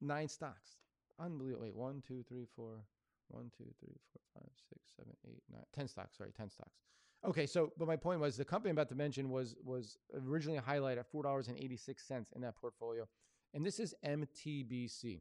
nine 0.00 0.28
stocks. 0.28 0.78
Unbelievable. 1.18 1.62
Wait, 1.62 1.76
one, 1.76 2.02
two, 2.06 2.24
three, 2.28 2.46
four, 2.56 2.84
one, 3.28 3.50
two, 3.56 3.64
three, 3.80 3.96
four, 4.12 4.20
five, 4.34 4.50
six, 4.68 4.80
seven, 4.96 5.12
eight, 5.26 5.42
nine, 5.50 5.62
ten 5.72 5.88
stocks. 5.88 6.16
Sorry, 6.16 6.32
ten 6.36 6.50
stocks. 6.50 6.76
Okay, 7.24 7.46
so 7.46 7.72
but 7.78 7.88
my 7.88 7.96
point 7.96 8.20
was 8.20 8.36
the 8.36 8.44
company 8.44 8.70
I'm 8.70 8.76
about 8.76 8.88
to 8.90 8.94
mention 8.94 9.30
was 9.30 9.54
was 9.64 9.96
originally 10.14 10.58
a 10.58 10.62
highlighted 10.62 10.98
at 10.98 11.10
four 11.10 11.22
dollars 11.22 11.48
and 11.48 11.56
eighty 11.58 11.76
six 11.76 12.06
cents 12.06 12.32
in 12.34 12.42
that 12.42 12.56
portfolio, 12.56 13.06
and 13.54 13.64
this 13.64 13.80
is 13.80 13.94
MTBC. 14.04 15.20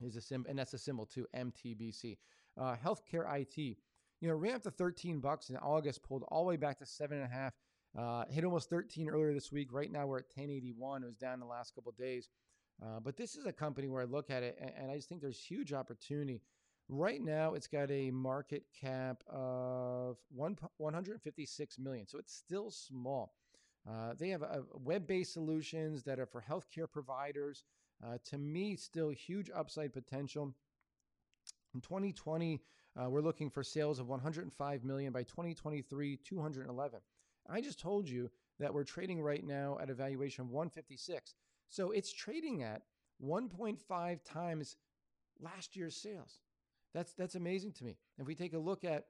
Is 0.00 0.16
a 0.16 0.20
sim, 0.20 0.46
and 0.48 0.58
that's 0.58 0.74
a 0.74 0.78
symbol 0.78 1.06
too. 1.06 1.26
MTBC, 1.34 2.18
uh, 2.60 2.76
healthcare 2.76 3.24
IT. 3.40 3.56
You 3.58 4.28
know, 4.28 4.34
ran 4.34 4.54
up 4.54 4.62
to 4.62 4.70
thirteen 4.70 5.20
bucks 5.20 5.50
in 5.50 5.56
August, 5.56 6.02
pulled 6.02 6.24
all 6.28 6.44
the 6.44 6.48
way 6.50 6.56
back 6.56 6.78
to 6.78 6.86
seven 6.86 7.18
and 7.18 7.26
a 7.26 7.34
half. 7.34 7.54
Uh, 7.96 8.24
hit 8.30 8.44
almost 8.44 8.68
13 8.70 9.08
earlier 9.08 9.32
this 9.32 9.50
week. 9.50 9.72
Right 9.72 9.90
now 9.90 10.06
we're 10.06 10.18
at 10.18 10.26
1081. 10.34 11.02
It 11.02 11.06
was 11.06 11.16
down 11.16 11.40
the 11.40 11.46
last 11.46 11.74
couple 11.74 11.90
days. 11.92 12.28
Uh, 12.82 13.00
but 13.00 13.16
this 13.16 13.34
is 13.34 13.46
a 13.46 13.52
company 13.52 13.88
where 13.88 14.02
I 14.02 14.04
look 14.04 14.30
at 14.30 14.42
it 14.42 14.56
and, 14.60 14.70
and, 14.78 14.90
I 14.90 14.96
just 14.96 15.08
think 15.08 15.20
there's 15.20 15.38
huge 15.38 15.72
opportunity. 15.72 16.42
Right 16.88 17.20
now, 17.20 17.54
it's 17.54 17.66
got 17.66 17.90
a 17.90 18.10
market 18.10 18.64
cap 18.80 19.22
of 19.28 20.16
one, 20.30 20.56
156 20.78 21.78
million, 21.78 22.06
so 22.06 22.18
it's 22.18 22.32
still 22.32 22.70
small. 22.70 23.34
Uh, 23.88 24.14
they 24.18 24.28
have 24.30 24.42
a, 24.42 24.62
web-based 24.74 25.32
solutions 25.32 26.02
that 26.04 26.18
are 26.18 26.26
for 26.26 26.42
healthcare 26.48 26.90
providers. 26.90 27.64
Uh, 28.04 28.18
to 28.24 28.38
me, 28.38 28.76
still 28.76 29.10
huge 29.10 29.50
upside 29.54 29.92
potential. 29.92 30.54
In 31.74 31.80
2020, 31.80 32.62
uh, 32.96 33.10
we're 33.10 33.20
looking 33.20 33.50
for 33.50 33.62
sales 33.62 33.98
of 33.98 34.08
105 34.08 34.84
million. 34.84 35.12
By 35.12 35.24
2023, 35.24 36.16
211. 36.16 37.00
I 37.50 37.60
just 37.60 37.80
told 37.80 38.08
you 38.08 38.30
that 38.58 38.72
we're 38.72 38.84
trading 38.84 39.20
right 39.22 39.44
now 39.44 39.78
at 39.80 39.90
a 39.90 39.94
valuation 39.94 40.42
of 40.42 40.50
156. 40.50 41.34
So 41.68 41.90
it's 41.90 42.12
trading 42.12 42.62
at 42.62 42.82
1.5 43.24 44.24
times 44.24 44.76
last 45.40 45.76
year's 45.76 45.96
sales. 45.96 46.40
That's 46.94 47.12
that's 47.12 47.34
amazing 47.34 47.72
to 47.72 47.84
me. 47.84 47.96
If 48.18 48.26
we 48.26 48.34
take 48.34 48.54
a 48.54 48.58
look 48.58 48.84
at 48.84 49.04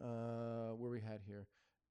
uh, 0.00 0.74
where 0.76 0.90
we 0.90 1.00
had 1.00 1.20
here, 1.26 1.46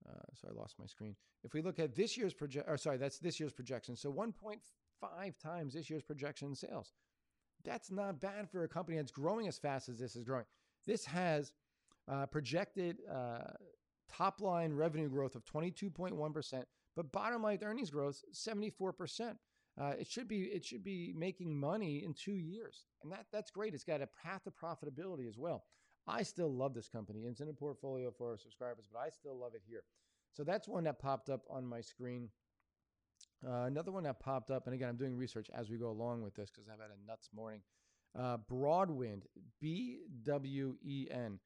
uh, 0.08 0.14
so 0.34 0.48
I 0.50 0.58
lost 0.58 0.76
my 0.80 0.86
screen. 0.86 1.16
If 1.44 1.54
we 1.54 1.62
look 1.62 1.80
at 1.80 1.96
this 1.96 2.18
year's 2.18 2.34
project, 2.34 2.68
or 2.70 2.78
sorry, 2.78 2.98
that's 2.98 3.20
this 3.20 3.40
year's 3.40 3.54
projection. 3.54 3.96
So 3.96 4.12
1.5 4.12 5.38
times 5.40 5.74
this 5.74 5.90
year's 5.90 6.04
projection 6.04 6.56
sales. 6.56 6.94
That's 7.66 7.92
not 7.92 8.22
bad 8.22 8.50
for 8.50 8.64
a 8.64 8.68
company 8.68 8.98
that's 8.98 9.12
growing 9.12 9.48
as 9.48 9.58
fast 9.58 9.90
as 9.90 10.00
this 10.00 10.16
is 10.16 10.24
growing. 10.24 10.46
This 10.86 11.06
has 11.06 11.52
uh, 12.08 12.26
projected 12.26 13.00
uh, 13.12 13.40
top 14.10 14.42
line 14.42 14.74
revenue 14.74 15.10
growth 15.10 15.36
of 15.36 15.44
22.1%, 15.46 16.64
but 17.00 17.14
bottom 17.14 17.42
line 17.42 17.60
earnings 17.64 17.90
growth 17.90 18.22
74%. 18.34 19.38
Uh, 19.80 19.94
it 19.98 20.06
should 20.06 20.28
be 20.28 20.42
it 20.42 20.66
should 20.66 20.84
be 20.84 21.14
making 21.16 21.58
money 21.58 22.04
in 22.04 22.14
two 22.14 22.34
years, 22.34 22.88
and 23.02 23.10
that 23.10 23.26
that's 23.32 23.50
great. 23.50 23.74
It's 23.74 23.86
got 23.86 24.02
a 24.02 24.10
path 24.22 24.44
to 24.44 24.52
profitability 24.52 25.26
as 25.26 25.38
well. 25.38 25.64
I 26.06 26.24
still 26.24 26.54
love 26.54 26.74
this 26.74 26.90
company. 26.90 27.22
It's 27.22 27.40
in 27.40 27.48
a 27.48 27.54
portfolio 27.54 28.12
for 28.12 28.32
our 28.32 28.38
subscribers, 28.38 28.84
but 28.92 29.00
I 29.00 29.08
still 29.12 29.40
love 29.40 29.54
it 29.56 29.62
here. 29.66 29.84
So 30.34 30.44
that's 30.44 30.68
one 30.68 30.84
that 30.84 31.00
popped 31.00 31.30
up 31.30 31.46
on 31.50 31.66
my 31.66 31.80
screen. 31.80 32.28
Uh, 33.48 33.64
another 33.64 33.94
one 33.94 34.04
that 34.04 34.20
popped 34.20 34.52
up, 34.52 34.66
and 34.66 34.76
again, 34.76 34.90
I'm 34.90 34.98
doing 34.98 35.16
research 35.16 35.48
as 35.56 35.70
we 35.70 35.78
go 35.78 35.92
along 35.92 36.22
with 36.22 36.36
this 36.36 36.50
because 36.50 36.68
I've 36.68 36.82
had 36.82 36.90
a 36.92 37.08
nuts 37.08 37.30
morning. 37.34 37.62
Uh, 38.20 38.36
Broadwind, 38.52 39.22
B 39.62 40.00
W 40.24 40.76
E 40.84 41.08
N. 41.10 41.40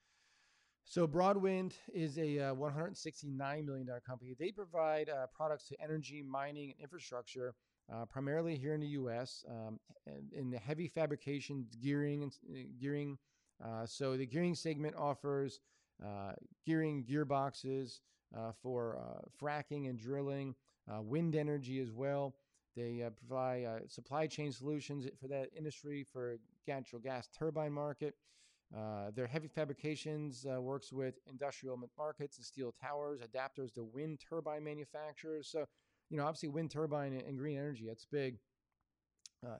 So 0.86 1.08
Broadwind 1.08 1.74
is 1.93 2.17
a 2.17 2.50
uh, 2.50 2.54
169 2.54 3.65
million 3.65 3.88
dollar 3.88 4.02
company. 4.02 4.36
They 4.38 4.52
provide 4.52 5.10
uh, 5.10 5.28
products 5.34 5.67
to 5.69 5.82
energy, 5.82 6.22
mining, 6.22 6.72
and 6.72 6.80
infrastructure 6.82 7.56
uh, 7.91 8.06
primarily 8.06 8.56
here 8.58 8.74
in 8.74 8.82
the 8.82 8.88
U.S. 8.88 9.43
Um, 9.50 9.80
in 10.32 10.50
the 10.50 10.58
heavy 10.58 10.88
fabrication, 10.88 11.65
gearing, 11.82 12.24
and 12.24 12.32
uh, 12.50 12.67
gearing. 12.80 13.17
Uh, 13.63 13.86
so 13.86 14.17
the 14.17 14.26
gearing 14.26 14.56
segment 14.56 14.96
offers 14.96 15.60
gearing 16.65 17.06
gearboxes 17.06 18.00
for 18.62 18.98
fracking 19.41 19.89
and 19.89 19.98
drilling, 19.98 20.54
wind 20.88 21.36
energy 21.36 21.80
as 21.80 21.91
well. 21.91 22.36
They 22.76 23.08
provide 23.28 23.84
supply 23.88 24.28
chain 24.28 24.52
solutions 24.52 25.06
for 25.22 25.28
that 25.30 25.50
industry 25.56 26.06
for 26.12 26.38
natural 26.67 27.02
gas 27.02 27.30
turbine 27.38 27.72
market. 27.72 28.15
Uh, 28.75 29.12
their 29.15 29.27
heavy 29.27 29.47
fabrications 29.47 30.45
uh, 30.51 30.59
works 30.59 30.91
with 30.91 31.19
industrial 31.27 31.79
markets 31.97 32.38
and 32.38 32.45
steel 32.45 32.73
towers, 32.81 33.19
adapters 33.21 33.71
to 33.73 33.83
wind 33.83 34.19
turbine 34.19 34.63
manufacturers. 34.63 35.47
So 35.47 35.65
you 36.09 36.17
know, 36.17 36.25
obviously 36.25 36.49
wind 36.49 36.71
turbine 36.71 37.13
and 37.13 37.38
green 37.38 37.57
energy, 37.57 37.86
that's 37.88 38.05
big. 38.05 38.38
Uh, 39.45 39.57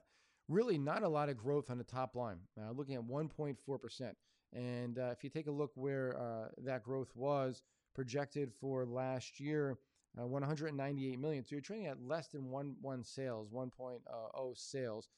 really 0.48 0.78
not 0.78 1.02
a 1.02 1.08
lot 1.08 1.28
of 1.28 1.36
growth 1.36 1.70
on 1.70 1.78
the 1.78 1.84
top 1.84 2.16
line, 2.16 2.38
uh, 2.60 2.72
looking 2.72 2.94
at 2.96 3.02
1.4%. 3.02 4.12
And 4.52 4.98
uh, 4.98 5.10
if 5.12 5.22
you 5.22 5.30
take 5.30 5.46
a 5.46 5.52
look 5.52 5.72
where 5.74 6.50
that 6.64 6.82
growth 6.82 7.10
was 7.14 7.62
projected 7.94 8.52
for 8.60 8.84
last 8.84 9.38
year, 9.40 9.78
uh, 10.20 10.26
198 10.26 11.18
million. 11.18 11.44
So 11.44 11.54
you're 11.56 11.60
trading 11.60 11.86
at 11.86 12.00
less 12.00 12.28
than 12.28 12.50
one 12.50 12.76
one 12.80 13.02
sales, 13.02 13.48
1.0 13.52 14.58
sales. 14.58 15.08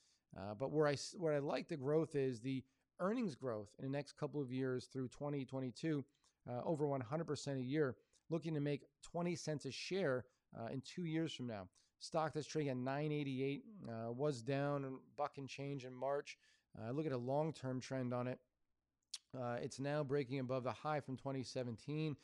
But 0.58 0.70
where 0.70 0.86
I 0.86 0.96
where 1.18 1.34
I 1.34 1.38
like 1.38 1.68
the 1.68 1.76
growth 1.76 2.14
is 2.14 2.40
the 2.40 2.62
earnings 3.00 3.34
growth 3.34 3.70
in 3.78 3.84
the 3.84 3.96
next 3.96 4.16
couple 4.16 4.40
of 4.40 4.52
years 4.52 4.86
through 4.86 5.08
2022, 5.08 6.04
over 6.64 6.86
100% 6.86 7.58
a 7.58 7.62
year, 7.62 7.96
looking 8.30 8.54
to 8.54 8.60
make 8.60 8.82
20 9.02 9.34
cents 9.34 9.64
a 9.64 9.70
share 9.70 10.24
uh, 10.58 10.66
in 10.72 10.80
two 10.80 11.04
years 11.04 11.32
from 11.32 11.46
now. 11.46 11.68
Stock 11.98 12.32
that's 12.34 12.46
trading 12.46 12.70
at 12.70 12.76
988 12.76 13.64
uh, 13.88 14.12
was 14.12 14.42
down 14.42 14.84
a 14.84 14.90
buck 15.16 15.38
and 15.38 15.48
change 15.48 15.84
in 15.84 15.94
March. 15.94 16.36
Uh, 16.78 16.90
look 16.92 17.06
at 17.06 17.12
a 17.12 17.16
long 17.16 17.52
term 17.52 17.80
trend 17.80 18.12
on 18.12 18.26
it. 18.26 18.38
Uh, 19.36 19.56
it's 19.62 19.80
now 19.80 20.04
breaking 20.04 20.38
above 20.40 20.64
the 20.64 20.72
high 20.72 21.00
from 21.00 21.16
2017. 21.16 22.16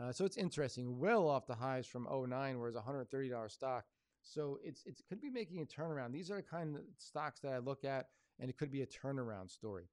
Uh, 0.00 0.12
so 0.12 0.24
it's 0.24 0.36
interesting, 0.36 0.98
well 0.98 1.28
off 1.28 1.46
the 1.46 1.54
highs 1.54 1.86
from 1.86 2.06
09, 2.10 2.58
where 2.58 2.68
it's 2.68 2.78
$130 2.78 3.50
stock. 3.50 3.84
So 4.22 4.58
it's 4.62 4.84
it 4.84 5.00
could 5.08 5.20
be 5.20 5.30
making 5.30 5.62
a 5.62 5.64
turnaround. 5.64 6.12
These 6.12 6.30
are 6.30 6.36
the 6.36 6.42
kind 6.42 6.76
of 6.76 6.82
stocks 6.98 7.40
that 7.40 7.52
I 7.52 7.58
look 7.58 7.84
at, 7.84 8.08
and 8.38 8.50
it 8.50 8.58
could 8.58 8.70
be 8.70 8.82
a 8.82 8.86
turnaround 8.86 9.50
story. 9.50 9.84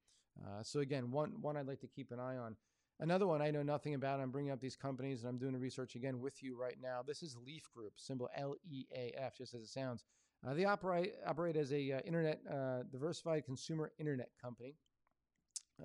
Uh, 0.45 0.63
so 0.63 0.79
again, 0.79 1.11
one 1.11 1.33
one 1.41 1.57
I'd 1.57 1.67
like 1.67 1.81
to 1.81 1.87
keep 1.87 2.11
an 2.11 2.19
eye 2.19 2.37
on. 2.37 2.55
Another 2.99 3.27
one 3.27 3.41
I 3.41 3.51
know 3.51 3.61
nothing 3.61 3.93
about. 3.93 4.19
I'm 4.19 4.31
bringing 4.31 4.51
up 4.51 4.59
these 4.59 4.75
companies 4.75 5.21
and 5.21 5.29
I'm 5.29 5.37
doing 5.37 5.55
research 5.55 5.95
again 5.95 6.19
with 6.19 6.41
you 6.41 6.59
right 6.59 6.77
now. 6.81 7.01
This 7.05 7.21
is 7.21 7.37
Leaf 7.45 7.63
Group, 7.75 7.93
symbol 7.95 8.27
L 8.35 8.55
E 8.67 8.85
A 8.95 9.13
F, 9.17 9.37
just 9.37 9.53
as 9.53 9.61
it 9.61 9.67
sounds. 9.67 10.03
Uh, 10.45 10.53
they 10.53 10.65
operate 10.65 11.13
operate 11.25 11.55
as 11.55 11.71
a 11.73 11.91
uh, 11.93 11.99
internet 12.05 12.41
uh, 12.51 12.83
diversified 12.91 13.45
consumer 13.45 13.91
internet 13.99 14.29
company. 14.41 14.75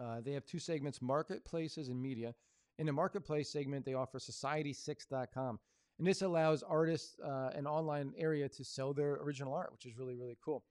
Uh, 0.00 0.20
they 0.22 0.32
have 0.32 0.46
two 0.46 0.58
segments: 0.58 1.02
marketplaces 1.02 1.88
and 1.88 2.00
media. 2.00 2.34
In 2.78 2.86
the 2.86 2.92
marketplace 2.92 3.50
segment, 3.50 3.84
they 3.84 3.94
offer 3.94 4.18
Society6.com, 4.18 5.58
and 5.98 6.06
this 6.06 6.22
allows 6.22 6.62
artists 6.62 7.18
uh, 7.20 7.50
an 7.54 7.66
online 7.66 8.14
area 8.16 8.48
to 8.48 8.64
sell 8.64 8.94
their 8.94 9.14
original 9.16 9.52
art, 9.52 9.70
which 9.72 9.84
is 9.84 9.98
really 9.98 10.14
really 10.14 10.38
cool. 10.42 10.64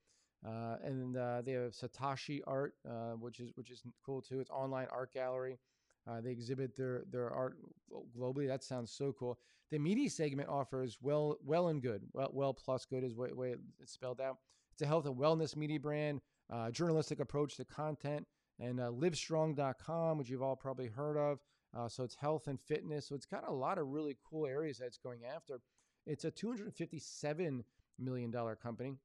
Uh, 0.45 0.77
and 0.83 1.15
they 1.45 1.51
have 1.53 1.71
Saatchi 1.71 2.41
Art, 2.47 2.73
which 3.19 3.39
is 3.39 3.51
which 3.55 3.69
is 3.69 3.83
cool 4.05 4.21
too. 4.21 4.39
It's 4.39 4.49
online 4.49 4.87
art 4.91 5.13
gallery. 5.13 5.59
Uh, 6.07 6.21
they 6.21 6.31
exhibit 6.31 6.75
their 6.75 7.03
their 7.11 7.29
art 7.29 7.57
globally. 8.17 8.47
That 8.47 8.63
sounds 8.63 8.91
so 8.91 9.13
cool. 9.13 9.37
The 9.69 9.79
media 9.79 10.09
segment 10.09 10.49
offers 10.49 10.97
well 11.01 11.37
well 11.45 11.67
and 11.67 11.81
good. 11.81 12.01
Well, 12.13 12.29
well 12.33 12.53
plus 12.53 12.85
good 12.85 13.03
is 13.03 13.15
the 13.15 13.35
way 13.35 13.55
it's 13.79 13.93
spelled 13.93 14.19
out. 14.19 14.37
It's 14.73 14.81
a 14.81 14.87
health 14.87 15.05
and 15.05 15.15
wellness 15.15 15.55
media 15.55 15.79
brand, 15.79 16.21
uh, 16.51 16.71
journalistic 16.71 17.19
approach 17.19 17.55
to 17.57 17.65
content, 17.65 18.25
and 18.59 18.79
uh, 18.79 18.89
livestrong.com, 18.89 20.17
which 20.17 20.29
you've 20.29 20.41
all 20.41 20.55
probably 20.55 20.87
heard 20.87 21.17
of. 21.17 21.39
Uh, 21.77 21.87
so 21.87 22.03
it's 22.03 22.15
health 22.15 22.47
and 22.47 22.59
fitness. 22.59 23.07
So 23.07 23.15
it's 23.15 23.25
got 23.25 23.47
a 23.47 23.53
lot 23.53 23.77
of 23.77 23.87
really 23.87 24.17
cool 24.27 24.45
areas 24.45 24.79
that 24.79 24.85
it's 24.85 24.97
going 24.97 25.21
after. 25.23 25.61
It's 26.05 26.25
a 26.25 26.31
257 26.31 27.63
million 27.99 28.31
dollar 28.31 28.55
company. 28.55 28.95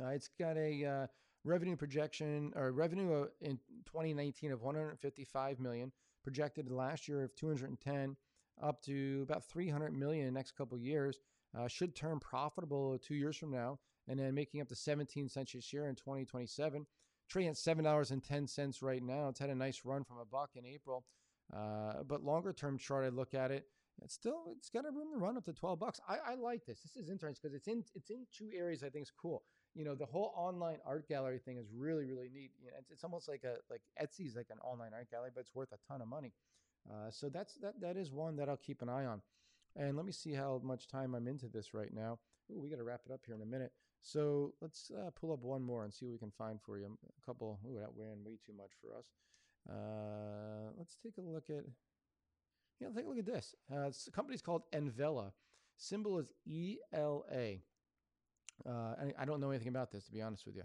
Uh, 0.00 0.08
it's 0.08 0.28
got 0.38 0.56
a 0.56 0.84
uh, 0.84 1.06
revenue 1.44 1.76
projection 1.76 2.52
or 2.56 2.72
revenue 2.72 3.22
uh, 3.22 3.26
in 3.40 3.58
2019 3.86 4.52
of 4.52 4.62
155 4.62 5.60
million, 5.60 5.92
projected 6.22 6.70
last 6.70 7.08
year 7.08 7.22
of 7.22 7.34
210, 7.34 8.16
up 8.62 8.82
to 8.82 9.20
about 9.22 9.44
300 9.44 9.92
million 9.92 10.26
in 10.26 10.32
the 10.34 10.38
next 10.38 10.52
couple 10.56 10.78
years. 10.78 11.20
Uh, 11.58 11.66
should 11.66 11.94
turn 11.96 12.20
profitable 12.20 12.98
two 12.98 13.14
years 13.14 13.36
from 13.36 13.50
now, 13.50 13.78
and 14.06 14.18
then 14.20 14.34
making 14.34 14.60
up 14.60 14.68
to 14.68 14.76
17 14.76 15.28
cents 15.28 15.54
a 15.54 15.60
share 15.60 15.88
in 15.88 15.94
2027. 15.94 16.86
trading 17.28 17.50
at 17.50 17.56
seven 17.56 17.84
dollars 17.84 18.10
and 18.10 18.22
ten 18.22 18.46
cents 18.46 18.82
right 18.82 19.02
now. 19.02 19.28
It's 19.28 19.40
had 19.40 19.50
a 19.50 19.54
nice 19.54 19.82
run 19.84 20.04
from 20.04 20.18
a 20.18 20.24
buck 20.24 20.50
in 20.56 20.66
April, 20.66 21.04
uh, 21.54 22.02
but 22.06 22.22
longer 22.22 22.52
term 22.52 22.78
chart, 22.78 23.04
I 23.04 23.08
look 23.08 23.34
at 23.34 23.50
it. 23.50 23.64
It's 24.02 24.14
still 24.14 24.54
it's 24.56 24.68
got 24.68 24.84
a 24.86 24.90
room 24.90 25.08
to 25.12 25.18
run 25.18 25.36
up 25.36 25.44
to 25.46 25.52
12 25.52 25.78
bucks. 25.78 26.00
I, 26.08 26.32
I 26.32 26.34
like 26.34 26.64
this. 26.66 26.80
This 26.80 26.96
is 26.96 27.10
interesting 27.10 27.50
because 27.50 27.56
it's 27.56 27.68
in 27.68 27.82
it's 27.94 28.10
in 28.10 28.26
two 28.32 28.50
areas 28.54 28.82
I 28.84 28.90
think 28.90 29.04
is 29.04 29.12
cool. 29.20 29.42
You 29.74 29.84
know, 29.84 29.94
the 29.94 30.06
whole 30.06 30.32
online 30.36 30.78
art 30.84 31.08
gallery 31.08 31.38
thing 31.38 31.56
is 31.56 31.66
really 31.74 32.04
really 32.04 32.28
neat. 32.32 32.50
You 32.62 32.70
know, 32.70 32.76
it's, 32.78 32.90
it's 32.90 33.04
almost 33.04 33.28
like 33.28 33.44
a 33.44 33.56
like 33.70 33.82
Etsy's 34.00 34.36
like 34.36 34.48
an 34.50 34.58
online 34.60 34.92
art 34.94 35.10
gallery, 35.10 35.30
but 35.34 35.40
it's 35.40 35.54
worth 35.54 35.72
a 35.72 35.78
ton 35.86 36.02
of 36.02 36.08
money. 36.08 36.32
Uh, 36.90 37.10
so 37.10 37.28
that's 37.28 37.54
that 37.56 37.80
that 37.80 37.96
is 37.96 38.10
one 38.10 38.36
that 38.36 38.48
I'll 38.48 38.56
keep 38.56 38.82
an 38.82 38.88
eye 38.88 39.04
on. 39.04 39.20
And 39.76 39.96
let 39.96 40.06
me 40.06 40.12
see 40.12 40.32
how 40.32 40.60
much 40.64 40.88
time 40.88 41.14
I'm 41.14 41.28
into 41.28 41.46
this 41.46 41.74
right 41.74 41.92
now. 41.92 42.18
Ooh, 42.50 42.60
we 42.60 42.70
got 42.70 42.76
to 42.76 42.84
wrap 42.84 43.02
it 43.06 43.12
up 43.12 43.20
here 43.26 43.34
in 43.34 43.42
a 43.42 43.46
minute. 43.46 43.72
So 44.02 44.54
let's 44.60 44.90
uh, 44.90 45.10
pull 45.10 45.32
up 45.32 45.42
one 45.42 45.62
more 45.62 45.84
and 45.84 45.92
see 45.92 46.06
what 46.06 46.12
we 46.12 46.18
can 46.18 46.30
find 46.30 46.60
for 46.60 46.78
you. 46.78 46.86
A 46.86 47.26
couple. 47.26 47.60
Ooh, 47.66 47.78
that 47.78 47.90
ran 47.96 48.24
way 48.24 48.38
too 48.44 48.52
much 48.56 48.72
for 48.80 48.96
us. 48.96 49.06
Uh, 49.68 50.72
let's 50.76 50.96
take 51.02 51.18
a 51.18 51.20
look 51.20 51.50
at. 51.50 51.64
Yeah, 52.80 52.88
take 52.94 53.06
a 53.06 53.08
look 53.08 53.18
at 53.18 53.26
this. 53.26 53.54
Uh, 53.72 53.90
the 54.04 54.10
company's 54.12 54.42
called 54.42 54.62
Envela. 54.72 55.32
Symbol 55.76 56.18
is 56.18 56.30
ELA. 56.48 57.58
Uh, 58.66 58.94
I 59.18 59.24
don't 59.24 59.40
know 59.40 59.50
anything 59.50 59.68
about 59.68 59.90
this, 59.90 60.04
to 60.06 60.12
be 60.12 60.22
honest 60.22 60.46
with 60.46 60.56
you. 60.56 60.64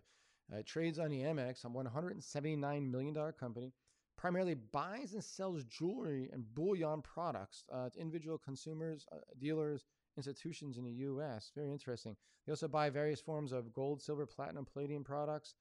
Uh, 0.53 0.61
trades 0.65 0.99
on 0.99 1.09
the 1.09 1.21
MX, 1.21 1.65
a 1.65 1.69
$179 1.69 2.91
million 2.91 3.33
company, 3.39 3.73
primarily 4.17 4.55
buys 4.55 5.13
and 5.13 5.23
sells 5.23 5.63
jewelry 5.63 6.29
and 6.33 6.43
bullion 6.53 7.01
products 7.01 7.63
uh, 7.71 7.89
to 7.89 7.99
individual 7.99 8.37
consumers, 8.37 9.05
uh, 9.11 9.17
dealers, 9.39 9.85
institutions 10.17 10.77
in 10.77 10.83
the 10.83 10.91
U.S. 10.91 11.51
Very 11.55 11.71
interesting. 11.71 12.15
They 12.45 12.51
also 12.51 12.67
buy 12.67 12.89
various 12.89 13.21
forms 13.21 13.51
of 13.51 13.73
gold, 13.73 14.01
silver, 14.01 14.25
platinum, 14.25 14.65
palladium 14.65 15.03
products. 15.03 15.55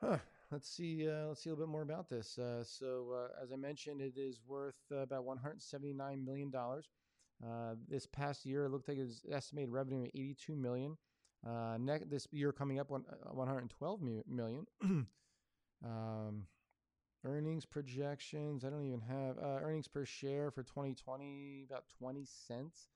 Huh. 0.00 0.18
Let's 0.50 0.68
see. 0.68 1.08
Uh, 1.08 1.28
let's 1.28 1.42
see 1.42 1.48
a 1.48 1.52
little 1.54 1.64
bit 1.64 1.72
more 1.72 1.80
about 1.82 2.10
this. 2.10 2.36
Uh, 2.36 2.62
so, 2.62 3.28
as 3.42 3.52
I 3.52 3.56
mentioned, 3.56 4.02
it 4.02 4.18
is 4.18 4.40
worth 4.46 4.76
about 4.90 5.24
179 5.24 6.22
million 6.22 6.50
dollars. 6.50 6.90
Uh, 7.44 7.74
this 7.88 8.06
past 8.06 8.46
year, 8.46 8.64
it 8.64 8.70
looked 8.70 8.88
like 8.88 8.98
it 8.98 9.04
was 9.04 9.24
estimated 9.30 9.70
revenue 9.70 10.02
of 10.02 10.10
82 10.14 10.54
million. 10.54 10.96
Uh, 11.46 11.76
ne- 11.78 12.04
this 12.08 12.28
year 12.30 12.52
coming 12.52 12.78
up, 12.78 12.90
one, 12.90 13.04
112 13.30 14.00
million. 14.28 14.66
um, 15.84 16.46
earnings 17.24 17.64
projections. 17.64 18.64
I 18.64 18.70
don't 18.70 18.86
even 18.86 19.00
have 19.00 19.38
earnings 19.38 19.88
per 19.88 20.04
share 20.04 20.50
for 20.50 20.62
2020 20.62 21.66
about 21.68 21.84
20 21.98 22.24
cents. 22.24 22.88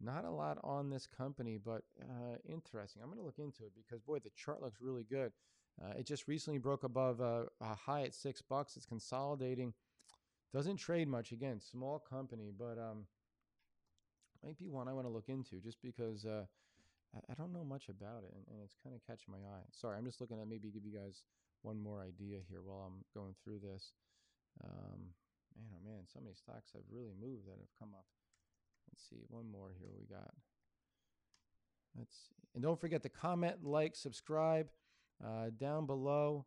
Not 0.00 0.24
a 0.24 0.30
lot 0.30 0.58
on 0.64 0.88
this 0.88 1.06
company, 1.06 1.58
but 1.62 1.82
uh, 2.00 2.36
interesting. 2.48 3.02
I'm 3.02 3.08
going 3.08 3.20
to 3.20 3.24
look 3.24 3.38
into 3.38 3.64
it 3.64 3.72
because 3.76 4.00
boy, 4.00 4.18
the 4.18 4.30
chart 4.34 4.62
looks 4.62 4.80
really 4.80 5.04
good. 5.04 5.32
Uh, 5.82 5.92
it 5.98 6.06
just 6.06 6.26
recently 6.26 6.58
broke 6.58 6.84
above 6.84 7.20
a, 7.20 7.46
a, 7.60 7.74
high 7.74 8.02
at 8.02 8.14
six 8.14 8.40
bucks. 8.42 8.76
It's 8.76 8.86
consolidating. 8.86 9.74
Doesn't 10.54 10.76
trade 10.76 11.06
much. 11.06 11.32
Again, 11.32 11.60
small 11.60 11.98
company, 11.98 12.50
but 12.56 12.78
um, 12.78 13.06
might 14.44 14.58
be 14.58 14.68
one 14.68 14.88
I 14.88 14.92
want 14.92 15.06
to 15.06 15.12
look 15.12 15.28
into 15.28 15.56
just 15.56 15.82
because 15.82 16.24
uh, 16.24 16.44
I, 17.28 17.34
don't 17.34 17.52
know 17.52 17.64
much 17.64 17.88
about 17.88 18.22
it, 18.24 18.32
and, 18.34 18.44
and 18.50 18.58
it's 18.64 18.76
kind 18.82 18.94
of 18.94 19.02
catching 19.06 19.32
my 19.32 19.42
eye. 19.42 19.66
Sorry, 19.72 19.96
I'm 19.98 20.04
just 20.04 20.20
looking 20.20 20.40
at 20.40 20.48
maybe 20.48 20.70
give 20.70 20.84
you 20.84 20.96
guys 20.96 21.24
one 21.62 21.80
more 21.82 22.00
idea 22.00 22.38
here 22.48 22.62
while 22.64 22.86
I'm 22.86 23.04
going 23.14 23.34
through 23.42 23.60
this. 23.60 23.92
Um, 24.64 25.12
man, 25.56 25.68
oh 25.74 25.80
man, 25.84 26.02
so 26.06 26.20
many 26.20 26.34
stocks 26.34 26.72
have 26.72 26.82
really 26.90 27.14
moved 27.20 27.46
that 27.46 27.58
have 27.58 27.74
come 27.78 27.90
up. 27.94 28.06
Let's 28.88 29.02
see, 29.08 29.24
one 29.28 29.50
more 29.50 29.72
here 29.78 29.90
we 29.98 30.06
got. 30.06 30.32
Let's 31.98 32.14
see. 32.14 32.48
And 32.54 32.62
don't 32.62 32.80
forget 32.80 33.02
to 33.02 33.08
comment, 33.08 33.64
like, 33.64 33.96
subscribe 33.96 34.68
uh, 35.24 35.50
down 35.58 35.86
below. 35.86 36.46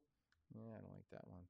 Yeah, 0.55 0.71
I 0.77 0.81
don't 0.81 0.93
like 0.93 1.09
that 1.11 1.27
one. 1.27 1.43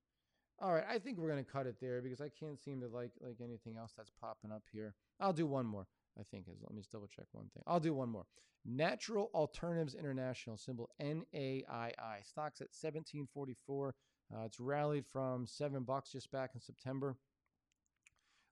All 0.60 0.74
right, 0.74 0.86
I 0.90 1.00
think 1.00 1.18
we're 1.18 1.30
gonna 1.30 1.44
cut 1.44 1.68
it 1.68 1.76
there 1.82 2.02
because 2.02 2.22
I 2.22 2.30
can't 2.30 2.60
seem 2.60 2.80
to 2.82 2.88
like 2.88 3.12
like 3.20 3.38
anything 3.44 3.76
else 3.78 3.92
that's 3.98 4.12
popping 4.22 4.52
up 4.52 4.64
here. 4.72 4.94
I'll 5.20 5.34
do 5.34 5.46
one 5.46 5.66
more. 5.66 5.88
I 6.20 6.24
think 6.24 6.48
is 6.48 6.62
let 6.62 6.74
me 6.74 6.82
just 6.82 6.92
double 6.92 7.08
check 7.08 7.26
one 7.32 7.50
thing. 7.54 7.64
I'll 7.68 7.80
do 7.80 7.94
one 7.94 8.10
more. 8.10 8.26
Natural 8.66 9.30
Alternatives 9.34 9.96
International 9.96 10.58
symbol 10.58 10.90
NAII 11.02 12.24
stocks 12.24 12.62
at 12.62 12.70
1744. 12.72 13.96
Uh, 14.34 14.46
it's 14.46 14.60
rallied 14.60 15.06
from 15.06 15.46
seven 15.46 15.84
bucks 15.84 16.12
just 16.12 16.32
back 16.32 16.52
in 16.56 16.62
September. 16.62 17.18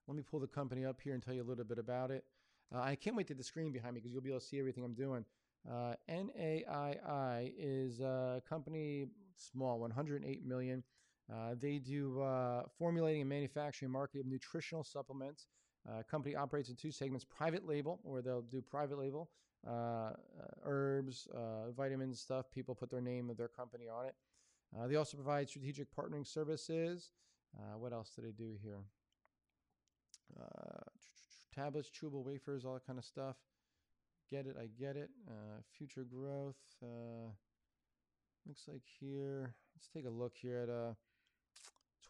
Let 0.06 0.16
me 0.16 0.22
pull 0.22 0.40
the 0.40 0.46
company 0.46 0.84
up 0.84 1.00
here 1.00 1.14
and 1.14 1.22
tell 1.22 1.34
you 1.34 1.42
a 1.42 1.48
little 1.48 1.64
bit 1.64 1.78
about 1.78 2.10
it. 2.10 2.24
Uh, 2.74 2.80
I 2.80 2.94
can't 2.96 3.16
wait 3.16 3.28
to 3.28 3.34
the 3.34 3.44
screen 3.44 3.72
behind 3.72 3.94
me 3.94 4.00
because 4.00 4.12
you'll 4.12 4.22
be 4.22 4.30
able 4.30 4.40
to 4.40 4.46
see 4.46 4.58
everything 4.58 4.84
I'm 4.84 4.94
doing. 4.94 5.24
Uh, 5.70 5.94
NAII 6.10 7.52
is 7.56 8.00
a 8.00 8.42
company 8.48 9.06
small, 9.36 9.78
108 9.78 10.44
million. 10.44 10.82
Uh, 11.32 11.54
they 11.60 11.78
do 11.78 12.20
uh, 12.20 12.64
formulating 12.78 13.22
and 13.22 13.30
manufacturing 13.30 13.86
and 13.86 13.92
marketing 13.92 14.22
of 14.22 14.26
nutritional 14.26 14.82
supplements. 14.82 15.46
Uh, 15.88 16.02
company 16.08 16.36
operates 16.36 16.68
in 16.68 16.76
two 16.76 16.90
segments: 16.90 17.24
private 17.24 17.66
label, 17.66 17.98
where 18.02 18.22
they'll 18.22 18.42
do 18.42 18.62
private 18.62 18.98
label 18.98 19.30
uh, 19.68 20.10
herbs, 20.64 21.28
vitamins, 21.76 22.20
stuff. 22.20 22.46
People 22.52 22.74
put 22.74 22.90
their 22.90 23.00
name 23.00 23.30
of 23.30 23.36
their 23.36 23.48
company 23.48 23.86
on 23.88 24.06
it. 24.06 24.14
they 24.88 24.96
also 24.96 25.16
provide 25.16 25.48
strategic 25.48 25.88
partnering 25.94 26.26
services. 26.26 27.10
what 27.78 27.92
else 27.92 28.10
do 28.14 28.22
they 28.22 28.32
do 28.32 28.56
here? 28.62 28.78
Uh, 30.40 30.84
tablets, 31.54 31.90
chewable 31.90 32.24
wafers, 32.24 32.64
all 32.64 32.74
that 32.74 32.86
kind 32.86 32.98
of 32.98 33.04
stuff. 33.04 33.36
Get 34.30 34.46
it, 34.46 34.56
I 34.58 34.68
get 34.80 34.96
it. 34.96 35.10
Uh, 35.28 35.60
future 35.76 36.04
growth. 36.04 36.56
Uh, 36.82 37.30
looks 38.46 38.62
like 38.66 38.82
here. 39.00 39.54
Let's 39.76 39.88
take 39.92 40.06
a 40.06 40.10
look 40.10 40.32
here 40.34 40.58
at 40.58 40.70
uh, 40.70 40.94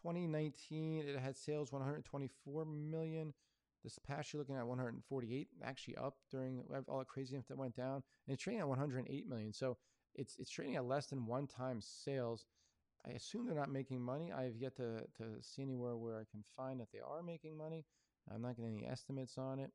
2019. 0.01 1.03
It 1.07 1.19
had 1.19 1.35
sales 1.35 1.71
124 1.71 2.65
million. 2.65 3.33
This 3.83 3.99
past 3.99 4.33
year, 4.33 4.39
looking 4.39 4.55
at 4.55 4.65
148, 4.65 5.47
actually 5.63 5.95
up 5.97 6.15
during 6.31 6.63
all 6.87 6.99
the 6.99 7.05
craziness 7.05 7.47
that 7.47 7.57
went 7.57 7.75
down, 7.75 7.95
and 8.27 8.33
it's 8.33 8.41
trading 8.41 8.61
at 8.61 8.67
108 8.67 9.27
million. 9.27 9.51
So 9.51 9.77
it's 10.15 10.37
it's 10.39 10.49
trading 10.49 10.75
at 10.75 10.85
less 10.85 11.07
than 11.07 11.25
one 11.25 11.47
time 11.47 11.79
sales. 11.81 12.45
I 13.05 13.11
assume 13.11 13.45
they're 13.45 13.55
not 13.55 13.71
making 13.71 14.01
money. 14.01 14.31
I've 14.31 14.55
yet 14.55 14.75
to 14.77 15.01
to 15.17 15.41
see 15.41 15.61
anywhere 15.61 15.97
where 15.97 16.15
I 16.15 16.23
can 16.31 16.43
find 16.55 16.79
that 16.79 16.91
they 16.91 16.99
are 16.99 17.21
making 17.21 17.57
money. 17.57 17.85
I'm 18.33 18.41
not 18.41 18.55
getting 18.55 18.77
any 18.77 18.87
estimates 18.87 19.37
on 19.37 19.59
it. 19.59 19.71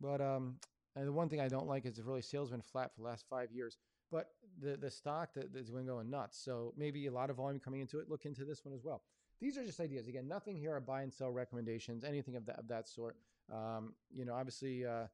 But 0.00 0.20
um, 0.20 0.56
the 0.94 1.12
one 1.12 1.28
thing 1.28 1.40
I 1.40 1.48
don't 1.48 1.66
like 1.66 1.86
is 1.86 2.00
really 2.00 2.22
sales 2.22 2.50
been 2.50 2.62
flat 2.62 2.94
for 2.94 3.00
the 3.02 3.08
last 3.08 3.24
five 3.28 3.50
years. 3.50 3.76
But 4.10 4.30
the 4.60 4.76
the 4.76 4.90
stock 4.90 5.34
that, 5.34 5.52
that's 5.52 5.70
been 5.70 5.86
going 5.86 6.10
nuts. 6.10 6.38
So 6.42 6.72
maybe 6.76 7.06
a 7.06 7.12
lot 7.12 7.30
of 7.30 7.36
volume 7.36 7.60
coming 7.60 7.80
into 7.80 7.98
it. 7.98 8.08
Look 8.08 8.24
into 8.24 8.44
this 8.44 8.64
one 8.64 8.74
as 8.74 8.84
well. 8.84 9.02
These 9.40 9.56
are 9.56 9.64
just 9.64 9.80
ideas. 9.80 10.08
Again, 10.08 10.26
nothing 10.26 10.56
here 10.56 10.74
are 10.74 10.80
buy 10.80 11.02
and 11.02 11.12
sell 11.12 11.30
recommendations, 11.30 12.04
anything 12.04 12.36
of 12.36 12.46
that 12.46 12.58
of 12.58 12.68
that 12.68 12.88
sort. 12.88 13.16
Um, 13.52 13.94
you 14.10 14.24
know, 14.24 14.34
obviously, 14.34 14.84
uh, 14.84 15.06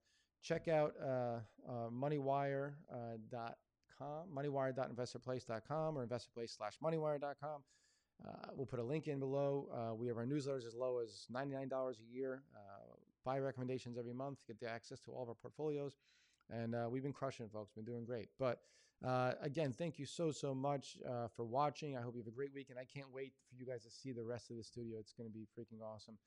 check 0.43 0.69
out 0.69 0.95
uh, 1.03 1.39
uh, 1.69 1.91
moneywire.com, 1.93 2.75
uh, 4.01 4.23
moneywire.investorplace.com 4.35 5.99
or 5.99 6.07
investorplace 6.07 6.57
slash 6.57 6.75
moneywire.com. 6.83 7.63
Uh, 8.27 8.31
we'll 8.55 8.67
put 8.67 8.79
a 8.79 8.83
link 8.83 9.09
in 9.09 9.19
below. 9.19 9.69
Uh, 9.73 9.95
we 9.95 10.07
have 10.07 10.17
our 10.17 10.27
newsletters 10.27 10.67
as 10.67 10.75
low 10.75 10.99
as 10.99 11.27
$99 11.33 11.71
a 11.73 12.15
year. 12.15 12.43
Uh, 12.55 12.95
buy 13.25 13.39
recommendations 13.39 13.99
every 13.99 14.13
month, 14.13 14.39
get 14.47 14.61
the 14.61 14.69
access 14.69 15.01
to 15.01 15.11
all 15.11 15.23
of 15.23 15.29
our 15.29 15.35
portfolios. 15.35 15.97
And 16.51 16.75
uh, 16.75 16.89
we've 16.91 17.03
been 17.03 17.13
crushing 17.13 17.47
it, 17.47 17.53
folks. 17.53 17.73
Been 17.73 17.85
doing 17.85 18.05
great. 18.05 18.29
But 18.39 18.61
uh, 19.05 19.33
again, 19.41 19.73
thank 19.73 19.99
you 19.99 20.05
so, 20.05 20.31
so 20.31 20.55
much 20.55 20.99
for 21.35 21.45
watching. 21.45 21.97
I 21.97 22.03
hope 22.03 22.15
you 22.15 22.21
have 22.21 22.29
a 22.29 22.37
great 22.37 22.55
week. 22.55 22.69
And 22.71 22.79
I 22.79 22.85
can't 22.85 23.11
wait 23.13 23.33
for 23.49 23.57
you 23.57 23.67
guys 23.67 23.83
to 23.85 23.91
see 23.91 24.13
the 24.13 24.23
rest 24.23 24.51
of 24.51 24.57
the 24.59 24.65
studio. 24.65 24.99
It's 25.01 25.15
going 25.15 25.29
to 25.29 25.33
be 25.33 25.47
freaking 25.59 25.83
awesome. 25.83 26.19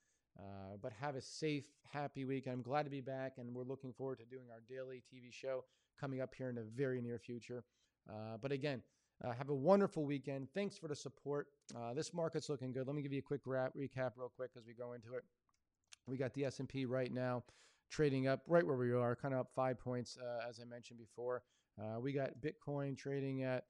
But 0.82 0.92
have 1.00 1.16
a 1.16 1.22
safe, 1.22 1.66
happy 1.92 2.26
week. 2.26 2.48
I'm 2.48 2.62
glad 2.62 2.84
to 2.84 2.92
be 2.92 3.02
back. 3.02 3.34
And 3.38 3.54
we're 3.54 3.64
looking 3.64 3.94
forward 3.94 4.20
to 4.20 4.26
doing 4.26 4.46
our 4.52 4.62
daily 4.70 5.04
TV 5.14 5.32
show 5.32 5.64
coming 6.00 6.22
up 6.22 6.34
here 6.36 6.50
in 6.50 6.56
the 6.56 6.66
very 6.76 7.02
near 7.02 7.18
future. 7.18 7.64
but 8.42 8.52
again, 8.52 8.82
uh, 9.24 9.34
have 9.34 9.50
a 9.50 9.56
wonderful 9.56 10.06
weekend. 10.06 10.48
Thanks 10.54 10.78
for 10.78 10.88
the 10.88 10.96
support. 10.96 11.48
Uh, 11.76 11.94
this 11.94 12.14
market's 12.14 12.50
looking 12.50 12.72
good. 12.72 12.86
Let 12.86 12.96
me 12.96 13.02
give 13.02 13.12
you 13.12 13.20
a 13.20 13.24
quick 13.24 13.42
wrap, 13.46 13.74
recap 13.76 14.12
real 14.16 14.32
quick 14.36 14.52
as 14.56 14.66
we 14.68 14.74
go 14.74 14.94
into 14.94 15.16
it. 15.16 15.24
We 16.06 16.18
got 16.18 16.34
the 16.34 16.46
S&P 16.46 16.86
right 16.86 17.12
now 17.12 17.44
trading 17.90 18.28
up 18.28 18.42
right 18.48 18.66
where 18.66 18.78
we 18.78 18.92
are, 18.92 19.16
kind 19.16 19.34
of 19.34 19.42
up 19.42 19.50
five 19.56 19.80
points, 19.80 20.18
uh, 20.18 20.48
as 20.48 20.60
I 20.60 20.66
mentioned 20.66 21.00
before. 21.00 21.42
Uh, 21.82 22.00
we 22.00 22.12
got 22.12 22.32
Bitcoin 22.42 22.96
trading 22.98 23.44
at 23.44 23.64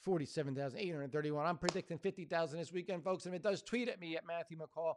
47,831. 0.00 1.46
I'm 1.46 1.58
predicting 1.58 1.98
50,000 1.98 2.58
this 2.58 2.72
weekend, 2.72 3.04
folks. 3.04 3.26
And 3.26 3.34
if 3.34 3.40
it 3.40 3.42
does, 3.42 3.62
tweet 3.62 3.88
at 3.88 4.00
me 4.00 4.16
at 4.16 4.26
Matthew 4.26 4.56
McCall. 4.56 4.94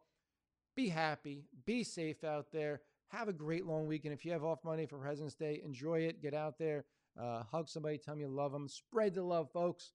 Be 0.76 0.90
happy. 0.90 1.46
Be 1.66 1.84
safe 1.84 2.24
out 2.24 2.48
there. 2.52 2.82
Have 3.10 3.28
a 3.30 3.34
great 3.34 3.66
long 3.66 3.88
weekend. 3.88 4.14
If 4.14 4.26
you 4.26 4.32
have 4.32 4.44
off 4.44 4.60
Monday 4.64 4.86
for 4.86 4.98
President's 4.98 5.36
Day, 5.36 5.62
enjoy 5.64 6.00
it. 6.00 6.22
Get 6.22 6.34
out 6.34 6.58
there. 6.58 6.86
Uh, 7.20 7.44
hug 7.44 7.70
somebody, 7.70 7.98
tell 7.98 8.14
them 8.14 8.22
you 8.22 8.28
love 8.28 8.52
them. 8.52 8.68
Spread 8.68 9.16
the 9.16 9.24
love, 9.24 9.50
folks, 9.52 9.94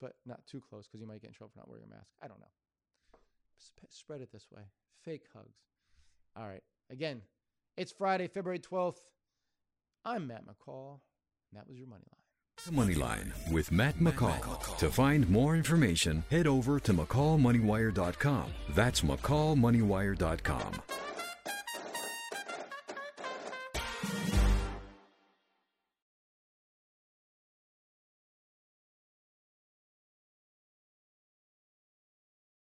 but 0.00 0.16
not 0.26 0.46
too 0.46 0.60
close 0.60 0.86
because 0.86 1.00
you 1.00 1.06
might 1.06 1.22
get 1.22 1.28
in 1.28 1.34
trouble 1.34 1.52
for 1.54 1.60
not 1.60 1.68
wearing 1.68 1.84
a 1.84 1.88
mask. 1.88 2.10
I 2.22 2.28
don't 2.28 2.40
know. 2.40 2.46
Sp- 3.56 3.88
spread 3.88 4.20
it 4.20 4.30
this 4.30 4.48
way. 4.50 4.62
Fake 5.02 5.24
hugs. 5.34 5.56
All 6.36 6.46
right. 6.46 6.62
Again, 6.90 7.22
it's 7.76 7.92
Friday, 7.92 8.28
February 8.28 8.58
12th. 8.58 8.98
I'm 10.04 10.26
Matt 10.26 10.44
McCall, 10.46 11.00
and 11.50 11.58
that 11.58 11.66
was 11.66 11.78
your 11.78 11.86
Moneyline. 11.86 12.21
Moneyline 12.70 13.32
with 13.50 13.72
Matt 13.72 13.96
McCall. 13.98 14.76
To 14.78 14.88
find 14.88 15.28
more 15.28 15.56
information, 15.56 16.22
head 16.30 16.46
over 16.46 16.78
to 16.80 16.92
McCallMoneyWire.com. 16.94 18.46
That's 18.74 19.00
McCallMoneyWire.com. 19.00 20.72